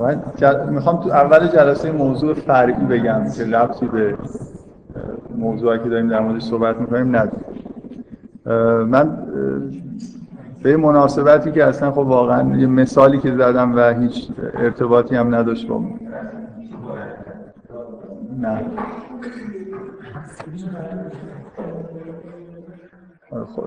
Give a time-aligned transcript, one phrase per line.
[0.00, 0.22] من
[0.70, 4.16] می‌خوام تو اول جلسه موضوع فرعی بگم که ربطی به
[5.36, 7.44] موضوعی که داریم در موردش صحبت می‌کنیم نداره
[8.84, 9.18] من
[10.62, 15.68] به مناسبتی که اصلا خب واقعا یه مثالی که زدم و هیچ ارتباطی هم نداشت
[15.68, 15.82] با
[18.40, 18.60] نه.
[23.56, 23.64] خب،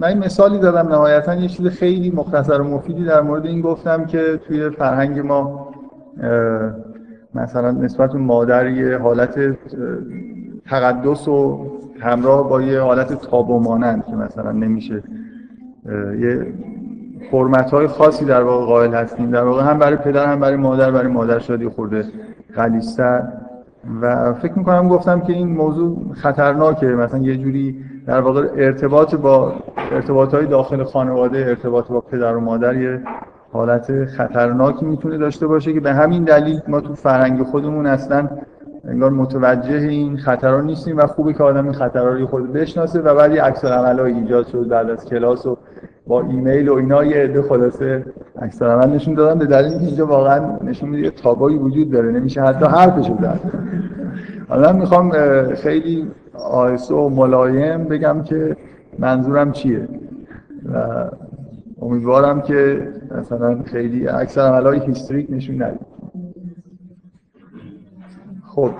[0.00, 4.40] من مثالی دادم نهایتا یه چیز خیلی مختصر و مفیدی در مورد این گفتم که
[4.48, 5.68] توی فرهنگ ما
[7.34, 9.38] مثلا نسبت مادر یه حالت
[10.66, 11.66] تقدس و
[12.00, 15.02] همراه با یه حالت تابو مانند که مثلا نمیشه
[16.20, 16.46] یه
[17.30, 19.30] فرمت های خاصی در واقع قائل هستیم.
[19.30, 22.04] در واقع هم برای پدر هم برای مادر برای مادر شادی خورده
[22.56, 23.22] غلیظتر
[24.02, 26.86] و فکر می‌کنم گفتم که این موضوع خطرناکه.
[26.86, 29.52] مثلا یه جوری در واقع ارتباط با
[29.92, 33.00] ارتباط های داخل خانواده ارتباط با پدر و مادر یه
[33.52, 38.28] حالت خطرناکی می‌تونه داشته باشه که به همین دلیل ما تو فرهنگ خودمون اصلا
[38.84, 43.14] انگار متوجه این خطرها نیستیم و خوبه که آدم این خطرها رو خود بشناسه و
[43.14, 45.58] بعد یه عکس ایجاد شد بعد از کلاس و
[46.06, 48.04] با ایمیل و اینا یه عده خلاصه
[48.42, 52.42] عکس عمل نشون دادن به دلیل اینکه اینجا واقعا نشون میده تابایی وجود داره نمیشه
[52.42, 53.40] حتی حرفشو زد.
[54.48, 55.12] حالا می‌خوام
[55.54, 58.56] خیلی آیسو و ملایم بگم که
[58.98, 59.88] منظورم چیه.
[60.72, 61.04] و
[61.82, 65.86] امیدوارم که مثلا خیلی اکثر عملهای هیستریک نشون ندید.
[68.46, 68.70] خب.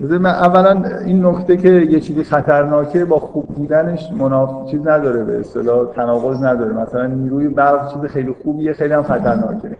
[0.00, 4.70] من اولا این نکته که یه چیزی خطرناکه با خوب بودنش مناف...
[4.70, 6.72] چیز نداره به اصطلاح تناقض نداره.
[6.72, 9.76] مثلا نیروی برق چیز خیلی خوبیه خیلی هم خطرناکه.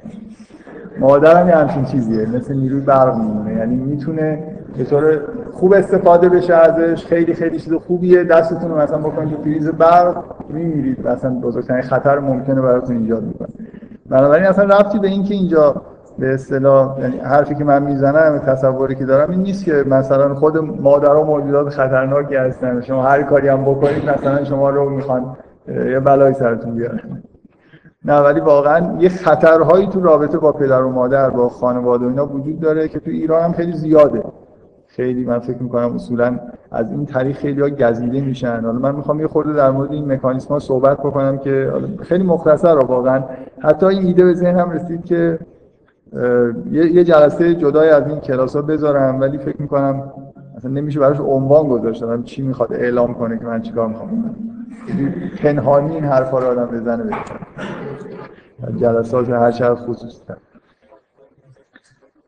[1.00, 3.54] مادرم یه همچین چیزیه مثل نیروی برق میمونه.
[3.54, 5.20] یعنی می‌تونه به طور
[5.52, 7.06] خوب استفاده بشه ازش.
[7.06, 8.24] خیلی خیلی چیز خوبیه.
[8.24, 11.08] دستتون رو مثلا بکنید تو پریز برق میمیرید.
[11.08, 13.48] مثلا بزرگترین خطر ممکنه براتون ایجاد می‌کنه
[14.10, 15.82] بنابراین اصلا رفتی به اینکه اینجا
[16.18, 20.56] به اصطلاح یعنی حرفی که من می‌زنم تصوری که دارم این نیست که مثلا خود
[20.58, 22.80] مادرها موجودات خطرناکی هستن.
[22.80, 25.36] شما هر کاری هم بکنید مثلا شما رو می‌خوان
[25.68, 27.22] یه بلایی سرتون بیارن
[28.04, 32.26] نه ولی واقعا یه خطرهایی تو رابطه با پدر و مادر با خانواده و اینا
[32.26, 34.22] وجود داره که تو ایران هم خیلی زیاده.
[34.96, 36.38] خیلی من فکر می‌کنم اصولا
[36.70, 38.60] از این طریق خیلی ها گزیده میشن.
[38.64, 41.72] حالا من می‌خوام یه خورده در مورد این مکانیسم ها صحبت بکنم که
[42.02, 43.24] خیلی مختصر واقعا
[43.58, 45.38] حتی این ایده به ذهنم رسید که
[46.72, 50.12] یه جلسه جدای از این کلاس ها بذارم ولی فکر می‌کنم
[50.56, 54.08] اصلا نمیشه براش عنوان گذاشتم چی می‌خواد اعلام کنه که من چیکار می‌خوام.
[54.08, 54.34] کنم
[55.42, 57.04] پنهانی این حرفا رو آدم بزنه
[58.80, 60.22] جلسات هر چه خصوصی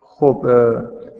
[0.00, 0.46] خب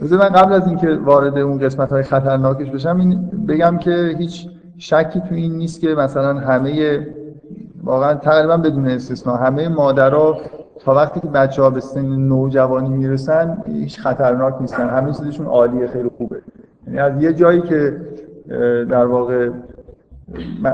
[0.01, 4.49] بذار من قبل از اینکه وارد اون قسمت های خطرناکش بشم این بگم که هیچ
[4.79, 7.07] شکی تو این نیست که مثلا همه
[7.85, 10.39] واقعا تقریبا بدون استثنا همه مادرها
[10.81, 14.89] تا وقتی که بچه ها به سن نوجوانی می‌رسن هیچ خطرناک نیستن.
[14.89, 16.43] همه چیزشون عالیه خیلی خوبه.
[16.87, 18.01] یعنی از یه جایی که
[18.91, 19.51] در واقع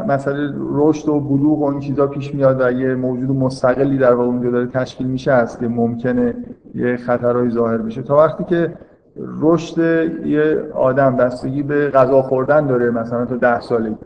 [0.08, 4.28] مسئله رشد و بلوغ و این چیزا پیش میاد و یه موجود مستقلی در واقع
[4.28, 6.34] اونجا داره تشکیل میشه است که ممکنه
[6.74, 8.02] یه خطرهایی ظاهر بشه.
[8.02, 8.72] تا وقتی که
[9.16, 9.78] رشد
[10.26, 13.96] یه آدم بستگی به غذا خوردن داره مثلا تا ده سالگی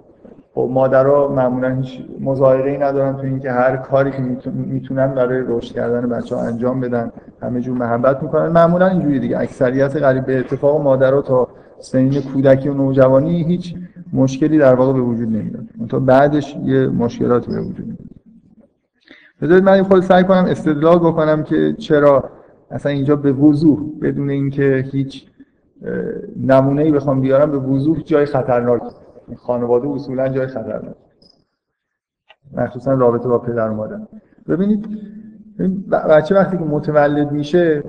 [0.55, 5.75] خب مادرها معمولا هیچ مظاهره ای ندارن تو اینکه هر کاری که می‌تونن برای رشد
[5.75, 7.13] کردن بچه ها انجام بدن
[7.43, 8.49] همه جور محبت می‌کنن.
[8.49, 9.39] معمولا اینجوری دیگه.
[9.39, 13.75] اکثریت قریب به اتفاق مادرها تا سنین کودکی و نوجوانی هیچ
[14.13, 15.65] مشکلی در واقع به وجود نمیاد.
[15.89, 17.99] تا بعدش یه مشکلاتی به وجود میاد.
[19.43, 22.25] بذارید من خود سعی کنم استدلال بکنم که چرا
[22.71, 25.27] اصلا اینجا به وضوح بدون اینکه هیچ
[26.37, 28.83] نمونه ای بخوام بیارم به وضوح جای خطرناک.
[29.37, 30.95] خانواده اصولا جای خطرناک.
[32.53, 34.01] مخصوصا رابطه با پدر و مادر.
[34.49, 34.89] ببینید
[35.93, 37.83] بچه وقتی که متولد میشه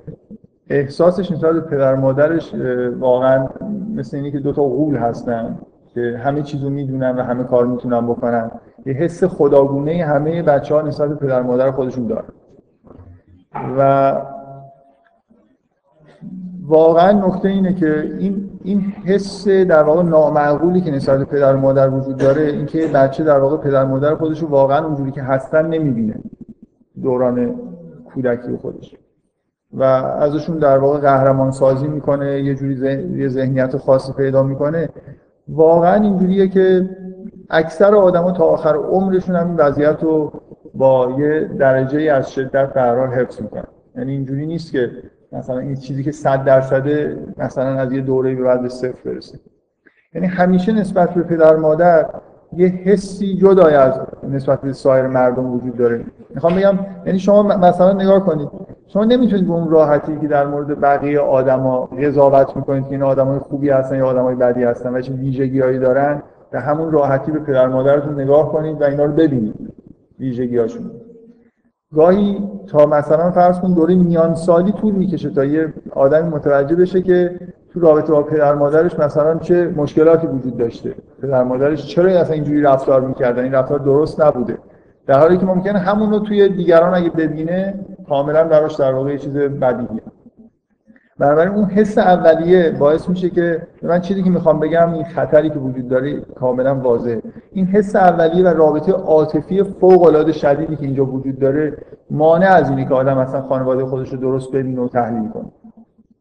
[0.70, 2.56] احساسش نسبت به پدر و مادرش
[3.00, 3.48] واقعا
[3.96, 5.60] مثل اینه که دو تا غول هستن
[5.94, 8.52] که همه چیزو می‌دونن و همه کار می‌تونن بکنن.
[8.86, 12.30] یه حس خداگونه همه بچه ها نسبت به پدر و مادر خودشون دارن.
[13.78, 14.14] و
[16.68, 21.90] واقعا نکته اینه که این این حس در واقع نامعقولی که نسبت پدر و مادر
[21.90, 25.68] وجود داره اینکه بچه در واقع پدر و مادر خودش رو واقعا اونجوری که هستن
[25.68, 26.16] نمی‌بینه
[27.04, 27.56] دوران
[28.06, 28.96] کودکی خودش.
[29.74, 32.76] و ازشون در واقع قهرمان سازی می‌کنه یه جوری
[33.18, 34.90] یه ذهنیت خاصی پیدا می‌کنه.
[35.48, 36.90] واقعا اینجوریه که
[37.50, 40.32] اکثر آدما تا آخر عمرشون هم این وضعیت رو
[40.74, 43.68] با یه درجه از شدت قرار حفظ می‌کنن.
[43.98, 44.92] یعنی اینجوری نیست که
[45.38, 46.88] مثلا این چیزی که 100 درصد
[47.38, 49.40] مثلا از یه دوره به بعد به صفر برسه.
[50.14, 52.06] یعنی همیشه نسبت به پدر مادر
[52.54, 54.00] یه حسی جدای از
[54.30, 56.06] نسبت به سایر مردم وجود داره.
[56.36, 58.50] می‌خوام بگم یعنی شما مثلا نگاه کنید
[58.88, 63.40] شما نمی‌تونید به اون راحتی که در مورد بقیه آدما قضاوت می‌کنید که این آدمای
[63.40, 67.68] خوبی هستن یا آدمای بدی هستن و چه ویژگیهایی دارن به همون راحتی به پدر
[67.68, 69.74] مادرتون نگاه کنید و اینا رو ببینید.
[70.20, 70.92] ویژگیهاشون.
[71.96, 77.02] گاهی تا مثلا فرض کن دوره میان سالی طول می‌کشه تا یه آدمی متوجه بشه
[77.02, 77.40] که
[77.74, 80.96] تو رابطه با پدر مادرش مثلا چه مشکلاتی وجود داشته.
[81.22, 84.58] پدر مادرش چرا اصلا اینجوری رفتار می‌کردن؟ این رفتار درست نبوده.
[85.08, 87.74] در حالی که ممکنه همون رو توی دیگران اگه ببینه
[88.10, 90.02] کاملا براش در واقع چیز بدیهیه.
[91.20, 95.60] بنابراین اون حس اولیه باعث میشه که من چیزی که می‌خوام بگم این خطری که
[95.60, 97.22] وجود داره کاملا واضحه.
[97.52, 101.78] این حس اولیه و رابطه عاطفی فوق العاده شدیدی که اینجا وجود داره
[102.12, 105.46] مانع از اینه که آدم اصلا خانواده خودش رو درست ببینه و تحلیل کنه.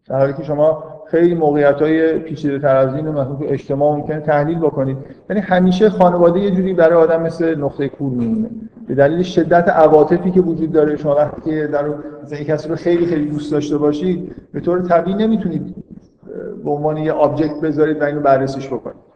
[0.09, 4.21] در حالی که شما خیلی موقعیت های پیچیده تر از این مثلا تو اجتماع ممکنه
[4.21, 4.97] تحلیل بکنید.
[5.31, 8.51] یعنی همیشه خانواده یه جوری برای آدم مثل نقطه کور میمونه.
[8.87, 11.85] به دلیل شدت عواطفی که وجود داره شما وقتی در
[12.23, 15.75] مثلا کسی رو خیلی خیلی دوست داشته باشید به طور طبیعی نمی‌تونید
[16.65, 19.07] به عنوان یه آبجکت بذارید و اینو بررسیش بکنید.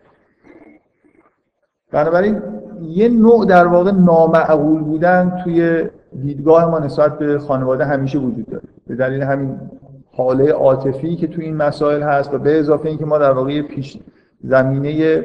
[1.93, 2.43] بنابراین
[2.83, 5.85] یه نوع در واقع نامعقول بودن توی
[6.23, 8.65] دیدگاه ما نسبت به خانواده همیشه وجود داره.
[8.87, 9.61] به دلیل همین
[10.13, 13.99] حاله عاطفی که تو این مسائل هست و به اضافه اینکه ما در واقع پیش
[14.45, 15.25] زمینه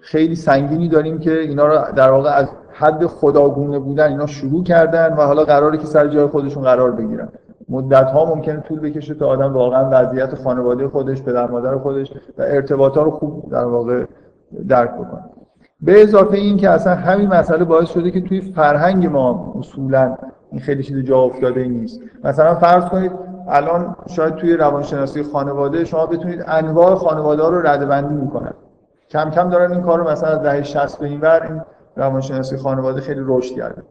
[0.00, 5.12] خیلی سنگینی داریم که اینا رو در واقع از حد خداگونه بودن اینا شروع کردن
[5.12, 7.28] و حالا قراره که سر جای خودشون قرار بگیرن.
[7.68, 12.42] مدت ها ممکنه طول بکشه تا آدم واقعا وضعیت خانواده خودش پدر مادر خودش و
[12.42, 14.04] ارتباطات رو خوب در واقع
[14.68, 15.24] درک بکنه.
[15.80, 20.16] به اضافه این که اصلا همین مسئله باعث شده که توی فرهنگ ما اصولا
[20.50, 22.00] این خیلی چیز جا افتاده نیست.
[22.24, 23.12] مثلا فرض کنید
[23.48, 28.52] الان شاید توی روانشناسی خانواده شما بتونید انواع خانواده ها رو ردبندی می‌کنن
[29.10, 31.62] کم کم دارن این کار رو مثلا از دهه 60 به این بر این
[31.96, 33.82] روانشناسی خانواده خیلی رشد کرده.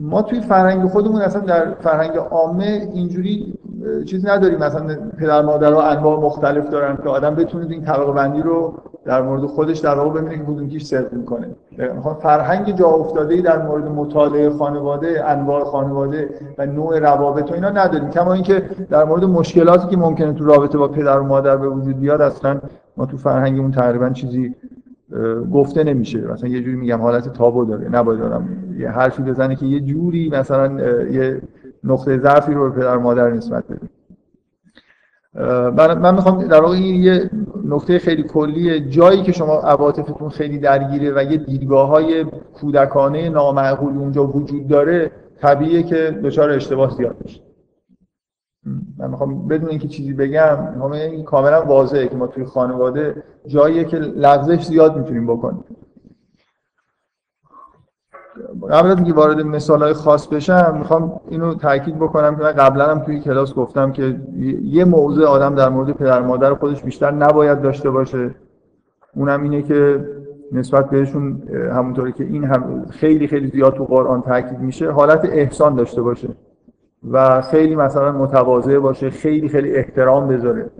[0.00, 3.58] ما توی فرهنگ خودمون اصلا در فرهنگ عامه اینجوری
[4.06, 4.58] چیز نداریم.
[4.58, 8.74] مثلا پدر مادر ها انواع مختلف دارن که آدم بتونه این طبقه بندی رو
[9.04, 11.46] در مورد خودش در واقع ببینه که کدوم کیش صدق می‌کنه.
[12.22, 18.10] فرهنگ جا افتاده در مورد مطالعه خانواده انواع خانواده و نوع روابط و اینا نداریم.
[18.10, 22.00] کما اینکه در مورد مشکلاتی که ممکنه تو رابطه با پدر و مادر به وجود
[22.00, 22.60] بیاد اصلا
[22.96, 24.54] ما تو فرهنگمون تقریبا چیزی
[25.52, 26.20] گفته نمیشه.
[26.20, 28.74] مثلا یه جوری میگم حالت تابو داره نباید دارم.
[28.78, 31.40] یه حرفی بزنه که یه جوری مثلا یه
[31.84, 33.88] نقطه ضعفی رو به پدر مادر نسبت بده.
[35.94, 37.30] من می‌خوام در واقع این یه
[37.64, 42.24] نکته خیلی کلیه جایی که شما عواطفتون خیلی درگیره و یه دیدگاه های
[42.54, 45.10] کودکانه نامعقول اونجا وجود داره
[45.40, 47.40] طبیعیه که دچار اشتباه زیاد بشه
[48.98, 53.84] من می‌خوام بدون اینکه چیزی بگم می‌خوام این کاملا واضحه که ما توی خانواده جاییه
[53.84, 55.64] که لغزش زیاد می‌تونیم بکنیم.
[58.70, 62.90] قبل از اینکه وارد مثال های خاص بشم می‌خوام اینو تاکید بکنم که من قبلا
[62.90, 64.20] هم توی کلاس گفتم که
[64.62, 68.34] یه موضوع آدم در مورد پدر مادر خودش بیشتر نباید داشته باشه.
[69.14, 70.08] اونم اینه که
[70.52, 71.42] نسبت بهشون
[71.72, 76.28] همونطوری که این هم خیلی خیلی زیاد تو قرآن تاکید میشه حالت احسان داشته باشه.
[77.12, 80.70] و خیلی مثلا متواضع باشه خیلی خیلی احترام بذاره.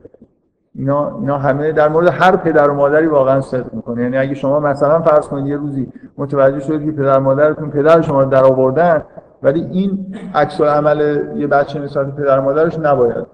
[0.75, 4.03] اینا, اینا همه در مورد هر پدر و مادری واقعا صدق می‌کنه.
[4.03, 8.25] یعنی اگه شما مثلا فرض کنید یه روزی متوجه شدید که پدر مادرتون پدر شما
[8.25, 9.03] در آوردن
[9.43, 13.27] ولی این عکس عمل یه بچه نسبت پدر مادرش نباید.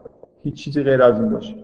[0.42, 1.54] هیچ چیزی غیر از این باشه.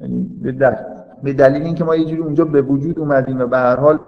[0.00, 0.76] یعنی به دلیل
[1.22, 3.98] به دلیل اینکه ما یه جوری اونجا به وجود اومدیم و به هر حال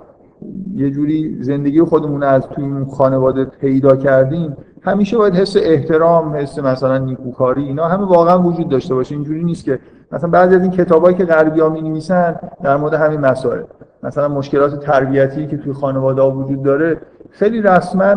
[0.74, 6.58] یه جوری زندگی خودمون از توی اون خانواده پیدا کردیم همیشه باید حس احترام حس
[6.58, 9.14] مثلا نیکوکاری اینا همه واقعا وجود داشته باشه.
[9.14, 9.78] اینجوری نیست که
[10.12, 13.62] مثلا بعضی از این کتابایی که غربی‌ها می‌نویسن در مورد همین مسائل.
[14.02, 16.96] مثلا مشکلات تربیتی که توی خانواده ها وجود داره
[17.30, 18.16] خیلی رسما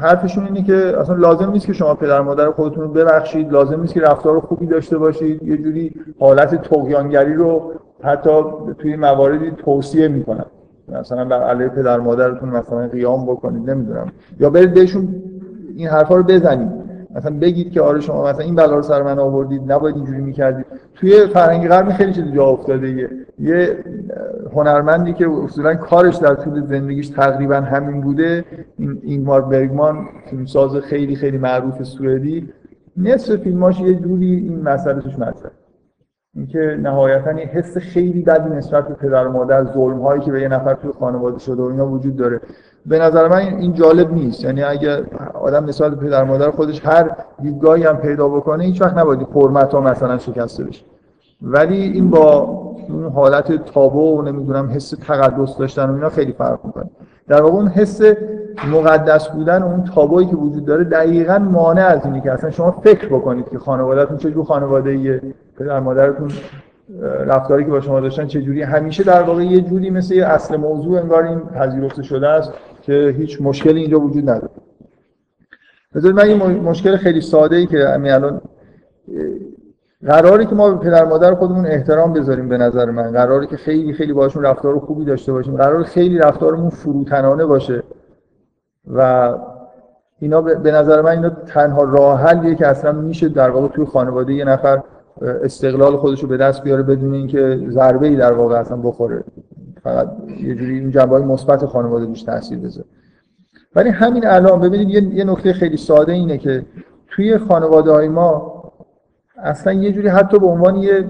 [0.00, 3.52] حرفشون اینه که اصلا لازم نیست که شما پدر مادر خودتون رو ببخشید.
[3.52, 5.42] لازم نیست که رفتار خوبی داشته باشید.
[5.42, 8.30] یه جوری حالت تقیانگری رو حتی
[8.78, 10.44] توی مواردی توصیه می‌کنن.
[10.88, 14.12] مثلا بر علیه پدر مادرتون مثلا قیام بکنید نمی‌دونم.
[14.40, 15.22] یا برید بهشون
[15.76, 16.86] این حرفا رو بزنید.
[17.14, 20.66] مثلا بگید که آره شما مثلا این بلا رو سر من آوردید نباید اینجوری می‌کردید.
[20.94, 23.10] توی فرهنگ غربی خیلی چیز جا افتاده.
[23.38, 23.76] یه,
[24.54, 28.44] هنرمندی که اصولا کارش در طول زندگیش تقریبا همین بوده
[28.78, 32.48] این اینگمار برگمان فیلمساز خیلی خیلی معروف سوئدی.
[32.96, 35.50] نصف فیلماش یه جوری این مسئله توش مطرحه.
[36.36, 40.40] اینکه نهایتا یه حس خیلی بدی نسبت به پدر و مادر ظلم هایی که به
[40.40, 42.40] یه نفر توی خانواده شده و اینا وجود داره.
[42.86, 44.44] به نظر من این جالب نیست.
[44.44, 45.02] یعنی اگر
[45.34, 47.10] آدم به پدر مادر خودش هر
[47.42, 50.84] دیدگاهی هم پیدا بکنه هیچ وقت نباید حرمت ها مثلا شکسته بشه.
[51.42, 52.40] ولی این با
[52.88, 56.90] اون حالت تابو و نمی‌دونم حس تقدس داشتن و اینا خیلی فرق می‌کنه.
[57.28, 58.00] در واقع اون حس
[58.72, 62.70] مقدس بودن و اون تابویی که وجود داره دقیقا مانع از اینه که اصلا شما
[62.70, 65.22] فکر بکنید که خانوادهتون چه خانواده
[65.58, 66.30] پدر مادرتون
[67.26, 70.56] رفتاری که با شما داشتن چه جوری همیشه در واقع یه جوری مثل یه اصل
[70.56, 72.52] موضوع انگار این پذیرفته شده است
[72.82, 74.50] که هیچ مشکلی اینجا وجود نداره.
[75.94, 78.40] بذارید من یه مشکل خیلی ساده ای که الان
[80.06, 83.10] قراری که ما به پدر مادر خودمون احترام بذاریم به نظر من.
[83.12, 85.56] قراری که خیلی خیلی باشون رفتار خوبی داشته باشیم.
[85.56, 87.82] قرار خیلی رفتارمون فروتنانه باشه.
[88.94, 89.34] و
[90.18, 94.32] اینا به نظر من اینا تنها راه حلیه که اصلا میشه در واقع توی خانواده
[94.32, 94.82] یه نفر
[95.22, 99.24] استقلال خودش رو به دست بیاره بدون اینکه ضربه ای در واقع اصلا بخوره.
[99.82, 100.08] فقط
[100.40, 102.86] یه جوری این جنبه مثبت خانواده روش تاثیر بذاره.
[103.76, 106.64] ولی همین الان ببینید یه, نکته خیلی ساده اینه که
[107.08, 108.55] توی خانواده های ما
[109.42, 111.04] اصلا یه جوری حتی به عنوان یه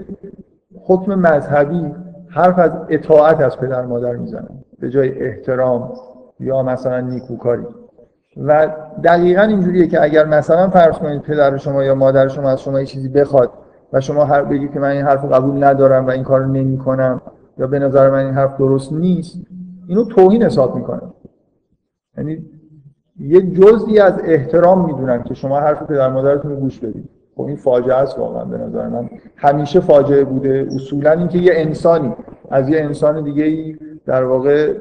[0.84, 1.94] حکم مذهبی
[2.28, 4.48] حرف از اطاعت از پدر مادر می‌زنن
[4.80, 5.92] به جای احترام
[6.40, 7.66] یا مثلا نیکوکاری.
[8.36, 8.68] و
[9.04, 12.86] دقیقا اینجوریه که اگر مثلا فرض کنید پدر شما یا مادر شما از شما یه
[12.86, 13.50] چیزی بخواد
[13.92, 17.20] و شما هر بگید که من این حرف قبول ندارم و این کار نمی کنم
[17.58, 19.38] یا به نظر من این حرف درست نیست
[19.88, 21.14] اینو توهین حساب می‌کنم
[22.18, 22.46] یعنی
[23.20, 27.15] یه جزئی از احترام می‌دونن که شما حرف پدر مادرتون رو گوش بدید.
[27.36, 29.10] خب این فاجعه است واقعا به نظر من.
[29.36, 30.66] همیشه فاجعه بوده.
[30.74, 32.12] اصولا اینکه یه انسانی
[32.50, 33.76] از یه انسان دیگه ای
[34.06, 34.72] در واقع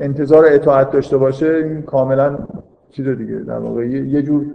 [0.00, 2.38] انتظار اطاعت داشته باشه این کاملا
[2.90, 4.46] چیز دیگه در واقع یه جور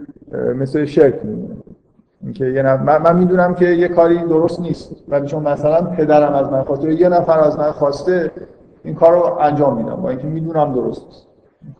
[0.56, 1.54] مثل شرک میمونه.
[2.22, 6.52] اینکه یه نفر من, می‌دونم که یه کاری درست نیست ولی چون مثلا پدرم از
[6.52, 8.30] من خواسته یه نفر از من خواسته
[8.84, 9.96] این کار رو انجام میدم.
[9.96, 11.23] با اینکه می‌دونم درست نیست.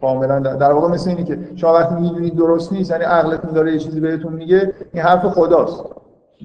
[0.00, 3.78] کاملا در واقع مثل اینه که شما وقتی می‌دونید درست نیست یعنی عقلتون داره یه
[3.78, 5.84] چیزی بهتون میگه این حرف خداست.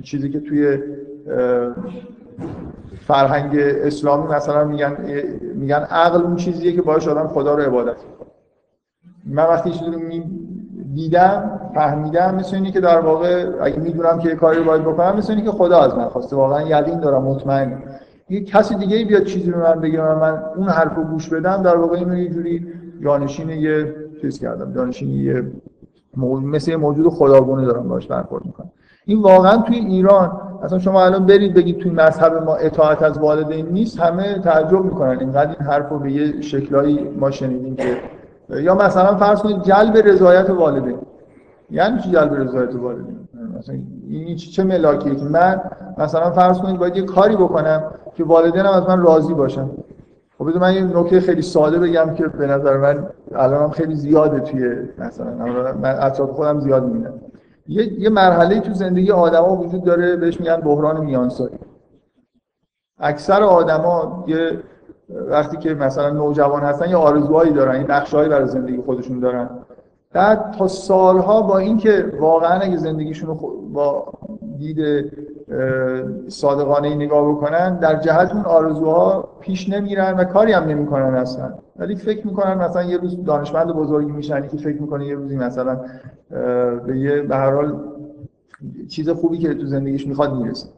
[0.04, 0.78] چیزی که توی
[3.08, 4.98] فرهنگ اسلامی مثلا میگن
[5.56, 7.96] میگن عقل اون چیزیه که باعث آدم خدا رو عبادت
[9.26, 10.00] من وقتی چیزی رو
[10.94, 15.18] دیدم فهمیدم مثل اینی که در واقع اگه می‌دونم که یه کاری رو باید بکنم
[15.18, 16.36] مثل اینی که خدا از من خواسته.
[16.36, 17.84] واقعا یقین دارم مطمئن
[18.30, 21.76] یه کسی دیگه بیاد چیزی رو من بگه من اون حرف رو گوش بدم در
[21.76, 22.68] واقع اینو یه جوری
[23.04, 25.44] جانشین یه چیز کردم جانشین یه
[26.44, 28.72] مثل یه موجود خداگونه دارم باش برخورد می‌کنم.
[29.06, 33.66] این واقعا توی ایران اصلا شما الان برید بگید توی مذهب ما اطاعت از والدین
[33.66, 35.20] نیست همه تعجب می‌کنن.
[35.20, 37.98] اینقدر این حرف رو به یه شکلایی ما شنیدیم که
[38.50, 40.98] یا مثلا فرض کنید جلب رضایت والدین.
[41.72, 43.20] یعنی چی جلب رضایت والدین؟
[43.60, 43.76] مثلا
[44.10, 45.62] این چه ملاکیه که من
[45.98, 47.84] مثلا فرض کنید باید یه کاری بکنم
[48.16, 49.70] که والدینم از من راضی باشن.
[50.40, 54.76] خب من یه نکته خیلی ساده بگم که به نظر من الانم خیلی زیاده توی
[54.98, 55.34] مثلا
[55.74, 57.14] من اطراف خودم زیاد می‌بینم.
[57.68, 61.60] یه یه مرحله تو زندگی آدما وجود داره بهش میگن بحران میانسالی.
[63.00, 64.60] اکثر آدما یه
[65.10, 69.50] وقتی که مثلا نوجوان هستن یه آرزوهایی دارن این نقشه‌هایی برای زندگی خودشون دارن.
[70.14, 73.36] بعد تا سالها با اینکه واقعا اگه زندگیشون رو
[73.74, 74.14] با
[74.58, 74.80] دید
[76.28, 81.54] صادقانه ای نگاه بکنن در جهت اون آرزوها پیش نمیرن و کاری هم نمی‌کنن اصلا.
[81.78, 85.80] ولی فکر می‌کنن مثلا یه روز دانشمند بزرگی میشن که فکر می‌کنه یه روزی مثلا
[86.88, 87.80] به یه به هر حال
[88.90, 90.70] چیز خوبی که تو زندگیش می‌خواد می‌رسه.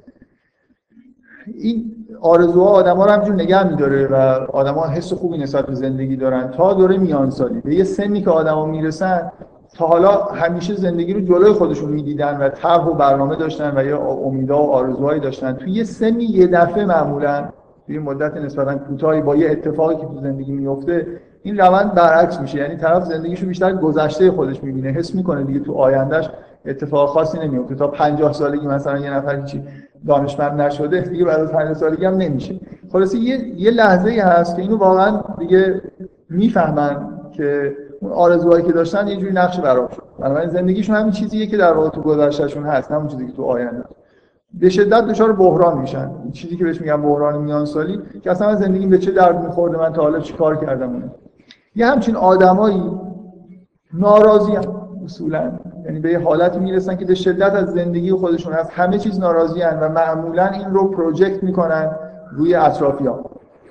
[1.58, 4.16] این آرزوها آدما رو همجور نگه میداره و
[4.52, 6.52] آدما حس خوبی نسبت به زندگی دارن.
[6.52, 9.32] تا دوره میانسالی به یه سنی که آدما می‌رسن
[9.76, 14.00] تا حالا همیشه زندگی رو جلوی خودشون می‌دیدن و طرح و برنامه داشتن و یه
[14.00, 15.54] امیدها و آرزوهایی داشتن.
[15.54, 17.50] توی یه سنی یه دفعه معمولا
[17.86, 21.08] توی مدت نسبتا کوتاهی با یه اتفاقی که تو زندگی میفته
[21.44, 22.58] این روند برعکس میشه.
[22.58, 24.90] یعنی طرف زندگیشو بیشتر گذشته خودش می‌بینه.
[24.90, 26.30] حس می‌کنه دیگه تو آیندهش
[26.66, 29.64] اتفاق خاصی نمیفته تا 50 سالگی مثلا یه نفر هیچی
[30.08, 32.60] دانشمند نشده دیگه بعد از 50 سالگی هم نمیشه.
[32.92, 35.82] خلاص یه یه لحظه ای هست که اینو واقعا دیگه
[36.30, 40.04] می‌فهمن که اون آرزوهایی که داشتن یه جوری نقش براب شد.
[40.20, 43.84] بنابراین زندگیشون همین چیزیه که در واقع تو گذشتهشون هست همون چیزی که تو آینده.
[44.54, 46.12] به شدت دچار بحران میشن.
[46.34, 49.94] چیزی که بهش میگن بحران میان سالی که اصلا زندگی به چه درد میخورده من
[49.94, 51.12] تا حالا چی کار کردم؟ اونه.
[51.76, 52.92] یه همچین آدمایی
[53.94, 54.64] ناراضی هم
[55.06, 55.52] اصولا.
[55.86, 58.70] یعنی به یه حالتی می‌رسن که به شدت از زندگی خودشون هست.
[58.72, 61.92] همه چیز ناراضی هن و معمولا این رو پروژکت می‌کنن
[62.32, 63.20] روی اطرافیان.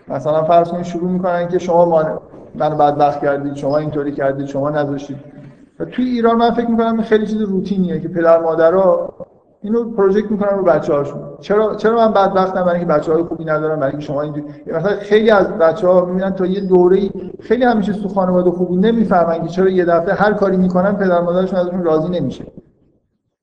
[0.09, 2.21] مثلا فرض کنید شروع می‌کنن که شما ما
[2.55, 5.17] من بدبخت کردید شما اینطوری کردید شما نذاشتید.
[5.81, 9.15] و توی ایران من فکر می‌کنم خیلی چیز روتینیه که پدر مادرها
[9.63, 11.21] اینو پروژکت می‌کنن رو بچه‌هاشون.
[11.41, 15.31] چرا چرا من بدبختم برای اینکه بچه‌های خوبی ندارم برای اینکه شما اینجوری مثلا خیلی
[15.31, 19.85] از بچه‌ها می‌بینن تا یه دوره‌ای خیلی همیشه تو خانواده خوبی نمی‌فهمن که چرا یه
[19.85, 22.45] دفعه هر کاری می‌کنن پدر مادرشون ازشون راضی نمیشه.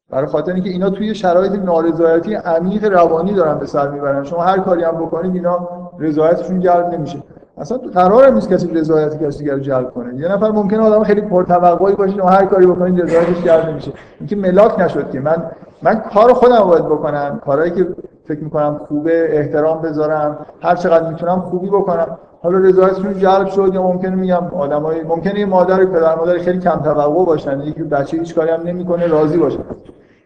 [0.09, 4.23] برای خاطر اینکه اینا توی شرایط نارضایتی عمیق روانی دارن به سر می‌برن.
[4.23, 7.23] شما هر کاری هم بکنید اینا رضایتشون جلب نمیشه.
[7.57, 10.15] اصلا قرار نیست کسی رضایت کسی دیگر رو جلب کنه.
[10.15, 13.91] یه نفر ممکنه آدم خیلی پرتوقعی باشه و هر کاری بکنید رضایتش جلب نمیشه.
[14.19, 15.19] اینکه ملاک نشد که.
[15.19, 15.43] من
[15.81, 17.41] من کار خودم باید بکنم.
[17.45, 17.87] کارهایی که
[18.25, 20.45] فکر می‌کنم خوبه احترام بذارم.
[20.61, 22.17] هر چقدر می‌تونم خوبی بکنم.
[22.41, 26.79] حالا رضایتشون جلب شد یا ممکنه میگم آدمای ممکنه یه مادر پدر مادر خیلی کم
[26.83, 27.61] توقع باشن.
[27.61, 29.59] یکی بچه هیچ کاری هم نمی‌کنه راضی باشه.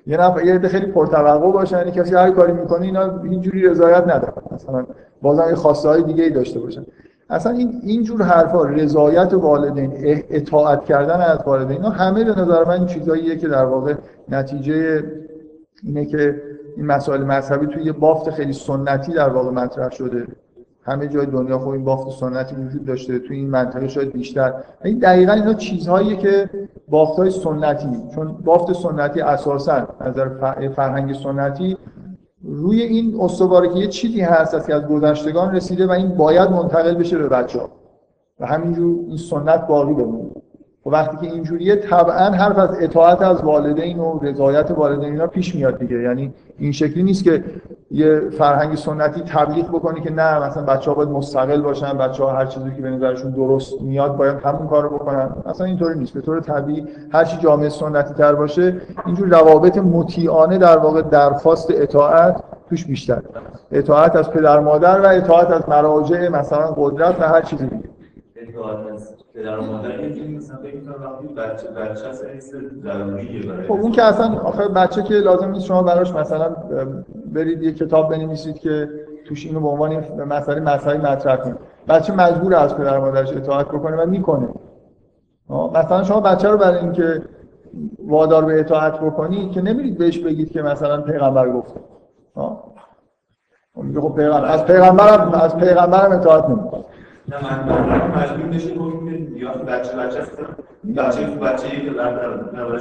[0.08, 1.92] یه نفر یه خیلی پرتوقع باشن.
[1.92, 4.86] کسی هر کاری می‌کنه اینا اینجوری رضایت نداره مثلا
[5.22, 6.86] بازم یه خواسته های دیگه ای داشته باشن.
[7.32, 9.92] اصلا این اینجور حرفا رضایت والدین
[10.30, 13.94] اطاعت کردن از والدین اینا همه به نظر من چیزاییه که در واقع
[14.30, 15.04] نتیجه
[15.84, 16.42] اینه که
[16.78, 20.28] این مسائل مذهبی توی یه بافت خیلی سنتی در واقع مطرح شده.
[20.84, 24.54] همه جای دنیا خب این بافت سنتی وجود داشته توی این منطقه شاید بیشتر.
[24.84, 26.50] این دقیقا اینا چیزهایی که
[26.90, 30.30] بافت های سنتی چون بافت سنتی اساسا نظر
[30.70, 31.78] فرهنگ سنتی
[32.44, 36.96] روی این استواره که یه چیزی هست که از گذشتگان رسیده و این باید منتقل
[36.96, 37.70] بشه به بچه ها
[38.40, 40.41] و همینجور این سنت باقی بمونه.
[40.86, 45.56] و وقتی که اینجوریه طبعا حرف از اطاعت از والدین و رضایت والدین اینا پیش
[45.56, 46.02] میاد دیگه.
[46.02, 47.44] یعنی این شکلی نیست که
[47.92, 52.32] یه فرهنگ سنتی تبلیغ بکنی که نه مثلا بچه ها باید مستقل باشن بچه ها
[52.32, 55.30] هر چیزی که به نظرشون درست میاد باید همون کارو بکنن.
[55.46, 56.14] اصلا اینطوری نیست.
[56.14, 61.72] به طور طبیعی هر چی جامعه سنتی تر باشه اینجور روابط مطیعانه در واقع درخواست
[61.72, 63.22] اطاعت توش بیشتر
[63.72, 67.66] اطاعت از پدر مادر و اطاعت از مراجع مثلا قدرت و هر چیزی.
[67.66, 67.90] دیگه
[69.34, 69.92] پدر مادر
[73.68, 76.56] خب اون که اصلا آخه بچه که لازم نیست شما براش مثلا
[77.34, 78.90] برید یه کتاب بنویسید که
[79.26, 81.58] توش اینو به عنوان مسئله مسئله مطرح کنید.
[81.88, 84.50] بچه مجبور از پدر مادرش اطاعت بکنه و می‌کنه.
[85.74, 87.22] مثلا شما بچه رو برای اینکه
[88.08, 91.80] وادار به اطاعت بکنید که نمیرید بهش بگید که مثلا پیغمبر گفته.
[93.76, 96.84] خب پیغمبر از پیغمبرم از پیغمبرم اطاعت نمی‌کنه.
[97.30, 98.78] نه من مجبور نشید
[99.36, 100.22] یا بچه بچه
[100.98, 101.92] بچه بچه که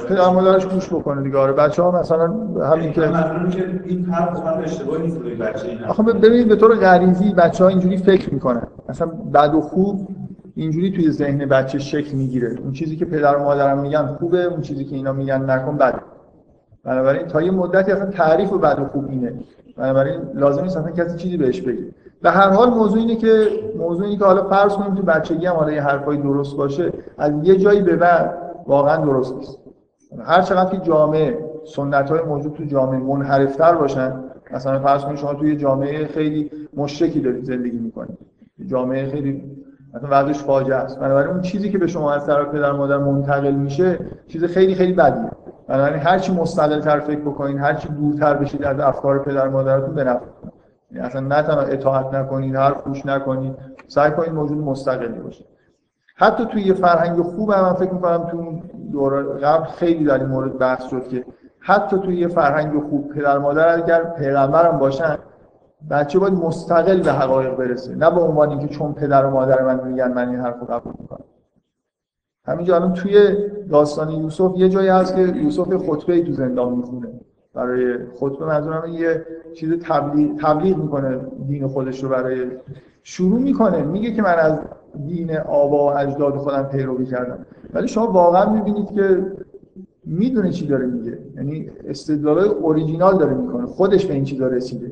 [0.07, 1.37] پدر مادرش گوش بکنه دیگه.
[1.37, 2.27] آره بچه ها مثلا
[2.71, 3.01] همین که
[3.85, 8.67] این حرف اشتباهی نیست بچه آخه ببینید به طور غریزی بچه ها اینجوری فکر می‌کنن.
[8.89, 10.07] مثلا بد و خوب
[10.55, 12.57] اینجوری توی ذهن بچه شکل می‌گیره.
[12.63, 15.99] اون چیزی که پدر و مادرم میگن خوبه اون چیزی که اینا میگن نکن بده.
[16.83, 19.33] بنابراین تا یه مدتی اصلا تعریف بد و خوب اینه.
[19.77, 21.85] بنابراین لازم نیست اصلا کسی چیزی بهش بگه.
[22.21, 25.55] به هر حال موضوع اینه که موضوع اینه که حالا فرض کنیم تو بچگی هم
[25.55, 29.57] حالا یه حرفایی درست باشه از یه جایی به بعد واقعا درست نیست.
[30.25, 35.33] هر چقدر که جامعه سنت های موجود تو جامعه منحرفتر باشن مثلا فرض کنید شما
[35.33, 38.17] توی جامعه خیلی مشرکی دارید زندگی می‌کنید.
[38.67, 39.43] جامعه خیلی
[39.93, 40.99] مثلا وضعش فاجعه است.
[40.99, 44.93] بنابراین اون چیزی که به شما از طرف پدر مادر منتقل میشه چیز خیلی خیلی
[44.93, 45.31] بدیه.
[45.67, 49.95] بنابراین هر چی مستقل تر فکر بکنید هر چی دورتر بشید از افکار پدر مادرتون
[49.95, 50.19] به یعنی
[50.99, 53.55] اصلا نه تنها اطاعت نکنید هر خوش نکنید
[53.87, 55.47] سعی کنید موجود مستقلی باشید
[56.15, 60.57] حتی توی یه فرهنگ خوب هم من فکر می‌کنم تو دور قبل خیلی در مورد
[60.57, 61.25] بحث شد که
[61.59, 65.17] حتی توی یه فرهنگ خوب پدر مادر اگر پیغمبرم باشن
[65.89, 67.95] بچه باید مستقل به حقایق برسه.
[67.95, 71.23] نه به عنوان اینکه چون پدر و مادر من میگن من این حرفو قبول می‌کنم.
[72.45, 73.35] همینجا الان توی
[73.69, 77.07] داستان یوسف یه جایی هست که یوسف خطبه ای تو زندان می‌خونه.
[77.53, 82.45] برای خطبه منظورم یه چیز تبلیغ, تبلیغ می‌کنه دین خودش رو برای
[83.03, 83.83] شروع می‌کنه.
[83.83, 84.59] میگه که من از
[85.07, 87.45] دین آبا و اجداد خودم پیروی کردم.
[87.73, 89.25] ولی شما واقعا می‌بینید که
[90.05, 91.17] می‌دونه چی داره میگه.
[91.35, 93.65] یعنی استدلالای اوریجینال داره می‌کنه.
[93.65, 94.91] خودش به این چیزا رسیده.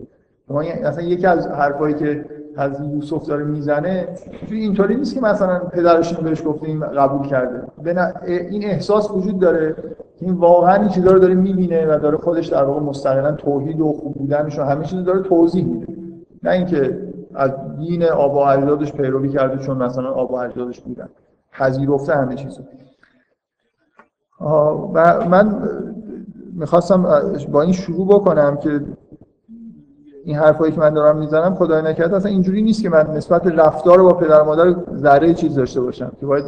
[0.83, 4.07] اصلا یکی از حرفایی که از یوسف داره می‌زنه
[4.49, 7.61] اینطوری نیست که مثلا پدرش اینو بهش گفته این قبول کرده.
[8.27, 9.75] این احساس وجود داره.
[10.21, 13.93] این واقعا این چیزا رو داره می‌بینه و داره خودش در واقع مستقلا توحید و
[13.93, 15.87] خوب بودنش و همه چیز داره توضیح میده.
[16.43, 16.97] نه اینکه
[17.35, 21.09] از دین آبا اجدادش پیروی کرده چون مثلا آبا اجدادش بودن.
[21.51, 22.61] پذیرفته همه چیزو.
[24.93, 25.55] و من
[26.53, 28.81] می‌خواستم با این شروع بکنم که
[30.25, 34.03] این حرفایی که من دارم می‌زنم خدای نکرده اصلا اینجوری نیست که من نسبت رفتار
[34.03, 36.45] با پدر مادر ذره چیز داشته باشم که باید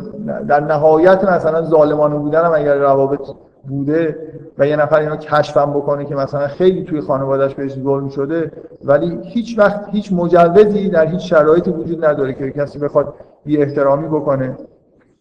[0.47, 3.19] در نهایت مثلا ظالمانه بودنم اگر روابط
[3.67, 4.17] بوده
[4.57, 8.51] و یه نفر اینو کشفم بکنه که مثلا خیلی توی خانوادهش بهش ظلم شده
[8.85, 13.13] ولی هیچ وقت هیچ مجوزی در هیچ شرایطی وجود نداره که کسی بخواد
[13.45, 14.57] بی احترامی بکنه.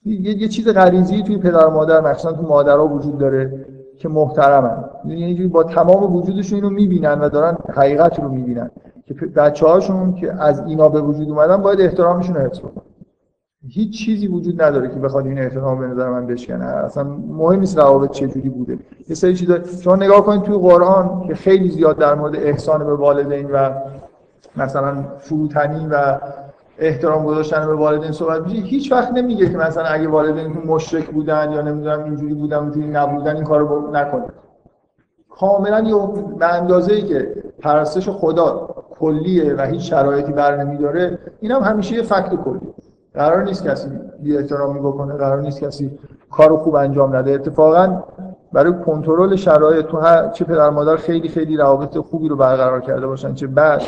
[0.05, 3.67] یه, یه چیز غریزی توی پدر و مادر مخصوصا تو مادرها وجود داره
[3.99, 4.85] که محترمن.
[5.05, 8.71] یعنی با تمام وجودشون اینو می‌بینن و دارن حقیقت رو می‌بینن
[9.07, 12.83] که بچه هاشون که از اینا به وجود اومدن باید احترامشون رو حفظ بکنن.
[13.69, 16.65] هیچ چیزی وجود نداره که بخواد این احترام به نظر من بشکنه.
[16.65, 18.79] اصلا مهم نیست روابط چجوری بوده.
[19.09, 22.95] یه سری چیزا شما نگاه کنید توی قرآن که خیلی زیاد در مورد احسان به
[22.95, 23.71] والدین و
[24.57, 26.19] مثلا فروتنی و
[26.79, 28.63] احترام گذاشتن به والدین صحبت میشه.
[28.63, 33.37] هیچ وقت نمیگه که مثلا اگه والدین مشرک بودن یا نمی‌دونم اینجوری بودن اونجوری نبودن
[33.37, 34.31] این کارو نکنید
[35.31, 35.95] کاملا یه
[36.39, 42.03] به اندازه که پرستش خدا کلیه و هیچ شرایطی بر نمیداره این هم همیشه یه
[42.03, 42.61] فکت کلی
[43.15, 43.89] قرار نیست کسی
[44.23, 45.91] بی احترامی بکنه قرار نیست کسی
[46.31, 47.31] کارو خوب انجام نده.
[47.31, 48.03] اتفاقا
[48.53, 50.01] برای کنترل شرایط تو
[50.33, 53.83] چه پدر مادر خیلی خیلی روابط خوبی رو برقرار کرده باشن چه بعد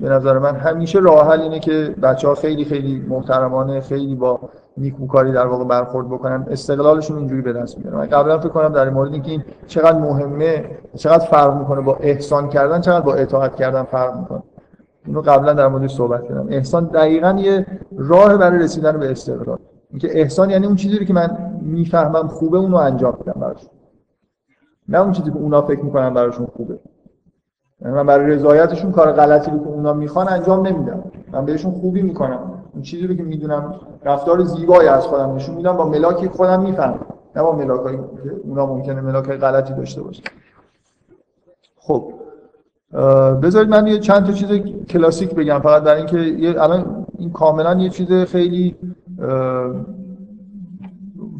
[0.00, 4.40] به نظر من همیشه راه حل اینه که بچه ها خیلی خیلی محترمانه خیلی با
[4.76, 6.46] نیکوکاری در واقع برخورد بکنن.
[6.50, 10.70] استقلالشون اینجوری به دست میارن من قبلا فکر کنم در مورد اینکه این چقدر مهمه
[10.96, 14.42] چقدر فرق می‌کنه با احسان کردن چقدر با اطاعت کردن فرق می‌کنه.
[15.08, 16.46] اینو قبلا در موردش صحبت کردم.
[16.50, 17.66] احسان دقیقا یه
[17.96, 19.58] راه برای رسیدن به استقلال.
[19.90, 23.70] اینکه احسان یعنی اون چیزی که من می‌فهمم خوبه اونو انجام میدم براشون.
[24.88, 26.78] نه اون چیزی که اونا فکر می‌کنن براشون خوبه.
[27.80, 31.04] یعنی من برای رضایتشون کار غلطی رو که اونا می‌خوان انجام نمیدم.
[31.32, 32.62] من بهشون خوبی می‌کنم.
[32.72, 37.06] اون چیزی رو که می‌دونم رفتار زیبایی از خودم نشون میدم با ملاکی خودم می‌فهمم.
[37.36, 37.98] نه با ملاکایی
[38.44, 40.22] اونا ممکنه ملاک غلطی داشته باشه
[41.76, 42.12] خب.
[43.42, 44.48] بذارید من یه چند تا چیز
[44.88, 45.58] کلاسیک بگم.
[45.58, 48.76] فقط در اینکه الان این کاملا یه چیز خیلی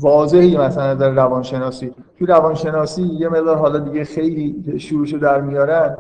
[0.01, 1.95] واضحی مثلا در روانشناسی.
[2.19, 5.97] تو روانشناسی یه مقدار حالا دیگه خیلی شروعشو در میارن.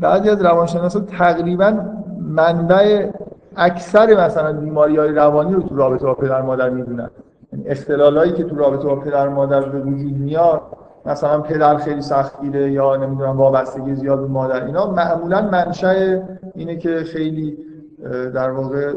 [0.00, 1.78] بعضی از روانشناسا تقریبا
[2.20, 3.10] منبع
[3.56, 7.10] اکثر مثلا بیماری های روانی رو تو رابطه با پدر مادر می‌دونن.
[7.52, 10.60] یعنی اختلالایی که تو رابطه با پدر مادر به وجود میاد
[11.06, 16.18] مثلا پدر خیلی سختگیره یا نمی‌دونم وابستگی زیاد به مادر اینا معمولا منشأ
[16.54, 17.58] اینه که خیلی
[18.34, 18.92] در واقع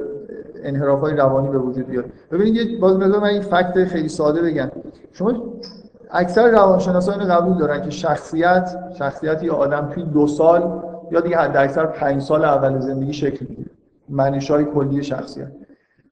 [0.64, 2.06] انحراف روانی به وجود بیاد.
[2.32, 4.72] ببینید باز من این فکت خیلی ساده بگم.
[5.12, 5.34] شما
[6.12, 11.38] اکثر روانشناسا اینو قبول دارن که شخصیت شخصیت یه آدم توی دو سال یا دیگه
[11.38, 13.70] حد اکثر پنج سال اول زندگی شکل می‌گیره.
[14.10, 15.48] منشای کلی شخصیت.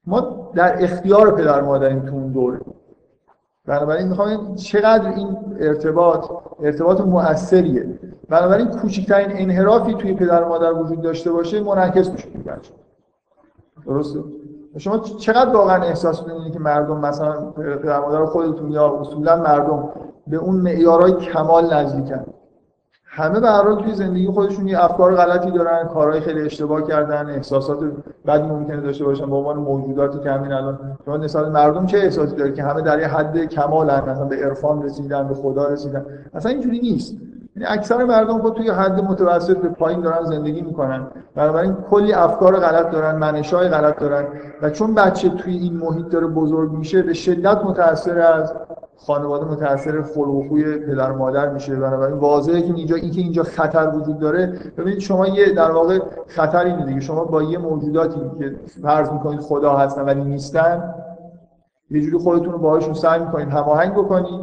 [0.08, 2.60] ما در اختیار پدر مادریم تو اون دوره.
[3.68, 8.00] بنابراین می‌خوام چقدر این ارتباط ارتباط مؤثریه.
[8.30, 12.72] بنابراین کوچکترین انحرافی توی پدر مادر وجود داشته باشه منعکس میشه بچه
[13.86, 14.20] درسته؟
[14.78, 19.90] شما چقدر واقعا احساس می‌کنید که مردم مثلا پدر مادر خودتون یا اصولا مردم
[20.28, 22.26] به اون معیارهای کمال نزدیکن؟
[23.16, 27.80] همه به هر توی زندگی خودشون یه افکار غلطی دارن کارهای خیلی اشتباه کردن احساسات
[28.28, 32.36] بدی ممکنه داشته باشن به عنوان موجوداتی که همین الان شما نسبت مردم چه احساسی
[32.36, 36.52] داره که همه در یه حد کمال مثلا به عرفان رسیدن به خدا رسیدن؟ اصلا
[36.52, 37.18] اینجوری نیست.
[37.56, 41.08] یعنی اکثر مردم خود توی حد متوسط به پایین دارن زندگی می‌کنن.
[41.36, 44.26] بنابراین کلی افکار غلط دارن منشای غلط دارن.
[44.62, 48.54] و چون بچه توی این محیط داره بزرگ میشه به شدت متاثر از
[49.08, 50.50] خانواده متاثر خلق و
[50.88, 51.76] پدر مادر میشه.
[51.76, 54.54] بنابراین واضحه که اینجا اینکه اینجا خطر وجود داره.
[54.78, 57.00] ببینید شما یه در واقع خطر اینه دیگه.
[57.00, 60.94] شما با یه موجوداتی که فرض می‌کنید خدا هستن ولی نیستن
[61.92, 64.42] یه جوری خودتون رو باهاشون سعی می‌کنید هماهنگ بکنید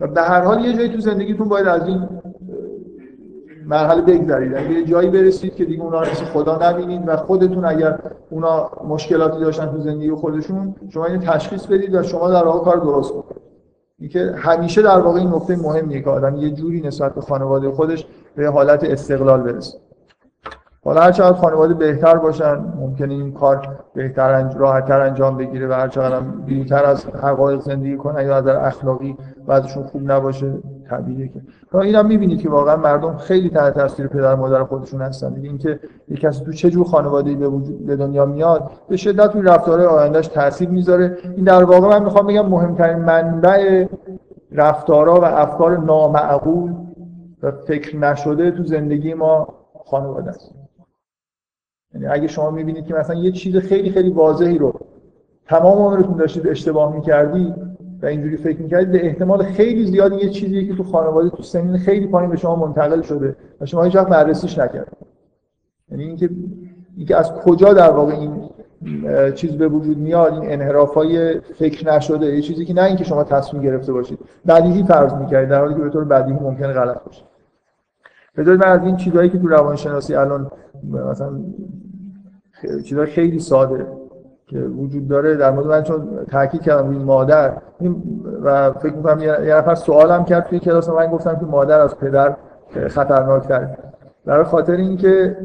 [0.00, 2.08] و به هر حال یه جایی تو زندگیتون باید از این
[3.66, 4.70] مرحله بگذرید.
[4.70, 7.98] یه جایی برسید که دیگه اونا مثل خدا نبینید و خودتون اگر
[8.30, 12.76] اونا مشکلاتی داشتن تو زندگی خودشون شما این تشخیص بدید و شما در واقع کار
[12.76, 13.55] درست بکنید.
[13.98, 18.06] اینکه همیشه در واقع این نکته مهمیه که آدم یه جوری نسبت به خانواده خودش
[18.36, 19.78] به حالت استقلال برسه.
[20.84, 24.56] حالا هر چقدر خانواده بهتر باشن ممکنه این کار بهتر انج...
[24.56, 29.16] راحتتر انجام بگیره و هر چقدر بیرونتر از حقایق زندگی کنن یا در اخلاقی
[29.48, 30.52] وضعشون خوب نباشه.
[30.90, 31.40] طبیعیه که.
[31.78, 35.34] این هم می‌بینید که واقعا مردم خیلی تحت تاثیر پدر مادر خودشون هستن.
[35.34, 39.32] دیگه اینکه یک کسی تو چه جور خانواده‌ای به وجود به دنیا میاد به شدت
[39.32, 41.16] توی رفتارهای آیندهش تاثیر می‌ذاره.
[41.36, 43.86] این در واقع من می‌خوام بگم مهمترین منبع
[44.52, 46.74] رفتارها و افکار نامعقول
[47.42, 49.48] و فکر نشده تو زندگی ما
[49.86, 50.54] خانواده است.
[51.94, 54.72] یعنی اگه شما می‌بینید که مثلا یه چیز خیلی خیلی واضحی رو
[55.46, 57.54] تمام عمرتون داشتید اشتباه می‌کردی
[58.02, 61.78] و اینجوری فکر می‌کردید به احتمال خیلی زیاد یه چیزی که تو خانواده تو سنین
[61.78, 64.96] خیلی پایین به شما منتقل شده و شما هیچ وقت بررسیش نکردید
[65.90, 66.30] یعنی اینکه
[66.96, 68.48] اینکه از کجا در واقع این
[69.34, 73.24] چیز به وجود میاد این انحراف های فکر نشده یه چیزی که نه اینکه شما
[73.24, 77.22] تصمیم گرفته باشید بدیهی فرض می‌کردید در حالی که به طور بدیهی ممکنه غلط باشه.
[78.36, 80.50] بذارید من از این چیزهایی که تو روانشناسی الان
[80.92, 81.40] مثلا
[82.84, 83.86] چیزهای خیلی ساده
[84.46, 87.52] که وجود داره در مورد من چون تاکید کردم روی مادر
[88.42, 92.36] و فکر می‌کنم یه نفر سوالم کرد توی کلاس من گفتم که مادر از پدر
[92.88, 93.78] خطرناک‌تره
[94.24, 95.36] برای خاطر اینکه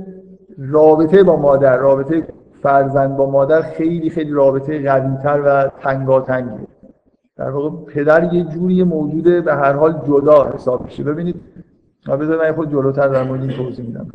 [0.58, 2.28] رابطه با مادر رابطه
[2.64, 6.68] فرزند با مادر خیلی خیلی رابطه قویتر و تنگاتنگیه
[7.38, 11.04] در واقع پدر یه جوری موجوده به هر حال جدا حساب میشه.
[11.04, 11.36] ببینید
[12.08, 14.08] بذار من خود جلوتر در مورد این توضیح میدم.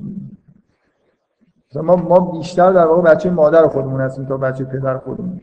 [1.75, 5.41] ما ما بیشتر در واقع بچه مادر خودمون هستیم تا بچه پدر خودمون.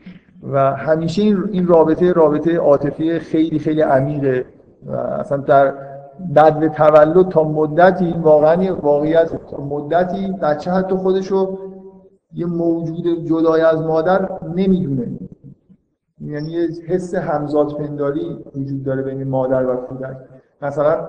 [0.52, 4.44] و همیشه این رابطه رابطه عاطفی خیلی خیلی عمیقه.
[4.86, 5.74] و اصلا در
[6.34, 11.58] بعد تولد تا مدتی این واقعا واقعیت تا مدتی بچه حتی خودشو
[12.32, 15.06] یه موجود جدای از مادر نمی‌دونه.
[16.20, 20.16] یعنی یه حس همزاد پنداری وجود داره بین مادر و کودک.
[20.62, 21.08] مثلا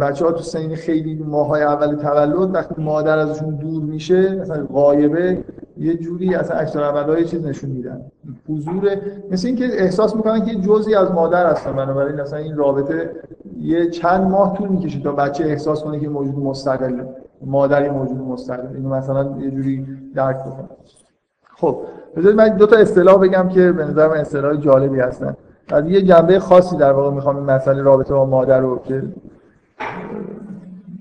[0.00, 5.44] بچه ها تو سنین خیلی ماهای اول تولد وقتی مادر ازشون دور میشه مثلا غایبه
[5.78, 8.00] یه جوری اصلا اکثر یه چیز نشون میدن.
[8.48, 8.90] حضور
[9.30, 13.10] مثل اینکه احساس می‌کنن که جزئی از مادر هستن بنابراین مثلا این رابطه
[13.60, 17.04] یه چند ماه طول می‌کشه تا بچه احساس کنه که موجود مستقل
[17.46, 18.76] مادری موجود مستقل.
[18.76, 20.68] اینو مثلا یه جوری درک بکنه
[21.56, 21.78] خب
[22.16, 25.36] بذارید من دو تا اصطلاح بگم که به نظر من اصطلاح جالبی هستن.
[25.72, 29.02] از یه جنبه خاصی در واقع می‌خوام این مسئله رابطه با مادر رو که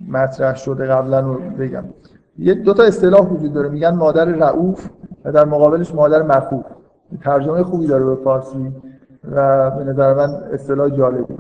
[0.08, 1.84] مطرح شده قبلا رو بگم.
[2.38, 3.70] یه دو تا اصطلاح وجود داره.
[3.70, 4.90] میگن مادر رعوف
[5.26, 6.66] و در مقابلش مادر مخوف
[7.22, 8.72] ترجمه خوبی داره به فارسی
[9.32, 11.38] و به نظر من اصطلاح جالبی.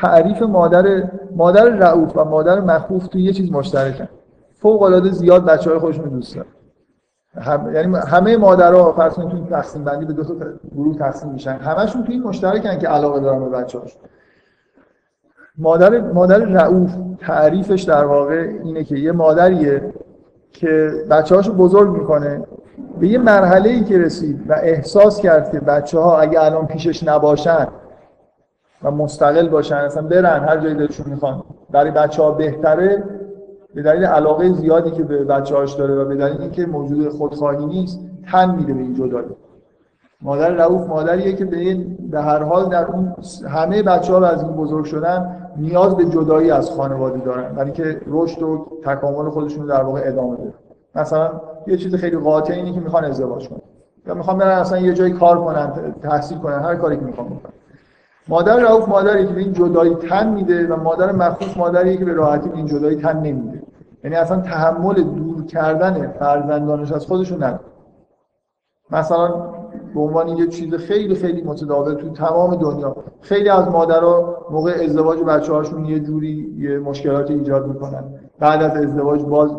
[0.00, 4.08] تعریف مادر مادر رعوف و مادر مخوف تو یه چیز مشترکن.
[4.54, 6.48] فوق العاده زیاد بچه های خودشون دوست دارن.
[7.34, 7.74] هم...
[7.74, 10.34] یعنی همه مادرها فرض کنید تو تقسیم بندی به دو تا
[10.74, 11.52] گروه تقسیم میشن.
[11.52, 13.96] همشون تو این مشترکن که علاقه دارن به بچه‌هاش
[15.58, 19.92] مادر مادر رعوف تعریفش در واقع اینه که یه مادریه
[20.52, 22.42] که بچه‌هاشو بزرگ می‌کنه.
[23.00, 27.02] به یه مرحله ای که رسید و احساس کرد که بچه ها اگه الان پیشش
[27.08, 27.66] نباشن
[28.82, 31.42] و مستقل باشن اصلا برن هر جایی دلشون می‌خوان.
[31.70, 33.04] برای بچه ها بهتره
[33.74, 37.66] به دلیل علاقه زیادی که به بچه هاش داره و به دلیل اینکه موجود خودخواهی
[37.66, 38.00] نیست
[38.32, 39.26] تن میده به این جدایی
[40.22, 41.74] مادر رعوف مادریه که به,
[42.10, 43.14] به هر حال در اون
[43.48, 47.54] همه بچه ها از این بزرگ شدن نیاز به جدایی از خانواده دارن.
[47.54, 50.52] برای اینکه رشد و تکامل خودشون در واقع ادامه بده
[50.94, 51.30] مثلا
[51.66, 53.60] یه چیز خیلی قاطع اینه که می‌خوان ازدواج کنن.
[54.06, 57.52] یا می‌خوان برن اصلا یه جایی کار کنن تحصیل کنن هر کاری که می‌خوان بکنن.
[58.28, 62.12] مادر رعوف مادری که به این جدایی تن میده و مادر مخوف مادری که به
[62.12, 63.62] راحتی به این جدایی تن نمیده.
[64.04, 67.60] یعنی اصلا تحمل دور کردن فرزندانش از خودشون نداره.
[68.90, 69.34] مثلا
[69.94, 72.96] به عنوان یه چیز خیلی خیلی متداول تو تمام دنیا.
[73.20, 78.04] خیلی از مادرها موقع ازدواج بچه هاشون یه جوری یه مشکلاتی ایجاد می‌کنن.
[78.38, 79.50] بعد از ازدواج باز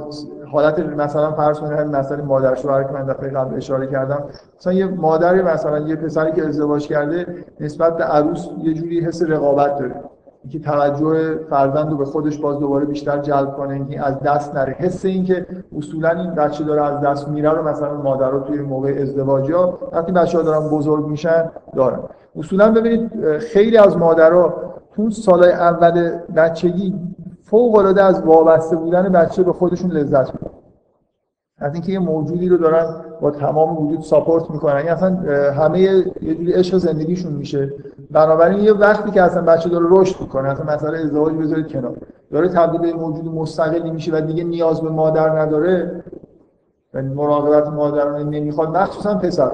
[0.52, 4.24] حالت مثلا فرض کنید مسئله مادر شوهر که من دفعه قبل اشاره کردم.
[4.60, 7.26] مثلا یه مادر مثلا یه پسری که ازدواج کرده
[7.60, 9.96] نسبت به عروس یه جوری حس رقابت داره.
[10.44, 14.74] اینکه توجه فرزند رو به خودش باز دوباره بیشتر جلب کنه اینکه از دست نره.
[14.74, 15.46] حس اینکه
[15.78, 20.12] اصولا این بچه داره از دست میره رو مثلا مادرها توی موقع ازدواج ها وقتی
[20.12, 22.00] بچه ها دارن بزرگ میشن دارن.
[22.36, 24.54] اصولا ببینید خیلی از مادرها
[24.96, 26.96] تو سالهای اول بچگی
[27.44, 30.63] فوق العاده از وابسته بودن بچه به خودشون لذت می‌برن.
[31.58, 34.76] از اینکه یه موجودی رو دارن با تمام وجود ساپورت می‌کنن.
[34.76, 35.16] یعنی اصلا
[35.52, 37.74] همه یه جوری عشق زندگیشون میشه.
[38.12, 41.98] بنابراین یه وقتی که اصلا بچه داره رشد می‌کنه اصلا مسئله ازدواج بذارید کنار.
[42.32, 46.04] داره تبدیل به موجود مستقلی میشه و دیگه نیاز به مادر نداره.
[46.94, 48.78] و مراقبت مادرانه نمی‌خواد.
[48.78, 49.52] مخصوصا پسر.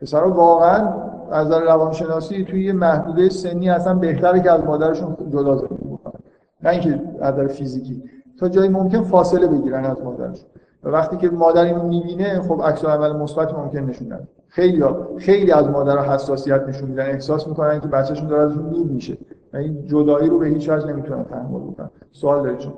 [0.00, 0.94] پسر واقعا
[1.30, 6.20] از نظر روانشناسی توی یه محدوده سنی اصلا بهتره که از مادرشون جدا زندگی بکنن
[6.62, 8.02] نه اینکه از فیزیکی.
[8.40, 10.46] تا جایی ممکن فاصله بگیرن از مادرشون.
[10.88, 14.84] و وقتی که مادر اینو می‌بینه خب عکس عمل مثبت ممکن نشون خیلی
[15.18, 19.18] خیلی از مادرها حساسیت نشون میدن احساس می‌کنن که بچه‌شون داره ازشون دور میشه.
[19.52, 21.90] و این جدایی رو به هیچ وجه نمی‌تونن تحمل بکنن.
[22.12, 22.72] سوال دارید چون؟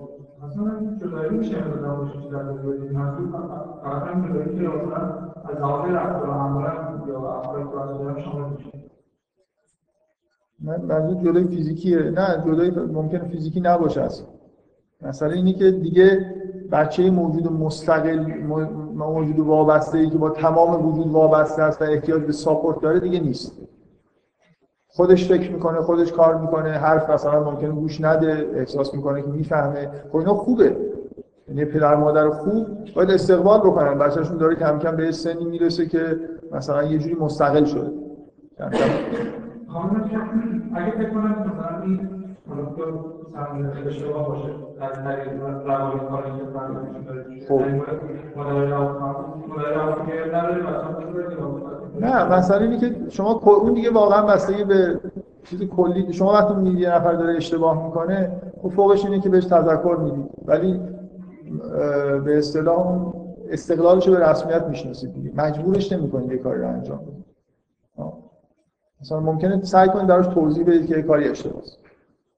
[1.00, 1.30] جدایی
[10.60, 11.98] من منظور جدای فیزیکیه.
[11.98, 14.26] نه جدایی ممکن فیزیکی نباشه اصلا.
[15.02, 16.34] مثلا اینی که دیگه
[16.72, 18.18] بچه موجود مستقل
[18.94, 23.20] موجود وابسته ای که با تمام وجود وابسته است و احتیاج به ساپورت داره دیگه
[23.20, 23.52] نیست.
[24.88, 29.90] خودش فکر می‌کنه خودش کار می‌کنه حرف مثلا ممکنه گوش نده احساس می‌کنه که می‌فهمه.
[30.12, 30.76] خب اینا خوبه.
[31.48, 33.98] یعنی پدر مادر خوب باید استقبال بکنن.
[33.98, 36.20] بچه‌شون داره کم کم به سنی می‌رسه که
[36.52, 37.90] مثلا یه جوری مستقل شده.
[38.58, 38.84] کم کم.
[40.74, 42.19] اگه فکر مثلا
[47.48, 47.62] خب.
[52.00, 55.00] نه مثلا اینه که شما اون دیگه واقعا بستگی به
[55.44, 58.32] چیز کلی شما وقتی میگید یه نفر داره اشتباه می‌کنه
[58.62, 60.80] خب فوقش اینه که بهش تذکر می‌دید ولی
[62.24, 63.12] به اصطلاح
[63.50, 65.30] استقلالش رو به رسمیت می‌شناسید دیگه.
[65.36, 67.24] مجبورش نمی‌کنید یه کاری رو انجام بده
[69.00, 71.64] مثلا ممکنه سعی کنید براش توضیح بدید که یه کاری اشتباهه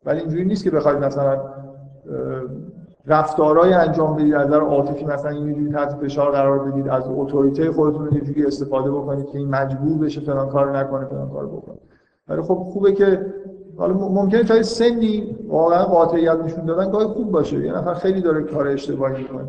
[0.05, 1.41] ولی اینجوری نیست که بخواید مثلا
[3.07, 8.21] رفتارهای انجام بدید از نظر عاطفی مثلا اینجوری تحت فشار قرار بدید از اتوریته خودتون
[8.37, 11.77] یه استفاده بکنید که این مجبور بشه فلان کار نکنه فلان کار بکنه.
[12.29, 13.27] ولی خب خوبه که
[13.77, 17.67] حالا ممکنه تا سنی واقعا قاطعیت نشون دادن گاهی خوب باشه.
[17.67, 19.49] یه نفر خیلی داره کار اشتباهی می‌کنه.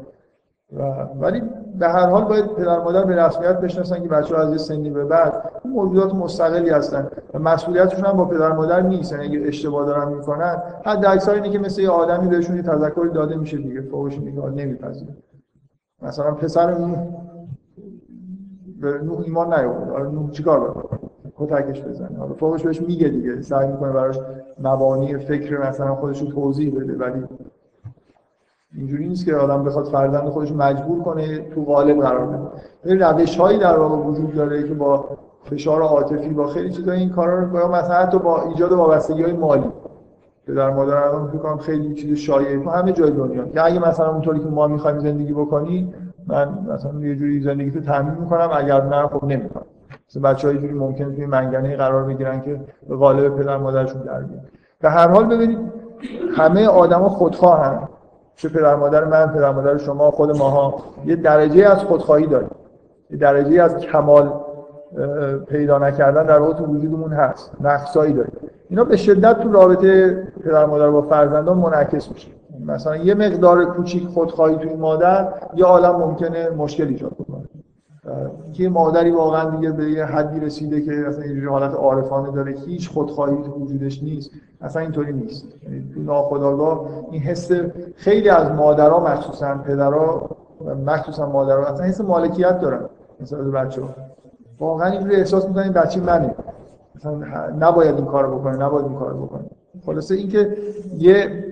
[0.77, 0.81] و
[1.19, 1.41] ولی
[1.79, 5.05] به هر حال باید پدر مادر به رسمیت بشناسن که بچه‌ها از یه سنی به
[5.05, 10.63] بعد موجودات مستقلی هستن و مسئولیتشون هم با پدر مادر نیست اگه اشتباه دارن می‌کنن
[10.86, 13.81] حد اکثر اینه که مثل یه آدمی بهشون یه تذکری داده میشه دیگه.
[13.81, 15.13] فوقش میگه نمیپذیره.
[16.01, 16.97] مثلا پسر نوح
[18.81, 19.89] به نوح ایمان نیاورد.
[19.89, 20.99] حالا نوح چیکار بکنه
[21.38, 22.17] کتکش بزنه.
[22.17, 23.41] حالا فوقش بهش میگه دیگه.
[23.41, 24.19] سعی می‌کنه براش
[24.59, 27.23] مبانی فکر مثلا خودش رو توضیح بده ولی
[28.77, 32.27] اینجوری نیست که آدم بخواد فرزند خودش مجبور کنه تو غالب قرار
[32.83, 33.05] بده.
[33.05, 35.05] روش هایی در واقع وجود داره که با
[35.43, 39.33] فشار عاطفی با خیلی چیزا این کارا رو با مثلا حتی با ایجاد وابستگی های
[39.33, 39.69] مالی.
[40.45, 43.45] که در مادر الان فکر خیلی چیز شایعه تو همه جای دنیا.
[43.45, 45.93] که اگه مثلا اونطوری که ما می‌خوایم زندگی بکنی
[46.27, 49.65] من مثلا یه جوری زندگی تو تامین می‌کنم اگر نه خب نمی‌کنم.
[50.09, 54.41] مثلا بچه‌ها جوری ممکنه توی منگنه قرار بگیرن که به قالب پدر مادرشون در بیان.
[54.81, 55.59] به هر حال ببینید
[56.36, 57.79] همه آدما خودخواهن.
[58.36, 60.84] چه پدر مادر من پدر مادر شما خود ماها.
[61.06, 62.52] یه درجه از خودخواهی داریم.
[63.10, 64.34] یه درجه از کمال
[65.48, 67.52] پیدا نکردن در واقع تو وجودمون هست.
[67.62, 68.34] نقصایی داریم.
[68.69, 72.28] اینا به شدت تو رابطه پدر مادر با فرزندان منعکس میشه.
[72.65, 77.43] مثلا یه مقدار کوچیک خودخواهی توی مادر یه عالم ممکنه مشکل ایجاد کنه
[78.54, 82.89] که مادری واقعا دیگه به یه حدی رسیده که اصلا اینجوری حالت عارفانه داره هیچ
[82.89, 84.32] خودخواهی وجودش نیست.
[84.62, 85.46] اصلا اینطوری نیست.
[85.63, 87.52] یعنی تو ناخودآگاه این حس
[87.96, 90.30] خیلی از مادرها مخصوصا پدرها
[90.86, 92.80] مخصوصا مادرها اصلا حس مالکیت دارن
[93.22, 93.89] مثلا بچه‌ها.
[94.60, 96.36] واقعا اینجوری احساس می‌کنن این بچه منه.
[96.96, 97.13] مثلا
[97.60, 99.44] نباید این کارو بکنه نباید این کارو بکنه.
[99.86, 100.58] خلاصه اینکه
[100.98, 101.44] یه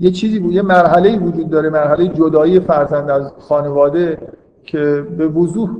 [0.00, 4.18] یه چیزی بود یه مرحله وجود داره مرحله جدایی فرزند از خانواده.
[4.64, 5.70] که به وضوح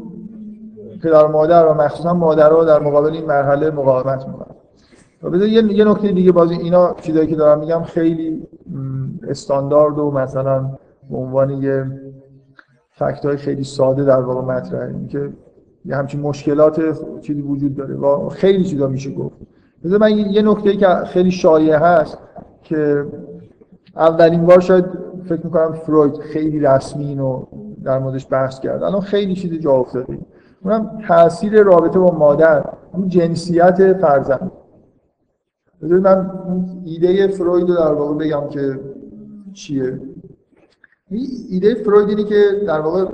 [1.02, 4.56] پدر مادر و مخصوصا مادرها در مقابل این مرحله مقاومت می‌کنن.
[5.22, 8.46] و بذار یه, نکته دیگه بازی اینا چیزایی که دارم میگم خیلی
[9.28, 10.70] استاندارد و مثلا
[11.10, 11.86] به عنوان یه
[12.90, 14.94] فکت های خیلی ساده در واقع مطرحه.
[15.08, 15.32] که
[15.84, 16.80] یه همچین مشکلات
[17.20, 17.94] چیزی وجود داره.
[17.94, 19.36] و خیلی چیزا میشه گفت.
[19.84, 22.18] بذار من یه نکته که خیلی شایع هست
[22.62, 23.06] که
[23.96, 24.84] اولین بار شاید
[25.28, 27.46] فکر می‌کنم فروید خیلی رسمی اینو
[27.84, 28.82] در موردش بحث کرد.
[28.82, 30.18] الان خیلی چیز جا افتاده
[30.64, 34.50] اونم تاثیر رابطه با مادر اون جنسیت فرزند.
[35.80, 36.30] من
[36.84, 38.80] ایده فروید رو در واقع بگم که
[39.52, 40.00] چیه.
[41.50, 43.04] ایده فروید اینه که در واقع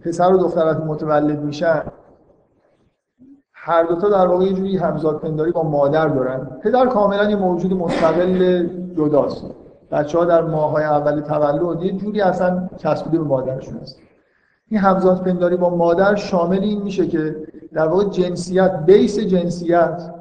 [0.00, 1.82] پسر و دختر متولد میشن.
[3.52, 6.50] هر دوتا در واقع یه جوری همزاد پنداری با مادر دارن.
[6.62, 9.44] پدر کاملا یه موجود مستقل جداست.
[9.90, 13.98] بچه ها در ماه های اول تولد یه جوری اصلا چسبیده به مادرشون هست.
[14.70, 17.36] این همزاد پنداری با مادر شامل این میشه که
[17.72, 20.14] در واقع جنسیت بیس جنسیت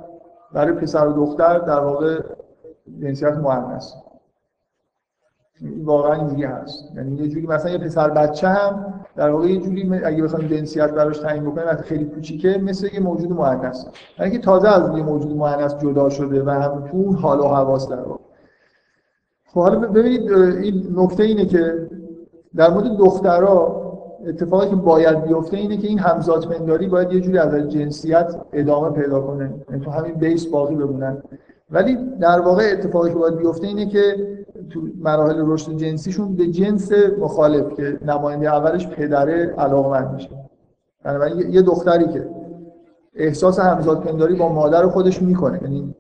[0.54, 2.22] برای پسر و دختر در واقع
[3.00, 3.94] جنسیت مؤنث
[5.84, 6.92] واقعا اینجوری هست.
[6.96, 10.92] یعنی یه جوری مثلا یه پسر بچه هم در واقع یه جوری اگه بخوایم جنسیت
[10.92, 13.86] براش تعیین بکنیم وقتی خیلی کوچیکه مثل یه موجود مؤنث
[14.20, 17.90] یعنی که تازه از یه موجود مؤنث جدا شده و هم تو حال و حواس
[17.90, 18.22] در واقع.
[19.46, 21.90] خب حالا ببینید این نکته اینه که
[22.56, 23.87] در مورد دخترها
[24.28, 28.90] اتفاقی که باید بیفته اینه که این همزاد پنداری باید یه جوری از جنسیت ادامه
[28.90, 29.54] پیدا کنه.
[29.70, 31.24] یعنی تو همین بیس باقی بمونن.
[31.72, 34.38] ولی در واقع اتفاقی که باید بیفته اینه که
[34.70, 40.30] تو مراحل رشد جنسیشون به جنس مخالف که نماینده اولش پدره علاقمند میشه.
[41.04, 42.30] بنابراین یه دختری که
[43.16, 45.60] احساس همزاد پنداری با مادر خودش می‌کنه.
[45.64, 45.96] یعنی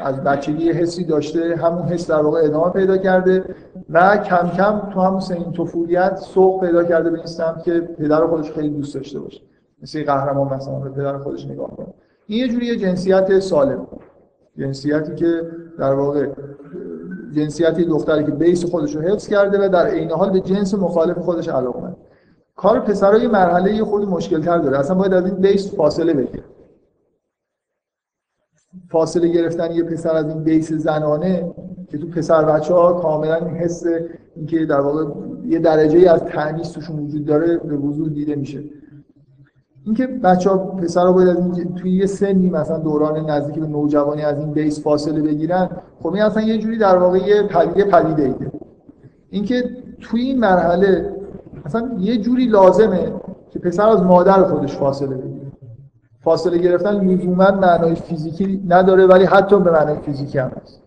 [0.00, 3.44] از بچگی حسی داشته همون حس در واقع ادامه پیدا کرده
[3.90, 8.52] و کم کم تو همون سنین طفولیت سوق پیدا کرده به این که پدر خودش
[8.52, 9.40] خیلی دوست داشته باشه.
[9.82, 11.86] مثل قهرمان مثلا به پدر خودش نگاه کنه.
[12.26, 13.86] این یه جوری جنسیت سالم.
[14.58, 15.42] جنسیتی که
[15.78, 16.26] در واقع
[17.32, 21.18] جنسیتی دختری که بیس خودش رو حفظ کرده و در عین حال به جنس مخالف
[21.18, 21.96] خودش علاقه
[22.56, 24.78] کار پسرای مرحله یه خود مشکل تر داره.
[24.78, 26.44] اصلا باید از این بیس فاصله بگیره.
[28.88, 31.54] فاصله گرفتن یه پسر از این بیس زنانه
[31.88, 33.84] که تو پسر بچه ها کاملا این حس
[34.36, 35.04] اینکه در واقع
[35.44, 38.64] یه درجه از تعنیس توشون وجود داره به وضوح دیده میشه.
[39.84, 43.66] اینکه بچه ها پسر ها باید از این توی یه سنی مثلا دوران نزدیک به
[43.66, 45.68] نوجوانی از این بیس فاصله بگیرن
[46.00, 48.52] خب این اصلا یه جوری در واقع یه پدیده پدیده ایده
[49.30, 49.70] اینکه
[50.00, 51.16] توی این مرحله
[51.64, 53.12] اصلا یه جوری لازمه
[53.50, 55.31] که پسر از مادر خودش فاصله بگیره.
[56.24, 60.82] فاصله گرفتن لزوما معنای فیزیکی نداره ولی حتی به معنای فیزیکی هم هست.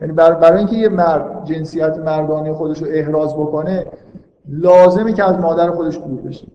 [0.00, 3.86] یعنی برای اینکه یه مرد جنسیت مردانه خودش رو احراز بکنه
[4.48, 6.46] لازمه که از مادر خودش دور بشه.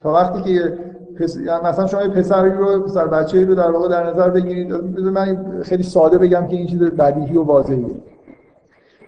[0.00, 0.78] تا وقتی که
[1.20, 1.36] پس...
[1.36, 5.82] یعنی مثلا شما پسری رو پسر بچه‌ای رو در واقع در نظر بگیرید من خیلی
[5.82, 7.94] ساده بگم که این چیز بدیهی و واضحیه.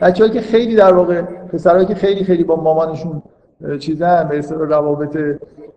[0.01, 3.23] بچه‌ای که خیلی در واقع پسرایی که خیلی خیلی با مامانشون
[3.78, 5.18] چیزن به روابط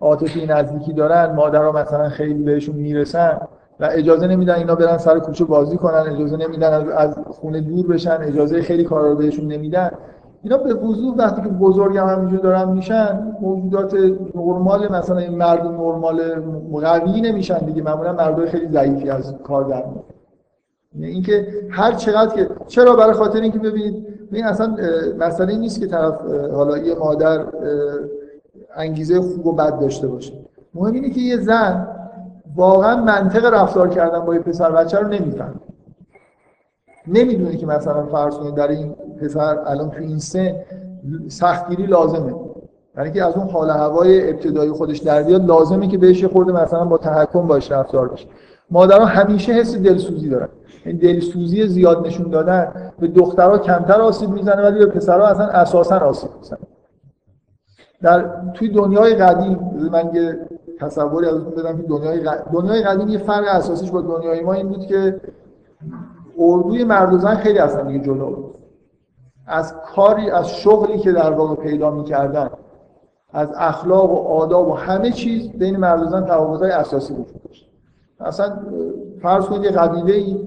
[0.02, 3.38] عاطفی نزدیکی دارن مادرها مثلا خیلی بهشون می‌رسن
[3.80, 8.18] و اجازه نمیدن اینا برن سر کوچه بازی کنن اجازه نمیدن از خونه دور بشن
[8.22, 9.92] اجازه خیلی کارا رو بهشون نمیدن.
[10.44, 13.94] اینا به وضوح وقتی که بزرگ هم همینجور دارن میشن موجودات
[14.36, 16.22] نرمال مثلا این مرد نرمال
[16.82, 19.84] قوی نمیشن دیگه معمولا مردای خیلی ضعیفی از کار در
[20.96, 24.78] یعنی اینکه هر چقدر که چرا؟ برای خاطر اینکه ببینید این اصلا
[25.20, 26.14] مسئله نیست که طرف
[26.54, 27.46] حالا یه مادر
[28.76, 30.34] انگیزه خوب و بد داشته باشه.
[30.74, 31.88] مهم اینه که یه زن
[32.56, 35.56] واقعا منطق رفتار کردن با یه پسر بچه رو نمی‌فهمه.
[37.08, 40.56] نمی‌دونه که مثلا فرض کنید در این پسر الان تو این سن
[41.28, 42.36] سختگیری لازمه.
[42.98, 46.86] یعنی که از اون حال هوای ابتدایی خودش در بیاد لازمه که بهش خورده مثلا
[46.86, 48.28] با تحکم باش رفتار بشه
[48.72, 50.50] مادرها همیشه حس دلسوزی دارن.
[50.86, 52.92] این دلسوزی زیاد نشون دادن.
[53.00, 56.60] به دخترها کمتر آسیب می‌زنه ولی به پسرها اصلا اساسا آسیب می‌زنه.
[58.02, 59.60] در توی دنیای قدیم
[59.92, 60.40] من یه
[60.80, 61.78] تصوری ازتون بدم.
[61.78, 62.20] که دنیای
[62.54, 65.22] دنیای قدیم یه فرق اساسیش با دنیای ما این بود که
[66.40, 68.56] اردوی مرد و زن خیلی اصلا دیگه جلو بود.
[69.48, 72.50] از کاری از شغلی که در واقع پیدا می‌کردن
[73.34, 77.65] از اخلاق و آداب و همه چیز بین مرد و زن تفاوت‌های اساسی داشت.
[78.20, 78.58] اصلا
[79.22, 80.38] فرض کنید یه قبیله ای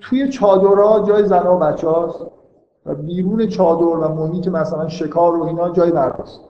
[0.00, 2.26] توی چادرها جای زن و بچه هاست
[2.86, 6.40] و بیرون چادر و محیط مثلا شکار و اینا جای مرد هست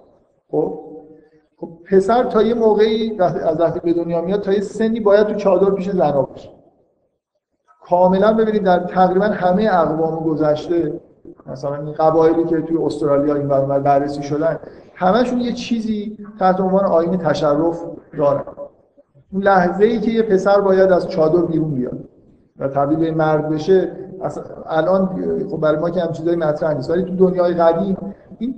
[0.50, 0.78] خب؟
[1.56, 5.34] خب پسر تا یه موقعی از وقتی به دنیا میاد تا یه سنی باید تو
[5.34, 6.50] چادر پیش زنا باشه.
[7.88, 11.00] کاملا ببینید در تقریبا همه اقوام گذشته
[11.46, 14.58] مثلا این قبایلی که توی استرالیا این برنامه بررسی شدن
[14.94, 17.84] همشون یه چیزی تحت عنوان آین تشرف
[18.18, 18.44] دارن.
[19.34, 21.98] اون لحظه ای که یه پسر باید از چادر بیرون بیاد
[22.58, 23.92] و تبدیل به مرد بشه
[24.66, 25.06] الان
[25.50, 27.96] خب برای ما که هم چیزای مطرح نیست ولی تو دنیای قدیم
[28.38, 28.54] این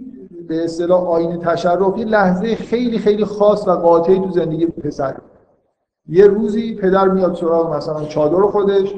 [0.49, 5.15] به اصطلاح آین تشرف یه لحظه خیلی خیلی خاص و قاطعی تو زندگی پسر.
[6.09, 8.95] یه روزی پدر میاد سراغ مثلا چادر خودش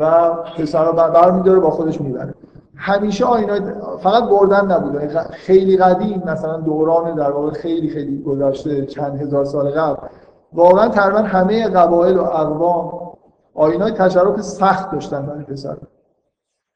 [0.00, 2.34] و پسر رو برمیداره با خودش می‌بره.
[2.76, 3.60] همیشه آینای
[4.00, 9.70] فقط بردن نبوده خیلی قدیم مثلا دوران در واقع خیلی خیلی گذشته چند هزار سال
[9.70, 10.08] قبل
[10.52, 13.12] واقعا تقریبا همه قبایل و اقوام
[13.54, 15.76] آینای تشرف سخت داشتن برای پسر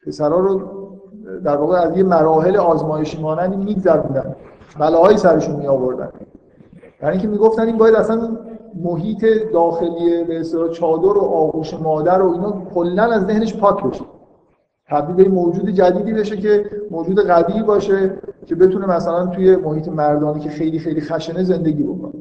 [0.06, 0.60] پسرها رو
[1.44, 4.36] در واقع از یه مراحل آزمایشی مانندی میگذروندن
[4.78, 6.08] بلاهایی سرشون می آوردن
[7.02, 8.38] یعنی که می‌گفتن این باید اصلا
[8.74, 14.04] محیط داخلی به اصطلاح چادر و آغوش مادر و اینا کلا از ذهنش پاک بشه.
[14.88, 20.40] تبدیل به موجود جدیدی بشه که موجود قوی باشه که بتونه مثلا توی محیط مردانی
[20.40, 22.12] که خیلی خیلی خشنه زندگی بکنه.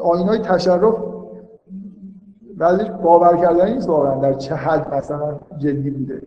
[0.00, 0.94] آینای تشرف
[2.56, 6.22] بعضیش باور کردنی نیست واقعا در چه حد مثلا جدی بوده.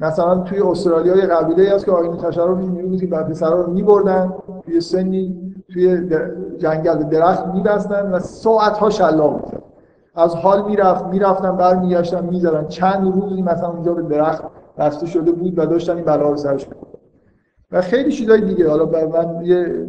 [0.00, 4.32] مثلا توی استرالیا یه قبیله هست که آینه تشرف می‌بینید که بعد پسرا رو می‌بردن
[4.64, 6.08] توی سنی توی
[6.58, 9.52] جنگل درخت می‌بستن و ساعت‌ها شلاق
[10.14, 12.66] از حال می‌رفت می‌رفتن برمیگشتن می‌زدن.
[12.66, 14.44] چند روزی مثلا اونجا به درخت
[14.78, 16.68] بسته شده بود و داشتن این بلا رو سرش
[17.72, 18.70] و خیلی چیزای دیگه.
[18.70, 19.86] حالا من یه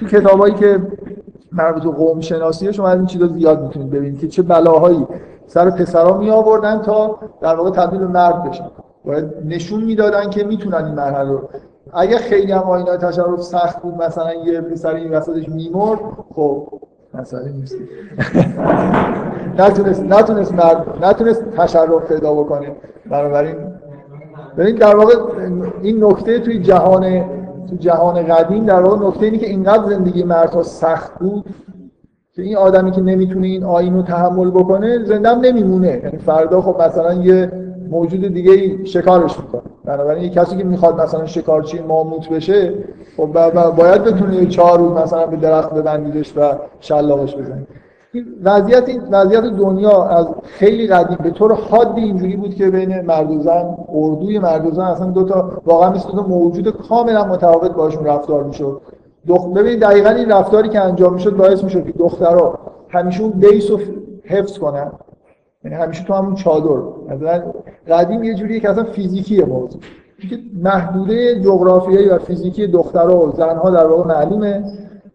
[0.00, 0.80] تو کتابایی که
[1.52, 5.06] مربوط به قوم شناسیه شما از این چیزا زیاد می‌تونید ببینید که چه بلاهایی
[5.46, 8.70] سر پسرا می آوردن تا در واقع تبدیل به مرد بشن.
[9.04, 11.48] باید نشون می‌دادن که می‌تونن این مرحله رو.
[11.92, 16.00] اگه خیلی هم آینه تشرف سخت بود مثلا یه پسر این وسطش میمرد
[16.34, 16.68] خب
[17.14, 17.76] مسئله نیست.
[19.58, 22.72] نتونست نتونست مرد نتونست تشرف پیدا بکنه.
[23.10, 23.56] بنابراین
[24.58, 25.14] ببین در واقع
[25.82, 27.24] این نکته توی جهان
[27.70, 31.44] تو جهان قدیم در واقع نکته اینه که اینقدر زندگی مردها سخت بود
[32.34, 36.00] که این آدمی که نمی‌تونه این آین رو تحمل بکنه زنده هم نمیمونه.
[36.04, 37.52] یعنی فردا خب مثلا یه
[37.90, 39.62] موجود دیگه شکارش می‌کنه.
[39.84, 42.74] بنابراین یه کسی که می‌خواد مثلا شکارچی ماموت بشه
[43.16, 43.26] خب
[43.76, 47.66] باید بتونه چهار روز مثلا به درخت ببندیدش و شلاقش بزنه.
[48.44, 53.42] وضعیت وضعیت دنیا از خیلی قدیم به طور حادی اینجوری بود که بین مرد و
[53.42, 58.06] زن اردوی مرد و زن اصلا دو تا واقعا مثل دو موجود کاملا متفاوت باشون
[58.06, 58.80] رفتار می‌شد.
[59.28, 59.46] دخ...
[59.46, 62.58] ببینید دقیقا این رفتاری که انجام می‌شد باعث می‌شد که دخترها
[62.88, 63.70] همیشه اون بیس
[64.24, 64.92] حفظ کنن.
[65.64, 66.82] یعنی همیشه تو همون چادر.
[67.10, 67.42] مثلا
[67.88, 69.80] قدیم یه جوریه که اصلا فیزیکیه موضوع
[70.30, 74.64] که محدوده جغرافیایی و فیزیکی دخترها و زنها در واقع معلومه.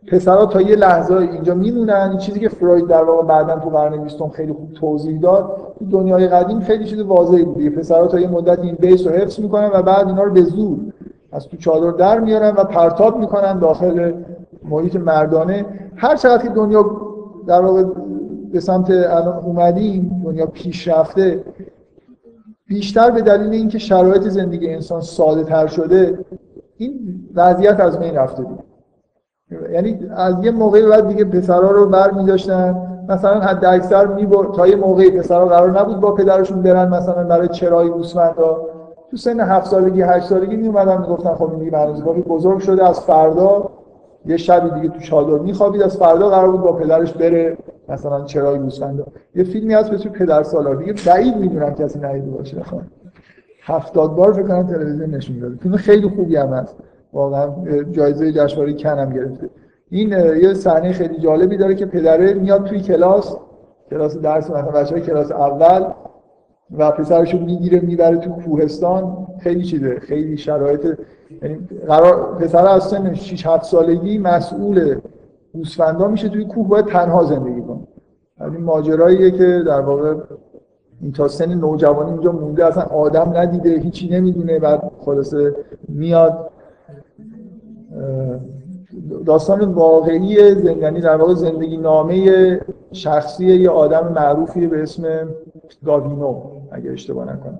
[0.08, 2.08] پسرها تا یه لحظه اینجا میمونن.
[2.10, 5.86] این چیزی که فروید در واقع بعدا تو قرن 20 خیلی خوب توضیح داد تو
[5.86, 7.70] دنیای قدیم خیلی چیز واضحی بود.
[7.70, 10.80] پسرها تا یه مدت این بیس رو حفظ می‌کنن و بعد اینا رو به زور
[11.32, 14.14] از تو چادر در میارن و پرتاب می‌کنن داخل
[14.70, 15.66] محیط مردانه.
[15.96, 16.86] هر چقدر که دنیا
[17.48, 17.84] در واقع
[18.52, 18.92] به سمت
[19.46, 21.44] اومدیم دنیا پیشرفته
[22.68, 26.20] بیشتر به دلیل اینکه شرایط زندگی انسان ساده تر شده
[26.78, 27.00] این
[27.36, 28.64] وضعیت از بین رفته بود.
[29.72, 32.32] یعنی از یه موقعی بعد دیگه پسرها رو بر می
[33.10, 37.48] مثلا حد اکثر می تا یه موقعی پسرها قرار نبود با پدرشون برن مثلا برای
[37.48, 38.62] چرای گوسفندا.
[39.12, 43.70] تو سن هفت سالگی هشت سالگی می اومدن می‌گفتن خب دیگه بزرگ شده از فردا
[44.26, 47.58] یه شبی دیگه تو چادر میخوابید از فردا قرار بود با پدرش بره
[47.90, 49.04] مثلا چرای گوسفندا.
[49.36, 50.76] یه فیلمی هست به پدر سالار.
[50.76, 52.58] دیگه بعید می‌دونم کسی ندیده باشه.
[53.64, 55.56] هفتاد بار فکر کنم تلویزیون نشون داده.
[55.56, 56.76] فیلم خیلی خوبی هم هست.
[57.14, 57.50] واقعا
[57.92, 59.50] جایزه جشنواره کنم گرفته.
[59.90, 60.10] این
[60.42, 63.38] یه صحنه خیلی جالبی داره که پدره میاد توی کلاس
[63.90, 65.86] کلاس درس مثلا بچه‌های کلاس اول
[66.78, 69.28] و پسرشو می‌گیره می‌بره تو کوهستان.
[69.40, 70.88] خیلی چیده خیلی شرایط
[71.42, 75.00] یعنی قرار پسر از سن 6 7 سالگی مسئول
[75.54, 77.88] گوسفندا میشه توی کوه باید تنها زندگی کنه.
[78.42, 80.16] این ماجراییه که در واقع
[81.02, 85.56] این تا سن نوجوانی اینجا مونده اصلا آدم ندیده هیچی نمی‌دونه بعد خلاصه
[85.88, 86.51] میاد.
[89.26, 95.28] داستان واقعی زندگی در واقع زندگی نامه شخصی یه آدم معروفی به اسم
[95.86, 96.42] گاوینو
[96.72, 97.60] اگه اشتباه نکنم.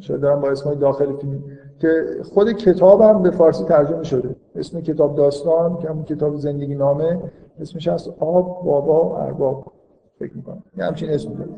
[0.00, 1.42] شاید دارم با اسمای داخل فیلم؟
[1.78, 4.36] که خود کتاب هم به فارسی ترجمه شده.
[4.56, 7.18] اسم کتاب داستان که همون کتاب زندگی نامه
[7.60, 9.64] اسمش هست آب بابا ارباب.
[10.18, 10.62] فکر می‌کنم.
[10.78, 11.50] یه همچین اسم داره.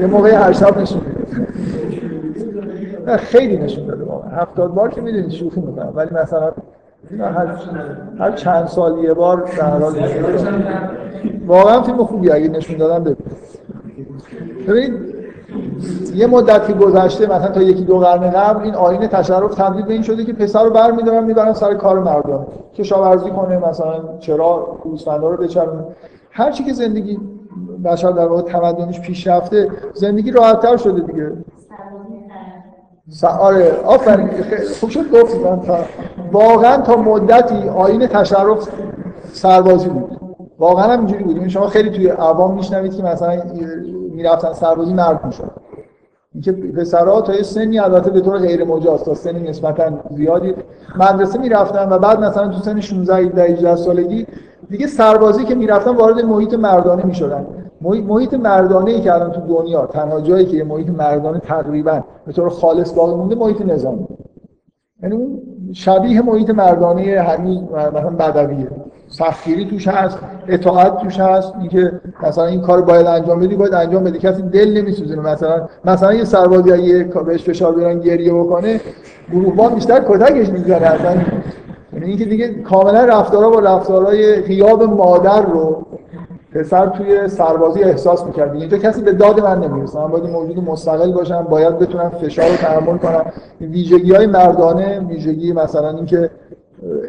[0.00, 1.00] یه موقعی هر شب نشون
[3.06, 4.30] خیلی نشون داده واقعا.
[4.30, 5.92] هفتاد بار که می‌دونید شوخی می‌کنم.
[5.94, 6.52] ولی مثلا
[7.20, 7.46] هر,
[8.18, 9.94] هر چند سال یه بار در حال
[11.46, 13.24] واقعا فیلم خوبی اگه نشون دادم ببینید
[14.68, 15.16] ببینید
[16.14, 20.02] یه مدتی گذشته مثلا تا یکی دو قرن قبل این آین تشرف تبدیل به این
[20.02, 22.46] شده که پسر رو برمیدارن می‌برن سر کار مردم.
[22.74, 25.84] کشاورزی کنه مثلا چرا گوسفندا رو بچرونه
[26.30, 27.18] هر چی که زندگی
[27.84, 31.32] بشر در واقع تمدنش پیشرفته زندگی راحتتر شده دیگه.
[33.40, 34.30] آره آفرین.
[34.80, 35.78] خوب شد گفت تا
[36.32, 38.68] واقعا تا مدتی آین تشرف
[39.32, 40.20] سربازی بود.
[40.58, 41.48] واقعا هم اینجوری بود.
[41.48, 43.42] شما خیلی توی عوام میشنوید که مثلا
[44.10, 45.50] می‌رفتن سربازی مرد می‌شد.
[46.34, 50.54] اینکه پسرها تا یه سنی البته به طور غیر مجاز تا سنی نسبتا زیادی
[50.98, 54.26] مدرسه می‌رفتن و بعد مثلا تو سن 16 18 سالگی
[54.70, 57.46] دیگه سربازی که می‌رفتن وارد محیط مردانه می‌شدن.
[57.80, 62.48] محیط مردانه ای که الان تو دنیا تنها جایی که محیط مردانه تقریبا به طور
[62.48, 64.06] خالص باقی مونده محیط نظامی.
[65.02, 68.70] یعنی اون شبیه محیط مردانه هنوز مثلا بدویه.
[69.08, 70.18] سختگیری توش هست
[70.48, 74.18] اطاعت توش هست اینکه مثلا این کار باید انجام بدی باید انجام بدی.
[74.18, 75.20] کسی دل نمیسوزونه.
[75.22, 78.80] مثلا مثلا یه سربازی اگه بهش فشار بیارن گریه بکنه
[79.32, 81.26] گروهبان بیشتر کتکش می‌زنه
[81.92, 85.86] یعنی اینکه دیگه کاملا رفتارها با رفتارهای غیاب مادر رو
[86.56, 88.54] پسر توی سربازی احساس می‌کرد.
[88.54, 89.98] اینجا کسی به داد من نمی‌رسه.
[89.98, 93.32] من باید موجود مستقل باشم باید بتونم فشار رو تحمل کنم.
[93.60, 96.30] ویژگی های مردانه ویژگی مثلا اینکه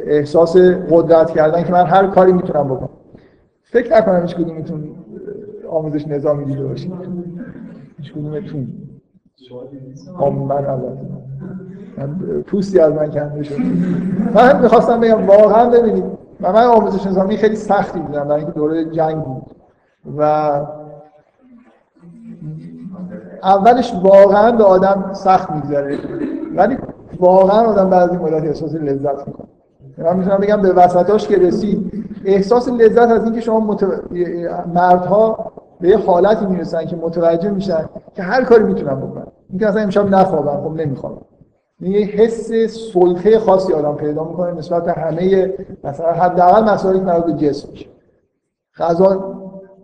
[0.07, 0.57] احساس
[0.91, 2.89] قدرت کردن که من هر کاری می‌تونم بکنم.
[3.63, 4.83] فکر نکنم هیچ کدومتون
[5.69, 6.93] آموزش نظامی دیده باشید.
[7.97, 8.67] هیچ کدومتون.
[10.47, 10.97] من البته.
[12.47, 13.55] پوستی از من کنده شد
[14.35, 16.26] من می‌خواستم بگم واقعا ببینید.
[16.41, 19.43] و من آموزش نظامی خیلی سختی بودم برای اینکه دوره جنگ بود.
[20.17, 20.21] و
[23.43, 25.97] اولش واقعا به آدم سخت میگذره
[26.55, 26.77] ولی
[27.19, 29.47] واقعا آدم بعضی مدت احساس لذت می‌کنه.
[29.97, 33.87] من می‌تونم بگم به وسطاش که رسید احساس لذت از اینکه شما متو...
[34.73, 39.27] مردها به یه حالتی می‌رسن که متوجه میشن که هر کاری می‌تونن بکنن.
[39.49, 41.17] اینکه اصلا امشب نخوابم خب نمی‌خوام
[41.81, 42.51] یه حس
[42.93, 45.53] سلطه خاصی آدم پیدا می‌کنه نسبت به همه
[45.83, 47.85] مثلا حداقل مسائلی که به جسم میشه.
[48.77, 49.33] غذا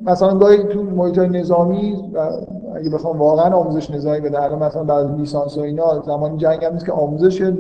[0.02, 2.30] مثلا گاهی تو محیط نظامی و
[2.76, 6.74] اگه بخوام واقعا آموزش نظامی بده الان مثلا بعد لیسانس و اینا زمان جنگ هم
[6.74, 7.52] نیست که آموزش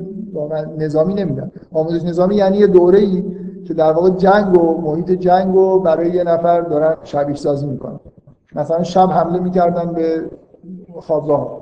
[0.78, 1.52] نظامی نمیدن.
[1.74, 3.24] آموزش نظامی یعنی یه دوره ای
[3.68, 8.00] که در واقع جنگ و محیط جنگ رو برای یه نفر دارن شبیه سازی می‌کنن.
[8.56, 10.30] مثلا شب حمله می‌کردن به
[11.02, 11.58] خوابگاه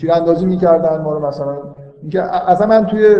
[0.00, 1.56] تیراندازی می‌کردن ما رو مثلا
[2.46, 3.16] اصلا من توی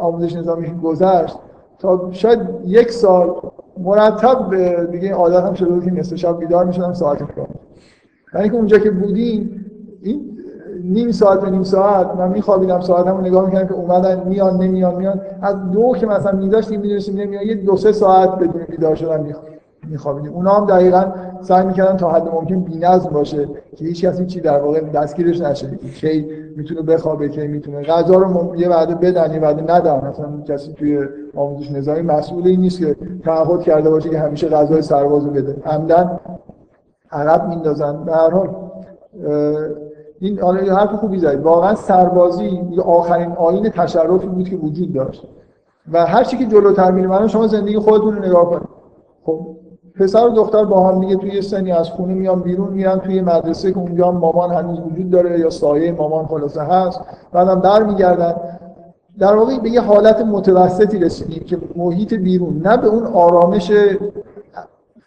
[0.00, 1.36] آموزش نظامی گذشت
[1.78, 3.34] تا شاید یک سال
[3.78, 4.54] مرتب
[4.90, 7.48] دیگه این عادت هم شده بود که نصف شب بیدار می‌شدم ساعت کار
[8.34, 9.66] یعنی که اونجا که بودیم
[10.02, 10.38] این
[10.84, 15.20] نیم ساعت به نیم ساعت من میخوابیدم ساعتمو نگاه می‌کردم که اومدن میان نمیان میان.
[15.42, 19.20] از دو که مثلا میداشتیم می‌دونستیم نمیان یه دو سه ساعت بدون بیدار شدن
[19.90, 20.32] میخوابیدیم.
[20.32, 24.60] اونا هم دقیقا سعی می‌کردن تا حد ممکن بی‌نظم باشه که هیچ کسی چی در
[24.60, 26.26] واقع دستگیرش نشه کی
[26.56, 30.08] می‌تونه بخوابه کی می‌تونه غذا رو یه وعده بدن یه وعده ندن.
[30.08, 30.98] مثلا کسی توی
[31.36, 35.56] آموزش نظامی مسئول این نیست که تعهد کرده باشه که همیشه غذای سربازو بده.
[35.66, 36.20] عمدن
[37.12, 38.04] عقب میندازن.
[38.04, 38.48] به هر حال
[40.20, 41.40] این حالا حرف خوبی زدید.
[41.40, 45.28] واقعا سربازی آخرین آین تشرفی بود که وجود داشت.
[45.92, 48.68] و هر چی که جلوتر میره شما زندگی خودتون رو نگاه کنید.
[49.24, 49.46] خب
[49.94, 53.72] پسر و دختر با هم دیگه توی سنی از خونه میان بیرون میرن توی مدرسه
[53.72, 57.00] که اونجا مامان هنوز وجود داره یا سایه مامان خلاصه هست.
[57.32, 58.34] بعدم در میگردن
[59.18, 63.72] در واقع به یه حالت متوسطی رسیدیم که محیط بیرون نه به اون آرامش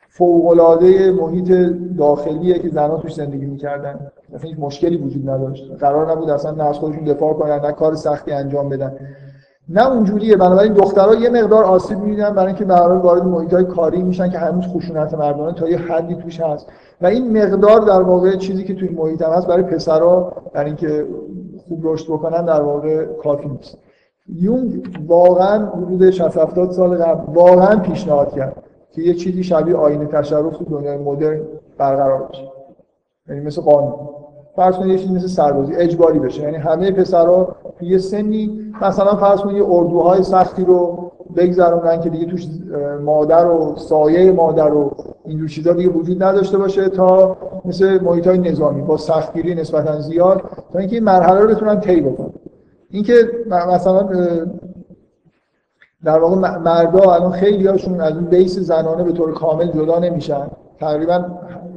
[0.09, 1.51] فوق‌العاده محیط
[1.97, 3.99] داخلیه که زنها توش زندگی می‌کردن.
[4.35, 5.71] اصلا هیچ مشکلی وجود نداشت.
[5.79, 8.93] قرار نبود اصلا نه از خودشون دفاع کنن نه کار سختی انجام بدن.
[9.69, 14.29] نه اونجوریه بنابراین دخترها یه مقدار آسیب می‌بینن برای اینکه به وارد محیط کاری میشن
[14.29, 16.67] که هنوز خشونت مردانه تا یه حدی توش هست.
[17.01, 21.07] و این مقدار در واقع چیزی که توی محیط هم هست برای پسرها برای اینکه
[21.67, 23.77] خوب رشد بکنن در واقع کافی نیست.
[24.29, 30.05] یونگ واقعا حدود 60 70 سال قبل واقعا پیشنهاد کرد که یه چیزی شبیه آینه
[30.05, 31.41] تشرف تو دنیای مدرن
[31.77, 32.51] برقرار بشه.
[33.29, 33.93] یعنی مثل قانون.
[34.55, 36.41] فرض کنید یه چیزی مثل سربازی اجباری بشه.
[36.41, 42.25] یعنی همه پسرا یه سنی مثلا فرض کنید یه اردوهای سختی رو بگذرونن که دیگه
[42.25, 42.47] توش
[43.05, 44.91] مادر و سایه مادر و
[45.25, 50.41] اینجور چیزا دیگه وجود نداشته باشه تا مثل محیط های نظامی با سختگیری نسبتا زیاد
[50.73, 52.33] تا اینکه این مرحله رو بتونن طی بکنن.
[52.89, 53.13] اینکه
[53.49, 54.09] مثلا
[56.03, 60.47] در واقع مردا الان خیلی هاشون از اون بیس زنانه به طور کامل جدا نمیشن.
[60.79, 61.25] تقریبا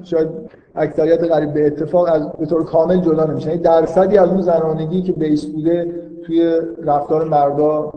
[0.03, 0.29] شاید
[0.75, 5.03] اکثریت قریب به اتفاق از به طور کامل جدا نمیشن یعنی درصدی از اون زنانگی
[5.03, 5.93] که بیس بوده
[6.27, 7.93] توی رفتار مردا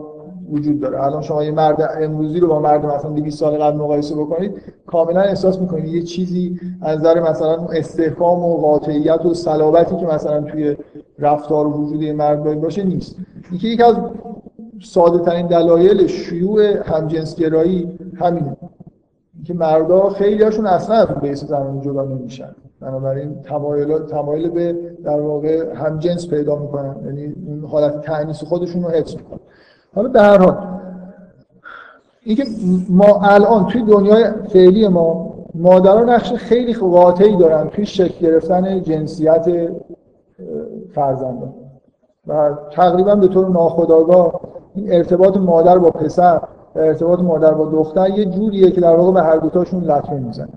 [0.52, 1.04] وجود داره.
[1.04, 5.20] الان شما یه مرد امروزی رو با مرد مثلا 200 سال قبل مقایسه بکنید کاملا
[5.20, 10.76] احساس می‌کنید یه چیزی از نظر مثلا استحکام و قاطعیت و صلابتی که مثلا توی
[11.18, 13.16] رفتار و وجود مرد باشه نیست.
[13.52, 13.94] یکی از
[14.82, 18.56] ساده ترین دلایل شیوع همجنسگرایی همینه.
[19.44, 22.54] که مردا خیلی هاشون اصلا از بیس زنان جدا نمیشن.
[22.80, 26.96] بنابراین تمایلات تمایل به در واقع هم جنس پیدا می‌کنن.
[27.04, 29.40] یعنی اون حالت تعنیس خودشون رو حفظ می‌کنن.
[29.94, 30.56] حالا به هر حال
[32.22, 32.44] اینکه
[32.90, 39.46] ما الان توی دنیای فعلی ما مادران نقش خیلی قاطعی دارن توی شکل گرفتن جنسیت
[40.94, 41.54] فرزندان.
[42.26, 44.40] و تقریبا به طور ناخودآگاه
[44.74, 46.40] این ارتباط مادر با پسر
[46.76, 50.48] ارتباط مادر با دختر یه جوریه که در واقع به هر دوتاشون لطمه می‌زنه.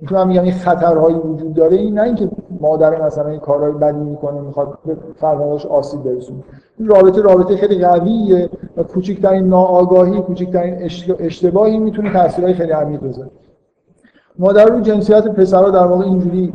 [0.00, 1.76] می‌تونم میگم این خطرهایی وجود داره.
[1.76, 2.28] این نه اینکه
[2.60, 6.38] مادر مثلا این کارهای بدی می‌کنه می‌خواد به فرزندش آسیب برسونه.
[6.78, 13.30] این رابطه رابطه خیلی قویه و کوچکترین ناآگاهی کوچکترین اشتباهی می‌تونه تاثیرهای خیلی عمیق بذاره.
[14.38, 16.52] مادر رو جنسیت پسرها در واقع اینجوری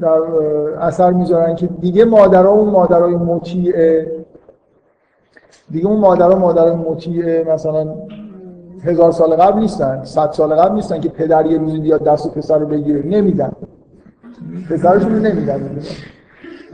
[0.00, 0.20] در
[0.80, 3.74] اثر می‌ذارن که دیگه مادرها اون مادرای مطیع
[5.70, 7.94] دیگه اون مادرها مادر مطیع مثلا
[8.84, 12.58] هزار سال قبل نیستن صد سال قبل نیستن که پدر یه روزی بیاد دست پسر
[12.58, 13.06] رو بگیره.
[13.06, 13.52] نمیدن.
[14.70, 15.78] پسرشون رو نمیدن.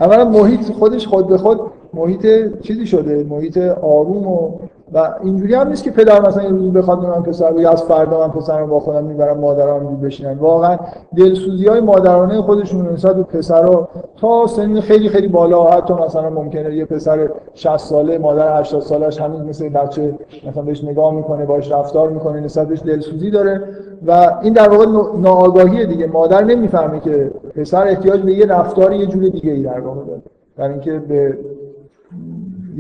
[0.00, 1.60] اولا محیط خودش خود به خود
[1.94, 2.26] محیط
[2.60, 4.58] چیزی شده؟ محیط آروم و
[4.92, 8.20] و اینجوری هم نیست که پدر مثلا یه روزی بخواد من پسر رو از فردا
[8.20, 10.38] من پسرم با خودم می‌برم مادرام رو بشینن.
[10.38, 10.78] واقعا
[11.16, 16.74] دلسوزی های مادرانه خودشون نسبت به پسرا تا سن خیلی خیلی بالا حتی مثلا ممکنه
[16.74, 20.14] یه پسر 60 ساله مادر 80 سالش همین مثل بچه
[20.48, 23.62] مثلا بهش نگاه می‌کنه باش رفتار می‌کنه نسبتش دلسوزی داره.
[24.06, 24.86] و این در واقع
[25.20, 26.06] ناآگاهی دیگه.
[26.06, 30.22] مادر نمی‌فهمه که پسر احتیاج به یه رفتار یه جور دیگه ای در واقع داره.
[30.56, 31.38] برای اینکه به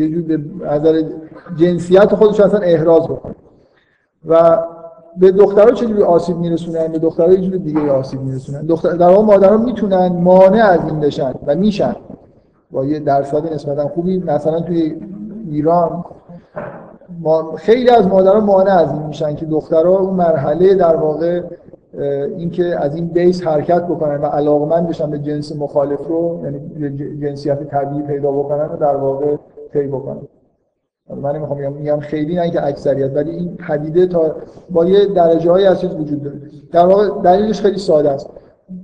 [0.00, 1.02] یه جور به نظر
[1.56, 3.34] جنسیت خودش اصلا احراز بکنه.
[4.28, 4.58] و
[5.16, 8.66] به دخترها چجوری آسیب میرسونن؟ به دخترها یه جور دیگه آسیب میرسونن.
[8.66, 11.96] دختر در واقع مادران می‌تونن مانع از این بشن و میشن.
[12.70, 14.96] با یه درصد نسبتا خوبی مثلا توی
[15.50, 16.04] ایران
[17.20, 21.42] ما خیلی از مادران مانع از این میشن که دخترها اون مرحله در واقع
[22.36, 27.62] اینکه از این بیس حرکت بکنن و علاقمند بشن به جنس مخالف رو یعنی جنسیت
[27.62, 29.36] طبیعی پیدا بکنن و در واقع
[29.72, 30.20] طی بکنن
[31.16, 34.36] من نمی‌خوام میگم خیلی نه که اکثریت ولی این پدیده تا
[34.70, 36.40] با یه درجه های از وجود داره.
[36.72, 38.30] در واقع دلیلش خیلی ساده است.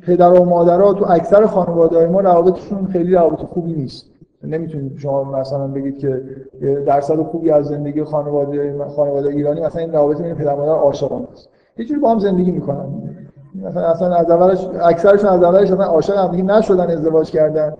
[0.06, 4.06] پدر و مادرها تو اکثر خانواده ما روابطشون خیلی روابط خوبی نیست.
[4.44, 6.22] نمی‌تونید شما مثلا بگید که
[6.86, 11.48] درصد خوبی از زندگی خانواده خانواده ایرانی مثلا این روابط بین پدر مادر عاشقانه است.
[11.78, 12.86] یه جوری با هم زندگی می‌کنن.
[13.62, 17.72] مثلا اصلا از اولش اکثرشون از اولش اصلا عاشق هم دیگه نشدن ازدواج کردن.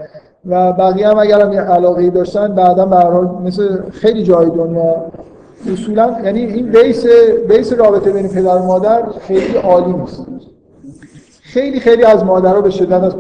[0.47, 4.95] و بقیه هم اگر هم علاقه ای داشتن بعدا به مثل خیلی جای دنیا.
[5.73, 7.07] اصولا یعنی این بیس
[7.49, 10.27] بیس رابطه بین پدر و مادر خیلی عالی نیست.
[11.43, 13.15] خیلی خیلی از مادرها به شدت از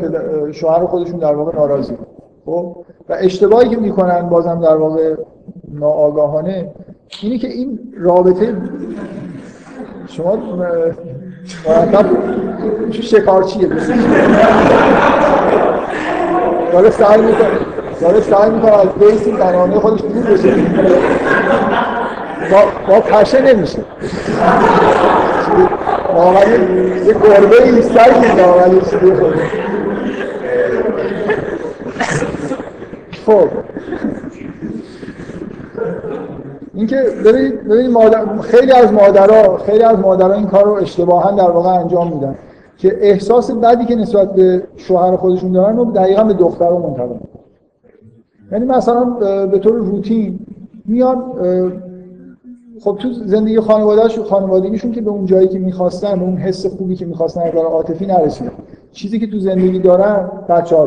[0.52, 1.98] شوهر خودشون در واقع ناراضی.
[2.46, 2.76] خب؟
[3.08, 5.14] و اشتباهی که می‌کنن بازم در واقع
[5.72, 6.70] ناآگاهانه
[7.22, 8.54] اینی که این رابطه
[10.06, 10.36] شما
[11.66, 12.06] مرتب
[12.92, 13.68] شکارچیه
[16.72, 17.48] داره سعی می‌کنه
[18.00, 20.54] داره سعی می‌کنه از بیس این خودش دور بشه
[22.52, 23.78] با, با پشه نمیشه
[26.14, 26.44] واقعا
[27.06, 29.34] یه گربه ایستر که واقعا چیزی خود
[33.26, 33.48] خب
[36.74, 41.50] اینکه ببینید ببینید مادر خیلی از مادرها خیلی از مادرها این کار رو اشتباها در
[41.50, 42.34] واقع انجام میدن
[42.78, 47.14] که احساس بدی که نسبت به شوهر خودشون دارن رو دقیقا به دخترها منتقل
[48.52, 49.04] یعنی مثلا
[49.46, 50.38] به طور روتین
[50.84, 51.22] میان
[52.80, 57.06] خب تو زندگی خانوادهش خانوادگیشون که به اون جایی که می‌خواستن اون حس خوبی که
[57.06, 58.50] می‌خواستن از عاطفی نرسیدن
[58.92, 60.86] چیزی که تو زندگی دارن بچه‌ها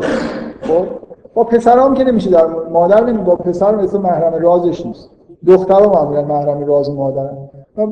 [0.60, 0.86] خب؟
[1.34, 5.10] با پسرام که نمیشه در مادر نمی با پسر مثل محرم رازش نیست.
[5.46, 7.36] دخترها معمولا محرم راز مادرن.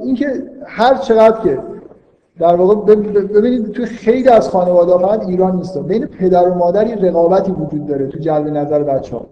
[0.03, 0.27] اینکه
[0.67, 1.59] هر چقدر که
[2.39, 5.79] در واقع ببینید تو خیلی از خانواده فقط ایران نیست.
[5.79, 9.27] بین پدر و مادر یه رقابتی وجود داره تو جلب نظر بچه ها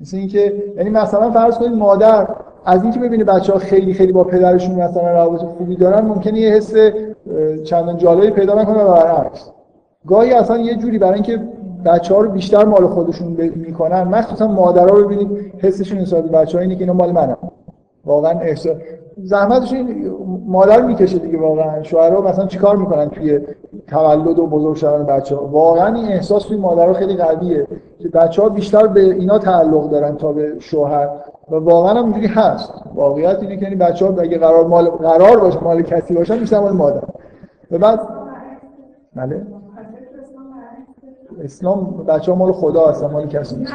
[0.00, 2.28] مثل اینکه یعنی مثلا فرض کنید مادر
[2.64, 6.50] از اینکه ببینه بچه ها خیلی خیلی با پدرشون مثلا روابط خوبی دارن ممکنه یه
[6.50, 6.74] حس
[7.64, 9.50] چندان جالبی پیدا نکنه و برعکس.
[10.06, 11.40] گاهی اصلا یه جوری برای اینکه
[11.84, 16.62] بچه ها رو بیشتر مال خودشون می‌کنن مخصوصا مادرها ببینید حسشون نسبت به بچه ها
[16.62, 17.36] اینه که اینا مال منم
[18.10, 18.76] واقعا احساس
[19.22, 20.12] زحمتش این
[20.46, 21.82] مادر می‌کشه دیگه واقعا.
[21.82, 23.40] شوهرها مثلا چیکار می‌کنن توی
[23.86, 27.66] تولد و بزرگ شدن بچه ها واقعا این احساس توی مادرها خیلی قویه
[27.98, 31.08] که بچه ها بیشتر به اینا تعلق دارن تا به شوهر.
[31.50, 32.72] و واقعا هم اینجوری هست.
[32.94, 36.60] واقعیت اینه که این بچه ها اگه قرار مال قرار باشه مال کسی باشن بیشتر
[36.60, 37.02] مال مادر.
[37.70, 38.00] و بعد
[39.16, 39.46] بله.
[41.44, 43.72] اسلام بچه ها مال خدا هستن مال کسی نیست.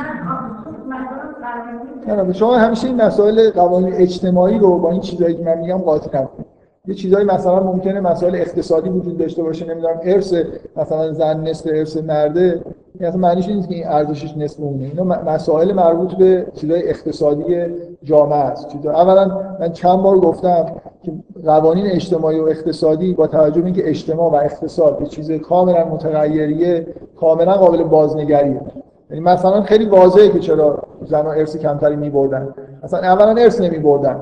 [2.08, 6.08] نه شما همیشه این مسائل قوانین اجتماعی رو با این چیزایی که من میگم قاطی
[6.08, 6.56] نکنید.
[6.88, 10.34] یه چیزایی مثلا ممکنه مسائل اقتصادی وجود داشته باشه نمی‌دونم ارث
[10.78, 12.62] مثلا زن نصف ارث مرده.
[13.02, 14.84] یعنی معنیش نیست که این ارزشش نصف اونه.
[14.84, 17.56] اینا مسائل مربوط به چیزای اقتصادی
[18.04, 18.68] جامعه است.
[18.68, 20.66] چیزا اولا من چند بار گفتم
[21.04, 21.12] که
[21.46, 26.88] قوانین اجتماعی و اقتصادی با توجه به اینکه اجتماع و اقتصاد به چیز کاملا متغیریه
[27.20, 28.62] کاملا قابل بازنگریه.
[29.10, 32.54] یعنی مثلا خیلی واضحه که چرا زنها ارث کمتری می‌بردن.
[32.84, 34.20] مثلا اولا ارث نمی‌بردن.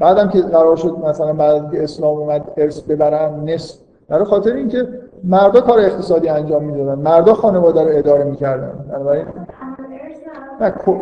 [0.00, 3.78] بعدم که قرار شد مثلا بعد که اسلام اومد ارث ببرن نصف.
[4.08, 4.88] برای خاطر اینکه
[5.24, 7.02] مردا کار اقتصادی انجام می‌دادن.
[7.02, 8.72] مردا خانواده رو اداره می‌کردن.
[8.88, 9.26] بنابراین
[10.84, 10.96] خب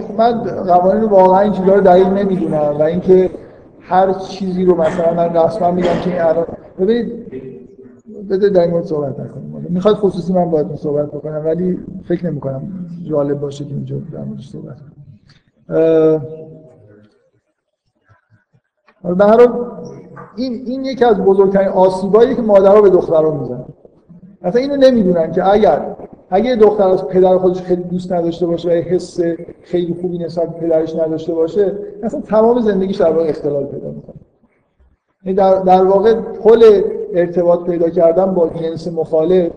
[0.00, 2.76] خب من قوانین رو واقعا این رو دقیق نمی‌دونم.
[2.78, 3.30] و اینکه
[3.88, 6.46] هر چیزی رو مثلا من رسما میگم که الان
[6.78, 7.28] ببینید
[8.30, 9.66] بده در مورد صحبت نکنیم.
[9.68, 14.24] می‌خواد خصوصی من باید صحبت بکنم ولی فکر نمی کنم جالب باشه که اینجا در
[14.24, 16.24] موردش صحبت کنم
[19.14, 19.48] به هر
[20.36, 23.64] این این یکی از بزرگترین آسیبایی که مادرها به دخترها می‌زنن.
[24.42, 25.96] مثلا اینو نمی‌دونن که اگر
[26.30, 29.20] اگه دختر از پدر خودش خیلی دوست نداشته باشه و حس
[29.62, 34.14] خیلی خوبی نسبت پدرش نداشته باشه مثلا تمام زندگیش در واقع اختلال پیدا می‌کنه.
[35.24, 36.82] یعنی در, در واقع پل
[37.14, 39.52] ارتباط پیدا کردن با جنس مخالف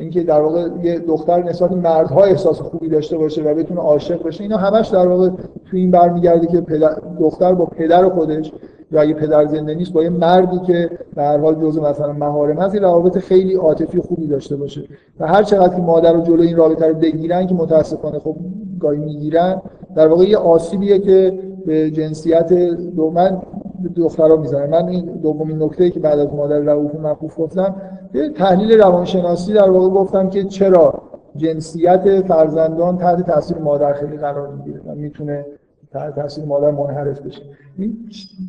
[0.00, 4.42] اینکه در واقع یه دختر نسبت مردها احساس خوبی داشته باشه و بتونه عاشق بشه
[4.42, 5.28] اینا همش در واقع
[5.70, 8.52] تو این برمیگرده که پدر دختر با پدر خودش
[8.92, 12.58] یا اگه پدر زنده نیست با یه مردی که به هر حال جزء مثلا محارم
[12.58, 14.82] هست این روابط خیلی عاطفی خوبی داشته باشه.
[15.20, 18.36] و هر چقدر که مادر رو جلو این رابطه رو بگیرن که متاسفانه خب
[18.80, 19.62] گاهی می‌گیرن
[19.96, 22.52] در واقع یه آسیبیه که به جنسیت
[22.96, 23.42] دو من
[23.88, 27.74] دخترها می‌زنه من این دومین نکته که بعد از مادر رؤوف مخوف گفتم
[28.14, 31.02] یه تحلیل روانشناسی در واقع گفتم که چرا
[31.36, 35.46] جنسیت فرزندان تحت تاثیر مادر خیلی قرار می‌گیره و می‌تونه
[35.92, 37.42] تحت تاثیر مادر منحرف بشه.
[37.78, 37.96] این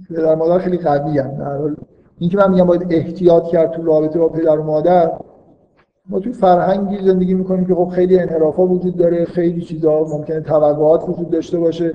[0.09, 1.75] پدر مادر خیلی قوی هم در حال
[2.19, 5.11] اینکه من میگم باید احتیاط کرد تو رابطه با پدر و مادر
[6.09, 11.09] ما توی فرهنگی زندگی می‌کنیم که خب خیلی انحرافا وجود داره خیلی چیزا ممکنه توقعات
[11.09, 11.93] وجود داشته باشه.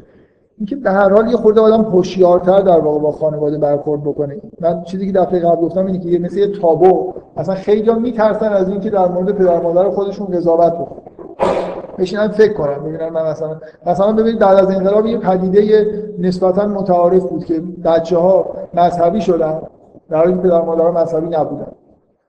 [0.59, 4.36] اینکه به هر حال یه خورده آدم هوشیارتر در واقع با خانواده برخورد بکنه.
[4.61, 7.14] من چیزی که دفعه قبل گفتم اینه که یه مثل یه تابو.
[7.36, 11.02] اصلا خیلی میترسن از اینکه در مورد پدر مادر خودشون قضاوت بکنن.
[11.98, 15.86] بشینن فکر کنن ببینن من مثلا مثلا ببینید بعد از انقلاب یه پدیده
[16.18, 19.61] نسبتا متعارف بود که بچه ها مذهبی شدن
[20.11, 21.72] در حالی که پدر مادرها مذهبی نبودن.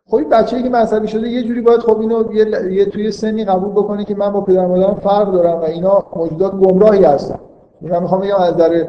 [0.08, 3.46] خب این بچه‌ای که مذهبی شده یه جوری باید خب اینو یه, یه توی سنی
[3.46, 7.40] قبول بکنه که من با پدر مادرم فرق دارم و اینا موجودات گمراهی هستن.
[7.82, 8.88] من می‌خوام بگم از در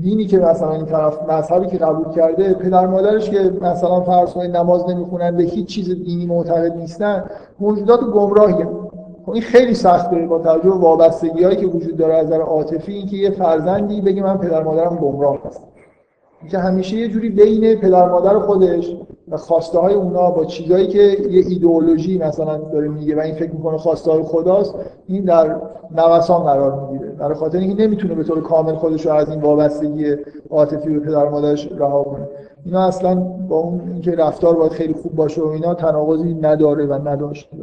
[0.00, 4.56] دینی که مثلا این طرف مذهبی که قبول کرده پدر مادرش که مثلا فرض کنید
[4.56, 7.24] نماز نمی‌خونن به هیچ چیز دینی معتقد نیستن
[7.60, 8.64] موجودات گمراهی
[9.26, 12.92] خب این خیلی سخته با توجه به وابستگی هایی که وجود داره از نظر عاطفی
[12.92, 15.62] اینکه یه فرزندی بگه من پدر مادرم گمراه هست
[16.50, 18.96] که همیشه یه جوری بین پدر مادر خودش
[19.30, 23.52] و خواسته های اونا با چیزایی که یه ایدئولوژی مثلا داره میگه و این فکر
[23.52, 24.74] می‌کنه خواسته های خداست
[25.06, 25.56] این در
[25.96, 27.10] نوسان قرار می‌گیره.
[27.10, 30.16] برای خاطر اینکه نمی‌تونه به طور کامل خودش رو از این وابستگی
[30.50, 32.28] عاطفی به پدر مادرش رها کنه.
[32.64, 33.14] اینا اصلا
[33.48, 37.56] با اون اینکه رفتار باید خیلی خوب باشه و اینا تناقضی نداره و نداشته.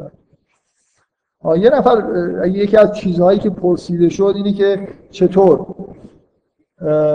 [1.58, 2.04] یه نفر
[2.46, 5.66] یکی از چیزهایی که پرسیده شد اینه که چطور؟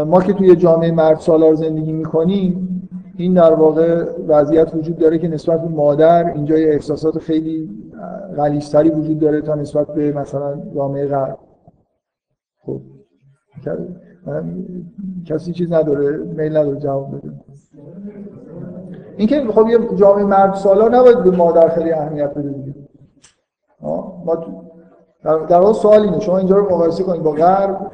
[0.07, 2.69] ما که توی جامعه مرد سالار زندگی می‌کنیم
[3.17, 7.71] این در واقع وضعیت وجود داره که نسبت به مادر اینجا یه احساسات خیلی
[8.37, 11.39] غلیظتری وجود داره تا نسبت به مثلا جامعه غرب.
[12.67, 12.81] خب
[15.27, 17.33] کسی چیز نداره میل نداره جواب بده.
[19.17, 22.75] اینکه خب یه جامعه مرد سالار نباید به مادر خیلی اهمیت بده دیگه.
[24.25, 24.45] ما
[25.23, 27.91] در واقع سوال اینه شما اینجا رو مقایسه کنید با غرب.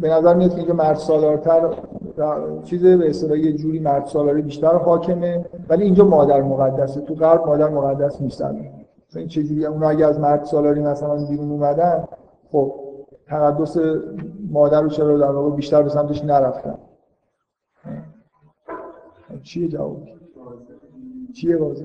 [0.00, 1.68] به نظر میاد که اینجا مرد سالارتر
[2.64, 5.44] چیز به اصطلاح یه جوری مرد سالاری بیشتر حاکمه.
[5.68, 7.00] ولی اینجا مادر مقدسه.
[7.00, 8.70] تو غرب مادر مقدس نیستن.
[9.16, 12.04] این چجوری اونا اگه از مرد سالاری مثلا بیرون اومدن
[12.52, 12.74] خب
[13.26, 13.76] تقدس
[14.50, 16.78] مادر رو چرا در واقع بیشتر به سمتش نرفتن؟
[19.42, 20.02] چیه جواب؟
[21.34, 21.84] چیه واضح؟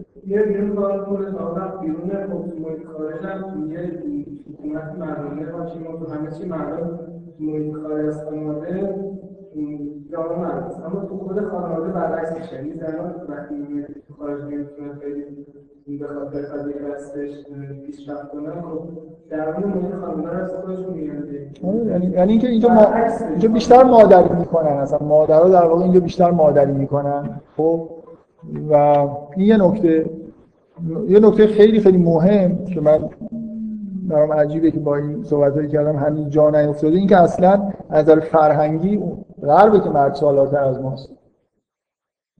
[0.27, 2.11] یه بیرون کار کنه تا وقت بیرون
[2.59, 3.79] محیط خارج هم یه
[4.53, 6.99] حکومت مردمه باشیم و تو همه چی مردم
[7.39, 8.95] محیط خارج از خانواده
[10.11, 12.55] جامعه مرد اما تو خود خانواده برعکس میشه.
[12.55, 15.25] یعنی زنان وقتی تو خارج نمی‌تونه خیلی
[15.99, 17.29] به خاطر قضیه هستش
[17.85, 18.79] پیشرفت کنن خب
[19.29, 21.23] درون محیط خانواده رو از خودشون میگن
[21.63, 22.87] یعنی یعنی اینکه اینجا ما
[23.29, 25.07] اینجا بیشتر مادری می‌کنن اصلا.
[25.07, 27.41] مادرها در واقع اینجا بیشتر مادری می‌کنن.
[27.57, 27.89] خب؟
[28.69, 28.73] و
[29.37, 30.05] این یه نکته
[31.07, 33.09] یه نکته خیلی خیلی مهم که من
[34.07, 38.19] برام عجیبه که با این صحبت کردم همین جا نیفتاده این که اصلا از نظر
[38.19, 38.99] فرهنگی
[39.41, 41.09] غربه که مرد سالاتر از ماست.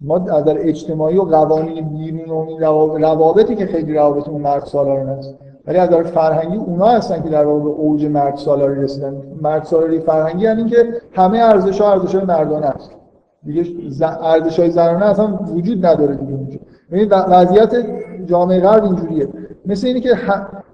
[0.02, 5.10] ما از نظر اجتماعی و قوانین بیرون و روابطی که خیلی روابط اون مرد سالاران
[5.10, 5.36] هست
[5.66, 9.22] ولی از نظر فرهنگی اونا هستن که در واقع اوج مرد سالاری رسیدن.
[9.42, 13.01] مرد سالاری فرهنگی یعنی که همه ارزش ها ارزش های مردانه است.
[13.46, 13.66] دیگه
[14.02, 16.60] ارزش های زنانه اصلا وجود نداره دیگه اونجا
[16.92, 17.86] ببینید وضعیت
[18.26, 19.28] جامعه غرب اینجوریه.
[19.66, 20.18] مثل اینه که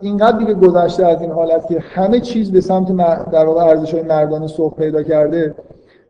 [0.02, 2.96] اینقدر دیگه گذشته از این حالت که همه چیز به سمت
[3.32, 5.56] در واقع ارزش های مردانه سوق پیدا کرده.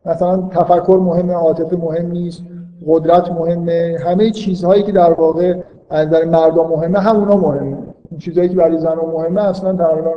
[0.06, 2.42] مثلا تفکر مهمه عاطفه مهم نیست
[2.86, 3.98] قدرت مهمه.
[4.04, 5.54] همه چیزهایی که در واقع
[5.90, 7.76] از نظر مردم مهمه همونا مهمه.
[8.10, 10.12] این چیزهایی که برای زنان مهمه اصلا تقریبا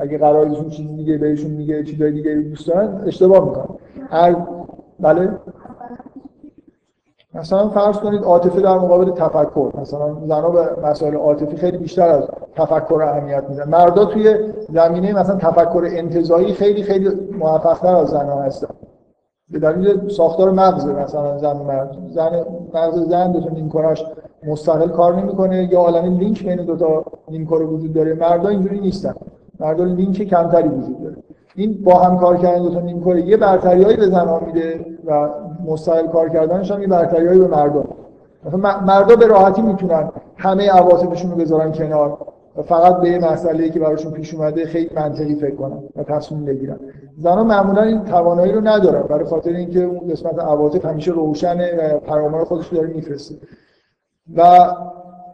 [0.00, 3.76] اگه قرارشون چیز دیگه بهشون میگه چیزای دیگه دوست دارن اشتباه می‌کنن.
[5.02, 5.38] بله.
[7.34, 9.70] مثلا فرض کنید عاطفه در مقابل تفکر.
[9.80, 12.24] مثلا زنا به مسائل عاطفی خیلی بیشتر از
[12.56, 13.68] تفکر اهمیت میدن.
[13.68, 18.74] مردا توی زمینه مثلا تفکر انتزاعی خیلی خیلی موفق‌تر از زنها هستن.
[19.50, 21.96] به دلیل ساختار مغز مثلا زن مرد.
[22.10, 22.44] زن
[22.74, 23.94] مغز زن دو تا
[24.46, 28.14] مستقل کار نمی‌کنه یا عالم لینک بین دو تا نیمکره وجود داره.
[28.14, 29.14] مردا اینجوری نیستن.
[29.60, 31.16] مردا لینک کمتری وجود داره.
[31.54, 35.28] این با هم کار کردن دو تا نیمکره یه برتریایی به زنها میده و
[35.66, 37.84] مستقل کار کردنش هم یه برتریایی به مردم.
[38.44, 42.18] مثلا مردا به راحتی می‌تونن همه عواطفشون رو بذارن کنار
[42.56, 46.76] و فقط به مسئله که براشون پیش اومده خیلی منطقی فکر کنن و تصمیم بگیرن.
[47.18, 51.98] زنها معمولا این توانایی رو ندارن برای خاطر اینکه اون قسمت عواطف همیشه روشنه و
[51.98, 53.34] پیام‌ها خودش داره میفرسته.
[54.36, 54.58] و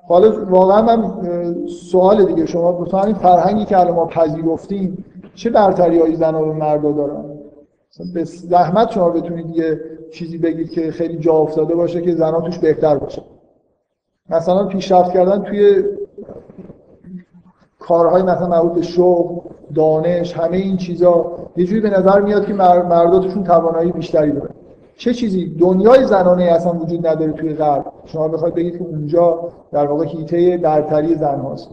[0.09, 1.13] حالا واقعا من
[1.67, 5.05] سوال دیگه شما مثلا این فرهنگی که الان ما پذیرفتیم
[5.37, 7.25] چه برتری های زن و مردا دارن؟
[8.15, 9.81] به زحمت شما بتونید یه
[10.13, 13.23] چیزی بگید که خیلی جا افتاده باشه که زنان توش بهتر باشه.
[14.31, 15.85] مثلا پیشرفت کردن توی
[17.79, 19.41] کارهای مثلا مربوط به شغل
[19.75, 24.51] دانش همه این چیزا یه جوری به نظر میاد که مرداتشون توانایی بیشتری داره
[24.97, 27.93] چه چیزی؟ دنیای زنانه اصلا وجود نداره توی غرب.
[28.05, 31.71] شما بخواید بگید که اونجا در واقع هیته برتری زن هاست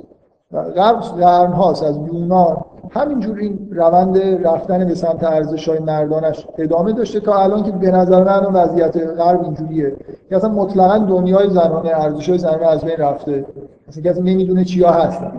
[0.53, 2.57] غرب قرن هاست از یونان.
[2.89, 7.91] همینجور این روند رفتن به سمت ارزش های مردانش ادامه داشته تا الان که به
[7.91, 9.95] نظر من وضعیت غرب اینجوریه.
[10.29, 13.45] که اصلا مطلقا دنیای زنانه ارزش های زنانه از بین رفته.
[13.87, 15.31] اصلا کسی نمی‌دونه چیا هستن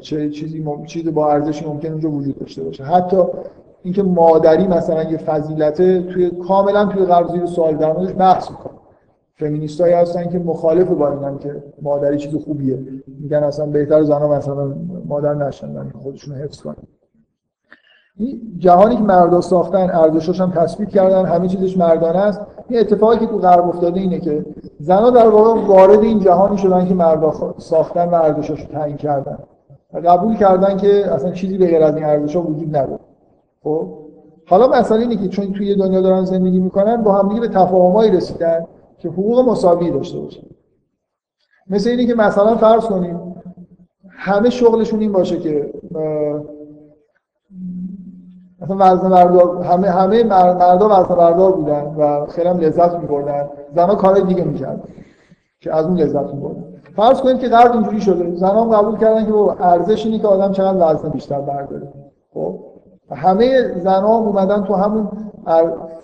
[0.00, 0.84] چه چیزی مم...
[0.84, 2.84] چیز با ارزشی ممکن اونجا وجود داشته باشه.
[2.84, 3.16] حتی
[3.82, 8.72] اینکه مادری مثلا یه فضیلته توی کاملا توی غرب زیر سوال در بحث می‌کنه.
[9.42, 12.78] فمینیستایی هستن که مخالف با اینن که مادری چیز خوبیه.
[13.20, 14.74] میگن اصلا بهتر زنها مثلا
[15.08, 16.76] مادر نشن خودشون حفظ کنن.
[18.16, 22.40] این جهانی که مردا ساختن ارزشاش هم تثبیت کردن همه چیزش مردانه است.
[22.68, 24.44] این اتفاقی که تو غرب افتاده اینه که
[24.80, 29.38] زنها در واقع وارد این جهانی شدن که مردا ساختن و ارزشاش رو تعیین کردن.
[29.92, 33.00] و قبول کردن که اصلا چیزی به غیر از این ارزشا وجود نداره
[33.64, 33.88] خب؟
[34.46, 38.66] حالا مسئله اینه که چون توی دنیا دارن زندگی می‌کنن با هم به تفاهمایی رسیدن.
[39.02, 40.42] که حقوق مساوی داشته باشه
[41.70, 43.16] مثل اینی که مثلا فرض کنید
[44.08, 45.72] همه شغلشون این باشه که
[48.60, 53.48] مثلا وزن بردار همه همه مردا وزن بردار بودن و خیلی هم لذت می‌بردن.
[53.74, 54.82] زنا کار دیگه می‌کردن
[55.60, 56.64] که از اون لذت می‌بردن.
[56.96, 58.34] فرض کنید که قرض اینجوری شده.
[58.34, 59.34] زنا قبول کردن که
[59.64, 61.92] ارزش اینه که آدم چقدر وزن بیشتر برداره.
[62.34, 62.58] خب؟
[63.10, 65.08] همه زنها اومدن تو همون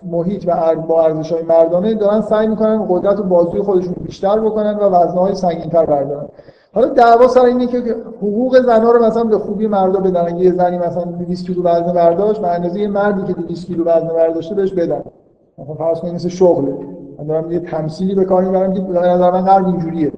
[0.03, 4.77] محیط و با ارزش های مردانه دارن سعی می‌کنن قدرت و بازوی خودشون بیشتر بکنن
[4.77, 6.29] و وزنهای سنگینتر بردارن.
[6.75, 10.37] حالا دعوا سر اینه که حقوق زنها رو مثلا به خوبی مردا بدن.
[10.37, 14.09] یه زنی مثلا 200 کیلو وزن برداشت به اندازه یه مردی که 200 کیلو وزن
[14.09, 15.03] برداشته بهش بدن.
[15.59, 16.75] مثلا فرض کنید مثل شغله.
[17.19, 20.13] من دارم یه تمثیلی به کار می‌برم که به نظر من غرب اینجوریه.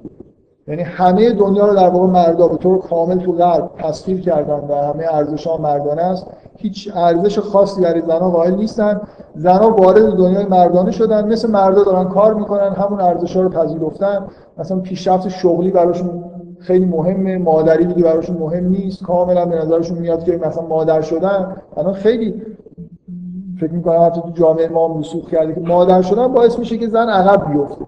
[0.67, 4.75] یعنی همه دنیا رو در واقع مردا به طور کامل تو غرب تصویر کردن و
[4.75, 6.27] همه ارزش‌ها مردانه است.
[6.61, 9.01] هیچ ارزش خاصی برای زنها قائل نیستن.
[9.35, 11.27] زنها وارد دنیای مردانه شدن.
[11.27, 14.25] مثل مردا دارن کار می‌کنن همون ارزش‌ها رو پذیرفتن.
[14.57, 16.23] مثلا پیشرفت شغلی براشون
[16.59, 17.37] خیلی مهمه.
[17.37, 19.03] مادری دیگه براشون مهم نیست.
[19.03, 21.55] کاملا به نظرشون میاد که مثلا مادر شدن.
[21.77, 22.41] الان خیلی
[23.59, 25.01] فکر می‌کنم حتی تو جامعه ما هم
[25.31, 27.85] کرده که مادر شدن باعث میشه که زن عقب بیفته.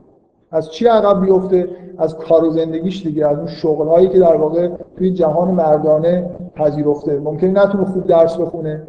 [0.54, 4.36] از چی عقب بیفته؟ از کار و زندگیش دیگه از اون شغل هایی که در
[4.36, 7.20] واقع توی جهان مردانه پذیرفته.
[7.20, 8.88] ممکنه نتونه خوب درس بخونه.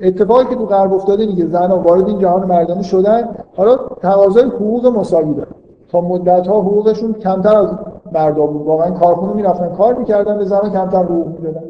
[0.00, 3.28] اتفاقی که تو غرب افتاده میگه زن وارد این جهان مردانه شدن.
[3.56, 5.48] حالا تقاضای حقوق مساوی داره
[5.88, 7.68] تا مدت ها حقوقشون کمتر از
[8.12, 8.66] مردا بود.
[8.66, 11.62] واقعا کارخونه می‌رفتن کار می‌کردن به زنان کمتر حقوق می‌دادن.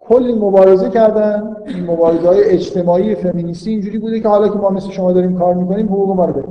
[0.00, 1.56] کلی مبارزه کردن.
[1.66, 5.54] این مبارزه های اجتماعی فمینیستی اینجوری بوده که حالا که ما مثل شما داریم کار
[5.54, 6.42] می‌کنیم حقوق ما رو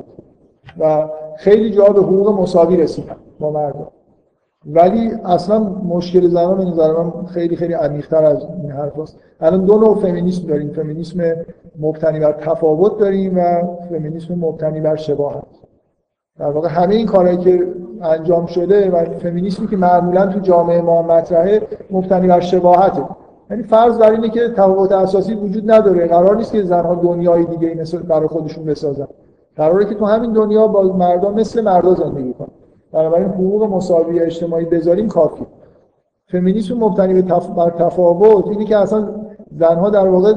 [0.79, 1.07] و
[1.37, 3.87] خیلی جا به حقوق مساوی رسیدن با مردم.
[4.65, 9.17] ولی اصلا مشکل زنان به نظر من خیلی خیلی عمیق‌تر از این حرف هست.
[9.41, 10.69] الان دو نوع فمینیسم داریم.
[10.69, 11.35] فمینیسم
[11.79, 15.43] مبتنی بر تفاوت داریم و فمینیسم مبتنی بر شباهت.
[16.39, 17.67] در واقع همه این کارهایی که
[18.01, 21.61] انجام شده و فمینیسمی که معمولا تو جامعه ما مطرحه
[21.91, 23.03] مبتنی بر شباهته.
[23.51, 26.07] یعنی فرض بر اینه که تفاوت اساسی وجود نداره.
[26.07, 29.07] قرار نیست که زنها دنیای دیگه برای خودشون بسازن.
[29.55, 32.47] قراره که تو همین دنیا با مردم مثل مردا زندگی کنن
[32.91, 35.45] بنابراین حقوق مساوی اجتماعی بذاریم کافی.
[36.27, 37.21] فمینیسم مبتنی
[37.57, 39.09] بر تفاوت اینی که اصلا
[39.59, 40.33] زنها در واقع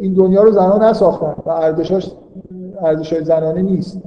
[0.00, 2.10] این دنیا رو زنها نساختن و ارزشاش
[2.80, 4.02] ارزشای زنانه نیست.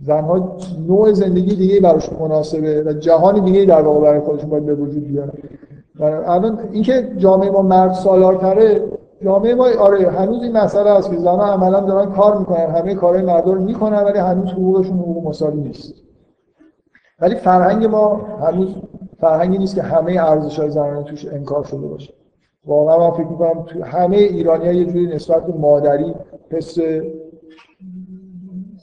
[0.00, 0.56] زنها
[0.88, 5.06] نوع زندگی دیگه براشون مناسبه و جهان دیگه در واقع برای خودشون باید به وجود
[5.08, 5.32] بیارن.
[6.26, 8.82] الان اینکه جامعه ما مرد سالارتره
[9.22, 13.22] جامعه ما آره هنوز این مسئله هست که زنها عملا دارن کار می‌کنن همه کارهای
[13.22, 15.94] مردا رو می‌کنن ولی هنوز حقوقشون حقوق مساوی نیست.
[17.20, 18.74] ولی فرهنگ ما هنوز
[19.20, 22.14] فرهنگی نیست که همه ارزش های زنانه توش انکار شده باشه.
[22.66, 26.14] واقعا من فکر می‌کنم تو همه ایرانی ها یه جوری نسبت به مادری
[26.50, 26.78] حس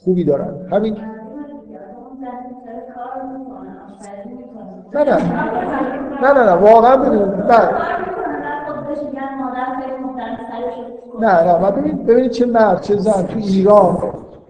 [0.04, 0.68] خوبی دارن.
[0.72, 0.96] همین.
[4.94, 5.16] نه نه
[6.22, 7.68] نه نه نه واقعا نه.
[11.20, 13.98] نه نه ببینید ببینید چه مرد چه زن تو ایران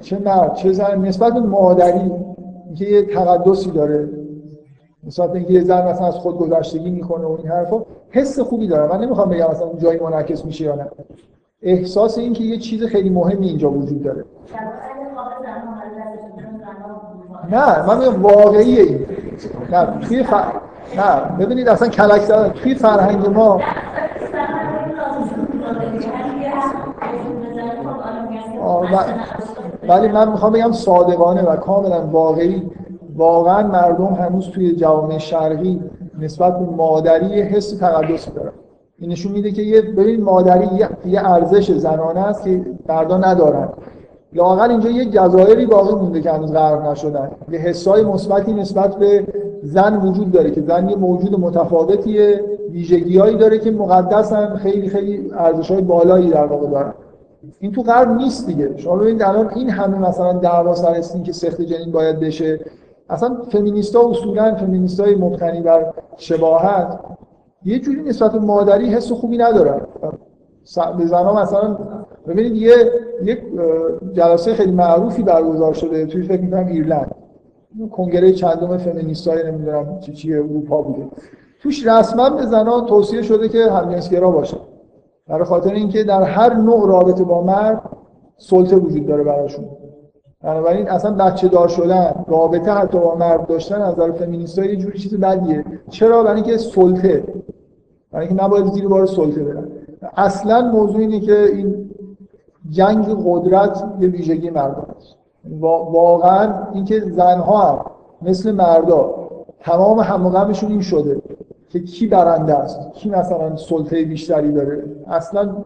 [0.01, 2.13] چه مرد چه زن نسبت مادری
[2.75, 4.09] که یه تقدسی داره.
[5.07, 8.93] نسبت اینکه یه زن مثلا از خود گذشتگی می‌کنه و این حرفا حس خوبی داره.
[8.93, 10.87] من نمی‌خوام بگم مثلا اون جایی منعکس میشه یا نه.
[11.63, 14.25] احساس این که یه چیز خیلی مهمی اینجا وجود داره.
[17.51, 19.07] نه من میگم واقعیه این.
[19.73, 20.35] نه توی ف...
[20.97, 22.21] نه ببینید اصلا کلک
[22.63, 23.61] توی فرهنگ ما
[29.89, 32.63] ولی من می‌خوام بگم صادقانه و کاملا واقعی
[33.17, 35.81] واقعا مردم هنوز توی جوامع شرقی
[36.21, 38.53] نسبت به مادری حس تقدسی دارن.
[38.99, 40.69] این نشون میده که یه ببین مادری
[41.07, 43.69] یه ارزش زنانه است که مردا ندارن.
[44.33, 47.31] لاقل اینجا یه جزایری باقی مونده که هنوز غرق نشدن.
[47.51, 49.27] یه حسای مثبتی نسبت به
[49.63, 55.83] زن وجود داره که زن یه موجود متفاوتیه ویژگیهایی داره که مقدسن خیلی خیلی ارزش‌های
[55.83, 56.95] بالایی در واقع دارن.
[57.59, 58.77] این تو غرب نیست دیگه.
[58.77, 62.61] شما ببینید الان این همه مثلا دعوا سر که سخت جنین باید بشه
[63.11, 67.01] اصلا فمینیستا اصولا فمینیستای مبتنی بر شباهت
[67.65, 69.81] یه جوری نسبت مادری حس خوبی ندارن.
[70.99, 71.77] به زنها مثلا
[72.29, 72.75] ببینید یه
[73.23, 73.43] یک
[74.13, 77.15] جلسه خیلی معروفی برگزار شده توی فکر می‌کنم ایرلند.
[77.93, 81.07] کنگره چندم فمینیستای نمی‌دونم چی چی اروپا بوده.
[81.63, 84.57] توش رسما به زنها توصیه شده که همجنسگرا باشه.
[85.29, 87.83] برای خاطر اینکه در هر نوع رابطه با مرد
[88.39, 89.65] سلطه وجود داره براشون.
[90.43, 94.99] بنابراین اصلا بچه دار شدن رابطه حتی با مرد داشتن از نظر فمینیست‌ها یه جوری
[94.99, 95.65] چیز بدیه.
[95.91, 97.25] چرا؟ برای اینکه سلطه.
[98.13, 99.69] برای اینکه نباید زیر بار سلطه برن.
[100.17, 101.91] اصلا موضوع اینه که این
[102.71, 105.17] جنگ قدرت یه ویژگی مردان است
[105.61, 107.85] واقعا اینکه زنها هم
[108.23, 109.15] مثل مردا
[109.61, 111.23] تمام همغمشون این شده.
[111.75, 114.85] که کی برنده است کی مثلا سلطه بیشتری داره.
[115.07, 115.57] اصلا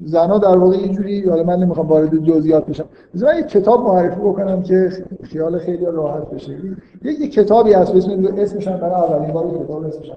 [0.00, 2.84] زنا در واقع یه جوری حالا من نمی‌خوام وارد جزئیات بشم.
[3.14, 4.90] من یک کتاب معرفی بکنم که
[5.22, 6.58] خیال خیلی راحت بشه.
[7.02, 10.12] یک کتابی هست اسم اسمش برای اولین بار کتاب اسمش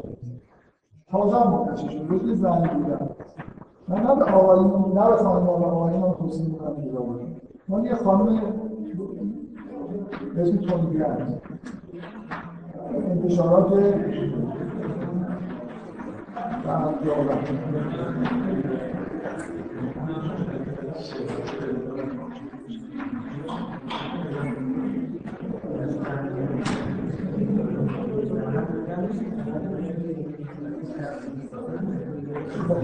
[1.11, 3.09] تازه هم منتشر شد روز زنی بودم.
[3.87, 7.27] من نه به آقایون نه به خانم آقایون هم توصیه می‌کنم پیدا باشم
[7.67, 8.41] من یه خانم
[10.37, 11.41] اسم تونی گرند
[13.11, 13.73] انتشارات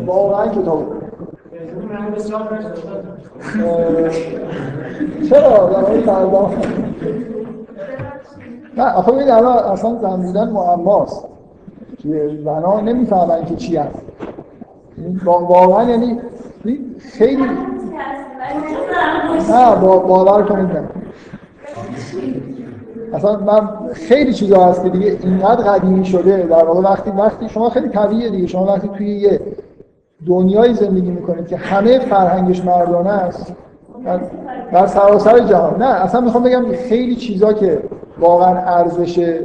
[0.06, 0.84] واقعا کتاب
[5.30, 6.52] چرا حال فردا؟
[8.78, 11.35] نه آخه ببینید الان اصلا زن بودن معماست.
[12.12, 14.06] که زنها نمی‌فهمن که چی هست.
[15.26, 16.20] واقعا یعنی
[17.00, 17.44] خیلی
[19.50, 20.70] نه باور کنید
[23.14, 26.38] اصلا من خیلی چیزا هست که دیگه اینقدر قدیمی شده.
[26.38, 28.48] در واقع وقتی وقتی شما خیلی طبیعیه دیگه.
[28.48, 29.40] شما وقتی توی یه
[30.28, 33.54] دنیای زندگی می‌کنید که همه فرهنگش مردانه است
[34.72, 35.82] در سراسر جهان.
[35.82, 37.82] نه اصلا می‌خوام بگم خیلی چیزا که
[38.20, 39.40] واقعا ارزش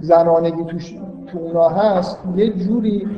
[0.00, 0.94] زنانگی توش
[1.26, 3.08] تو اونا هست یه جوری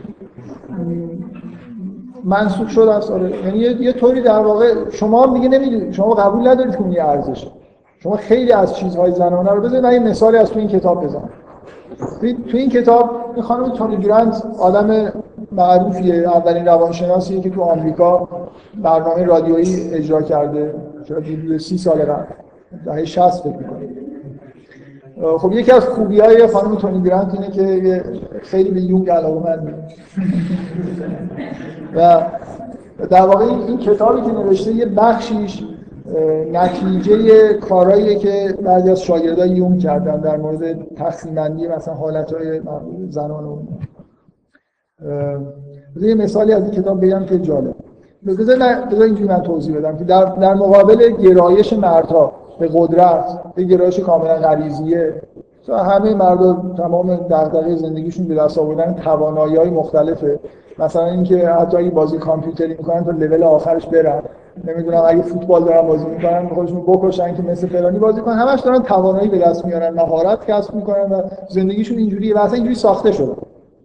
[2.24, 3.10] منسوخ شده است.
[3.10, 7.04] آره یعنی یه طوری در واقع شما میگه نمی‌دونید شما قبول ندارید که اون یه
[7.04, 7.48] ارزشه.
[8.02, 11.30] شما خیلی از چیزهای زنانه رو بذارید من یه مثالی از تو این کتاب بزنم.
[12.20, 15.12] تو این کتاب این خانم تونی گرانت آدم
[15.52, 18.28] معروفیه اولین روانشناسیه که تو آمریکا
[18.82, 20.74] برنامه رادیویی اجرا کرده.
[21.08, 22.24] چرا؟ حدود سی سال قبل.
[22.84, 23.52] دهه 60 فکر
[25.38, 28.02] خب یکی از خوبی های خانم تونی گرانت اینه که
[28.42, 29.74] خیلی به یونگ علاقه من
[31.94, 32.22] و
[33.10, 35.64] در واقع این کتابی که نوشته یه بخشیش
[36.52, 42.60] نتیجه کارهایی که بعضی از شاگردای یون کردن در مورد تقسیم بندی مثلا حالتهای
[43.08, 43.58] زنان و
[46.00, 47.74] یه مثالی از این کتاب بگم که جالب.
[48.26, 48.62] بذار
[49.02, 54.34] اینجوری من توضیح بدم که در, در مقابل گرایش مردها به قدرت به گرایش کاملا
[54.34, 55.14] غریزیه.
[55.68, 60.38] همه مردا تمام دغدغه زندگیشون به دست آوردن توانایی های مختلفه.
[60.78, 64.22] مثلا اینکه حتی اگه بازی کامپیوتری می‌کنن تا لول آخرش برن.
[64.64, 68.34] نمی‌دونم اگه فوتبال دارن بازی می‌کنن خودشون بکشن که مثل فلانی بازی کنن.
[68.34, 73.12] همش دارن توانایی به دست میارن مهارت کسب می‌کنن و زندگیشون اینجوریه و اینجوری ساخته
[73.12, 73.32] شده.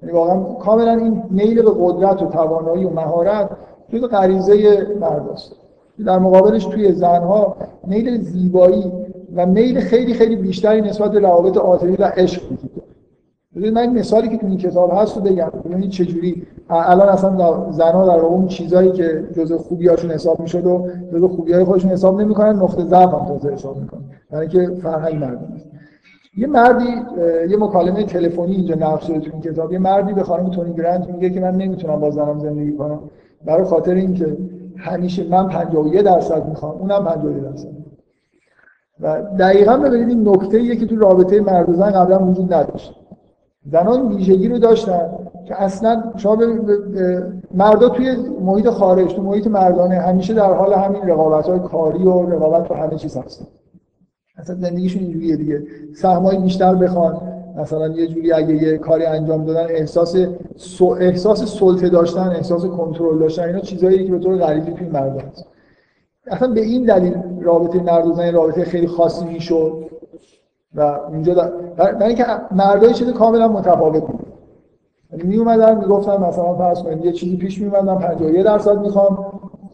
[0.01, 3.49] یعنی واقعا کاملا این میل به قدرت و توانایی و مهارت
[3.89, 5.55] جزء غریزه مرداست.
[6.05, 7.55] در مقابلش توی زنها
[7.87, 8.91] میل زیبایی
[9.35, 12.83] و میل خیلی خیلی بیشتری نسبت به روابط عاطفی و عشق وجود
[13.55, 15.51] ببینید من مثالی که تو این کتاب هست رو بگم.
[15.65, 20.87] ببینید چه جوری الان اصلا زنها در اون چیزایی که جزء خوبیاشون حساب می‌شد و
[21.13, 24.01] جزء خوبیای خودشون حساب نمی‌کنن نقطه ضعف هم تازه حساب می‌کنن.
[24.31, 25.67] برای اینکه فرهنگ است
[26.37, 26.85] یه مردی
[27.49, 29.73] یه مکالمه تلفنی اینجا نقش شده تو این کتاب.
[29.73, 32.99] یه مردی به خانم تونی گرانت میگه که من نمی‌تونم با زنم زندگی کنم.
[33.45, 34.37] برای خاطر اینکه
[34.83, 37.67] همیشه من 51 درصد می‌خوام اونم 51 درصد.
[38.99, 42.95] و دقیقا ببینید این نکته که تو رابطه مرد و زن قبلا وجود نداشت.
[43.65, 45.09] زنان ویژگی رو داشتن
[45.45, 46.37] که اصلا شما
[47.53, 52.29] مردا توی محیط خارج تو محیط مردانه همیشه در حال همین رقابت های کاری و
[52.29, 53.45] رقابت تو همه چیز هستن.
[54.37, 55.63] اصلا زندگیشون اینجوریه دیگه.
[55.95, 57.32] سهمای بیشتر بخوان.
[57.57, 60.15] مثلا یه جوری اگه یه کاری انجام دادن احساس
[60.99, 65.45] احساس سلطه داشتن احساس کنترل داشتن اینا چیزایی که به طور غریبی توی مرد هست.
[66.27, 69.85] اصلا به این دلیل رابطه مرد زن رابطه خیلی خاصی می‌شد
[70.75, 74.19] و اونجا برای اینکه مردای چیز کاملا متفاوت بود.
[75.11, 79.25] یعنی می اومدن می‌گفتن مثلا فرض کنید یه چیزی پیش می اومدن 51 درصد می‌خوام.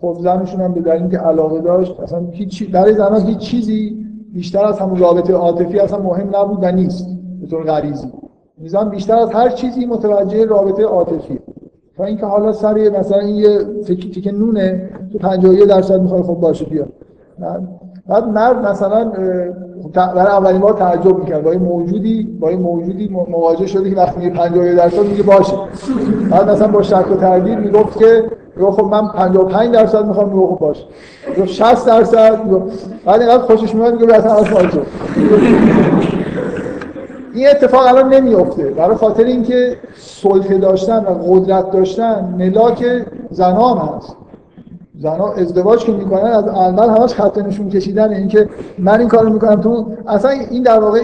[0.01, 4.65] خب زنشون هم به دلیل اینکه علاقه داشت اصلا هیچ برای زنها هیچ چیزی بیشتر
[4.65, 7.18] از همون رابطه عاطفی اصلا مهم نبود و نیست.
[7.41, 8.07] به طور غریزی.
[8.57, 11.39] میزان بیشتر از هر چیزی متوجه رابطه عاطفی.
[11.97, 16.65] تا اینکه حالا سر مثلا این یه تیک نونه تو 51 درصد می‌خوای خب باشه
[16.65, 16.85] بیا.
[18.07, 19.11] بعد مرد مثلا
[19.95, 21.43] برای اولین بار تعجب می‌کرد.
[21.43, 25.53] با این موجودی با این موجودی مواجه شده که وقتی 51 درصد میگه باشه.
[26.31, 28.23] بعد مثلا با شک و تردید می‌گفت که
[28.61, 30.83] خب من 55 درصد می‌خوام میگه خب باشه.
[31.45, 32.39] 60 درصد
[33.05, 34.45] بعد اینقدر خوشش میاد میگه اصلا از
[37.39, 42.85] این اتفاق الان نمیفته برای خاطر اینکه سلطه داشتن و قدرت داشتن ملاک
[43.31, 44.15] زنان هست.
[45.01, 48.49] زنها ازدواج که می‌کنن از اول همش خط نشون کشیدن اینکه
[48.79, 51.01] من این کارو می‌کنم تو اصلا این در واقع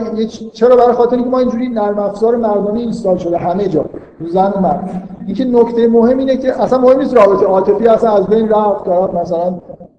[0.53, 3.85] چرا برای خاطر اینکه ما اینجوری نرم افزار مردانه اینستال شده همه جا
[4.27, 5.03] زن و مرد.
[5.25, 9.13] اینکه نکته مهم اینه که اصلا مهم نیست رابطه عاطفی اصلا از بین رفت طرف
[9.13, 9.53] مثلا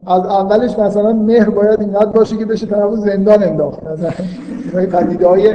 [0.07, 3.81] از اولش مثلا مهر باید اینقدر باشه که بشه طرف زندان انداخت.
[3.85, 4.11] مثلا
[4.87, 5.49] پدیده های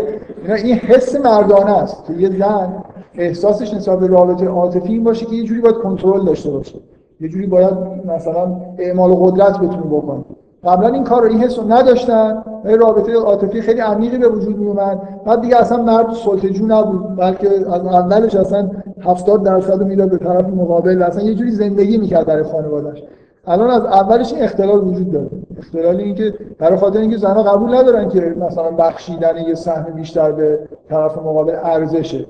[0.43, 2.05] اینا این حس مردانه است.
[2.07, 2.83] که یه زن
[3.15, 6.75] احساسش نسبت به رابطه عاطفی این باشه که یه جوری باید کنترل داشته باشه.
[7.21, 7.73] یه جوری باید
[8.15, 10.23] مثلا اعمال قدرت بتونه بکنه.
[10.63, 12.43] قبلا این کار رو این حس رو نداشتن.
[12.65, 17.15] و رابطه عاطفی خیلی عمیقی به وجود می اومد بعد دیگه اصلا مرد سلطجو نبود.
[17.15, 18.69] بلکه از اولش اصلا
[19.01, 21.03] 70 درصد می‌داد به طرف مقابل.
[21.03, 23.03] اصلا یه جوری زندگی می‌کرد برای خانواده‌اش.
[23.47, 25.29] الان از اولش اختلال وجود داره.
[25.59, 30.31] اختلال این که برای خاطر اینکه زنها قبول ندارن که مثلا بخشیدن یه سهم بیشتر
[30.31, 30.59] به
[30.89, 32.25] طرف مقابل ارزشه.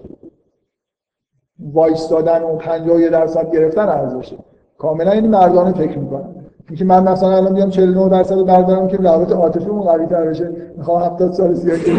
[1.73, 4.35] وایستادن و 50 درصد گرفتن ارزشه.
[4.77, 6.35] کاملا این مردانه فکر می‌کنن.
[6.69, 10.51] اینکه من مثلا الان بیام 49 درصد بردارم که رابطه عاطفیمون قوی تر بشه.
[10.77, 11.91] می‌خوام 70 سال سیاسی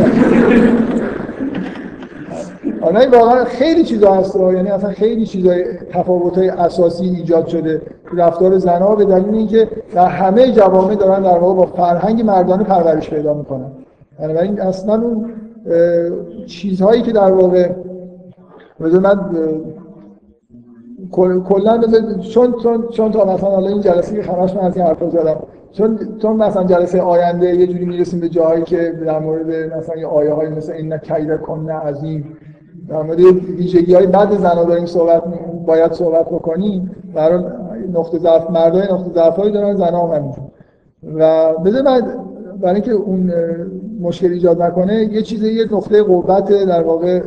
[2.83, 7.83] آنها واقعا خیلی چیزا هست یعنی اصلا خیلی چیزای تفاوت‌های اساسی ایجاد شده.
[8.07, 12.65] تو رفتار زنها به دلیل اینکه در همه جوامع دارن در واقع با فرهنگ مردانه
[12.65, 13.73] پرورش پیدا می‌کنن.
[14.19, 15.31] بنابراین اصلا اون
[16.47, 17.69] چیزهایی که در واقع
[18.81, 19.21] من
[21.49, 21.81] کلا
[22.21, 25.37] چون چون چون تا مثلا حالا این جلسه که خلاص من از این حرفا زدم
[25.73, 30.07] چون چون مثلا جلسه آینده یه جوری می‌رسیم به جایی که در مورد مثلا یه
[30.07, 32.37] آیه های مثل این کید کن عظیم
[32.89, 35.23] در مورد ویژگی های بد زنا داریم صحبت
[35.67, 37.45] باید صحبت بکنیم برای
[37.95, 40.35] نقطه ضعف مردای نقطه ضعفایی دارن زنا هم
[41.15, 42.03] و بده من
[42.61, 43.33] برای اینکه اون
[44.01, 47.23] مشکل ایجاد نکنه یه چیز یه نقطه قوت در واقع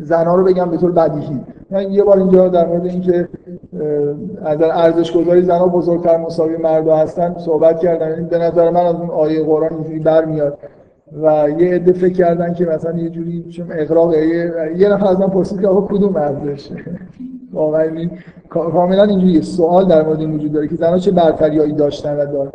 [0.00, 1.40] زنا رو بگم به طور بدیهی.
[1.70, 3.28] من یه بار اینجا در مورد اینکه
[4.44, 8.08] از ارزش گذاری زنها بزرگتر مساوی مردا هستن صحبت کردم.
[8.10, 10.58] یعنی به نظر من از اون آیه قرآن اینجوری برمیاد.
[11.22, 14.14] و یه عده فکر کردن که مثلا یه جوری چون اقراق
[14.76, 16.70] یه نفر از من پرسید که آقا کدوم ارزش
[17.52, 18.08] واقعا
[18.48, 22.52] کاملا اینجوری سوال در مورد این وجود داره که زنها چه برتریایی داشتن و دارن.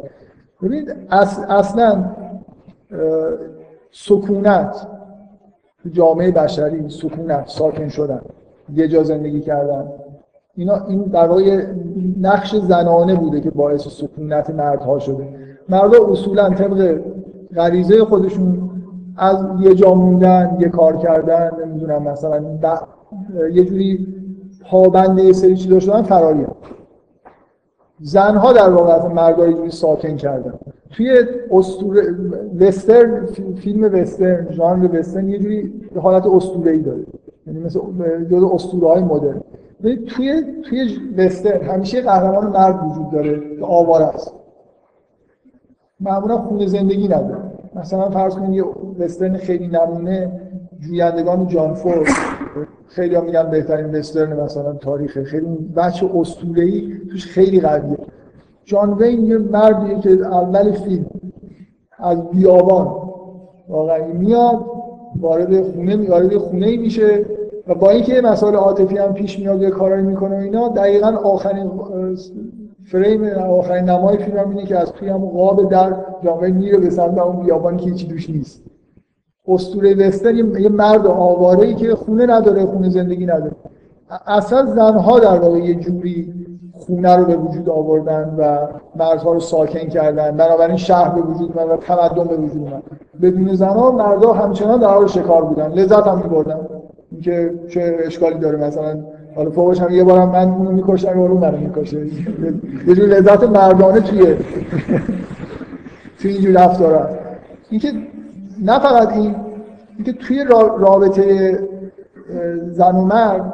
[0.64, 0.95] ببینید
[1.49, 2.06] اصلا
[3.91, 4.88] سکونت
[5.91, 8.22] جامعه بشری سکونت ساکن شدن
[8.76, 9.88] یه جا زندگی کردن
[10.56, 11.65] اینا این در واقع
[12.22, 15.27] نقش زنانه بوده که باعث سکونت مردها شده.
[15.69, 17.02] مردها اصولا طبق
[17.55, 18.69] غریزه خودشون
[19.17, 22.43] از یه جا موندن یه کار کردن نمی‌دونم مثلا
[23.53, 24.07] یه جوری
[24.69, 26.55] پابند یه سری چیزا شدن فراری هم.
[28.01, 30.53] زنها در واقع از مردای جوری ساکن کردن.
[30.91, 32.15] توی اسطوره
[32.59, 37.03] وسترن فیلم وسترن ژانر وسترن یه جوری حالت اسطوره‌ای داره.
[37.47, 37.80] یعنی مثل
[38.31, 39.41] جزء اسطوره های مدرن
[40.07, 44.34] توی توی وسترن همیشه قهرمان مرد وجود داره که آوار است.
[46.01, 47.43] معمولا خونه زندگی نداره
[47.76, 48.63] مثلا فرض کنید یه
[48.99, 50.31] وسترن خیلی نمونه
[50.80, 52.07] جویندگان جان فورد.
[52.88, 55.23] خیلی هم میگن بهترین وسترن مثلا تاریخ.
[55.23, 55.45] خیلی
[55.76, 57.97] بچه اسطوره‌ای توش خیلی قویه.
[58.65, 61.05] جان وین یه مردیه که اول فیلم
[61.97, 62.95] از بیابان
[63.69, 64.65] واقعا میاد
[65.19, 67.26] وارد خونه وارد خونه میشه
[67.67, 71.71] و با اینکه مسائل عاطفی هم پیش میاد یه کارایی می‌کنه و اینا دقیقا آخرین
[72.85, 75.93] فریم آخرین نمای فیلم اینه که از توی هم قاب در
[76.23, 78.64] جامعه میره به سمت اون بیابانی که هیچی دوش نیست.
[79.47, 83.51] اسطوره وستر یه مرد آواره ای که خونه نداره خونه زندگی نداره.
[84.27, 86.34] اصلا زنها در واقع یه جوری
[86.73, 90.38] خونه رو به وجود آوردن و مرزها رو ساکن کردن.
[90.38, 92.84] بنابراین شهر به وجود اومد و تمدن به وجود اومد.
[93.22, 95.72] بدون زنها مردا همچنان در حال شکار بودن.
[95.72, 96.60] لذت هم می‌بردن.
[97.11, 98.99] اینکه چه اشکالی داره مثلا
[99.35, 102.06] حالا فوقش هم یه بارم من اونو می‌کشم یا اون منو می‌کشه.
[102.88, 104.35] یه جور لذت مردانه توی
[106.19, 107.10] توی اینجور رفتار
[107.69, 107.91] اینکه
[108.61, 109.35] نه فقط این
[109.95, 110.43] اینکه توی
[110.80, 111.60] رابطه
[112.68, 113.53] زن و مرد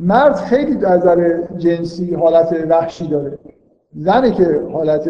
[0.00, 3.38] مرد خیلی در نظر جنسی حالت وحشی داره.
[3.96, 5.08] زنه که حالت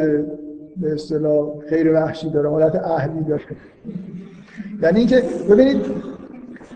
[0.77, 3.43] به اصطلاح خیر وحشی داره حالت اهلی داره.
[4.83, 5.87] یعنی اینکه ببینید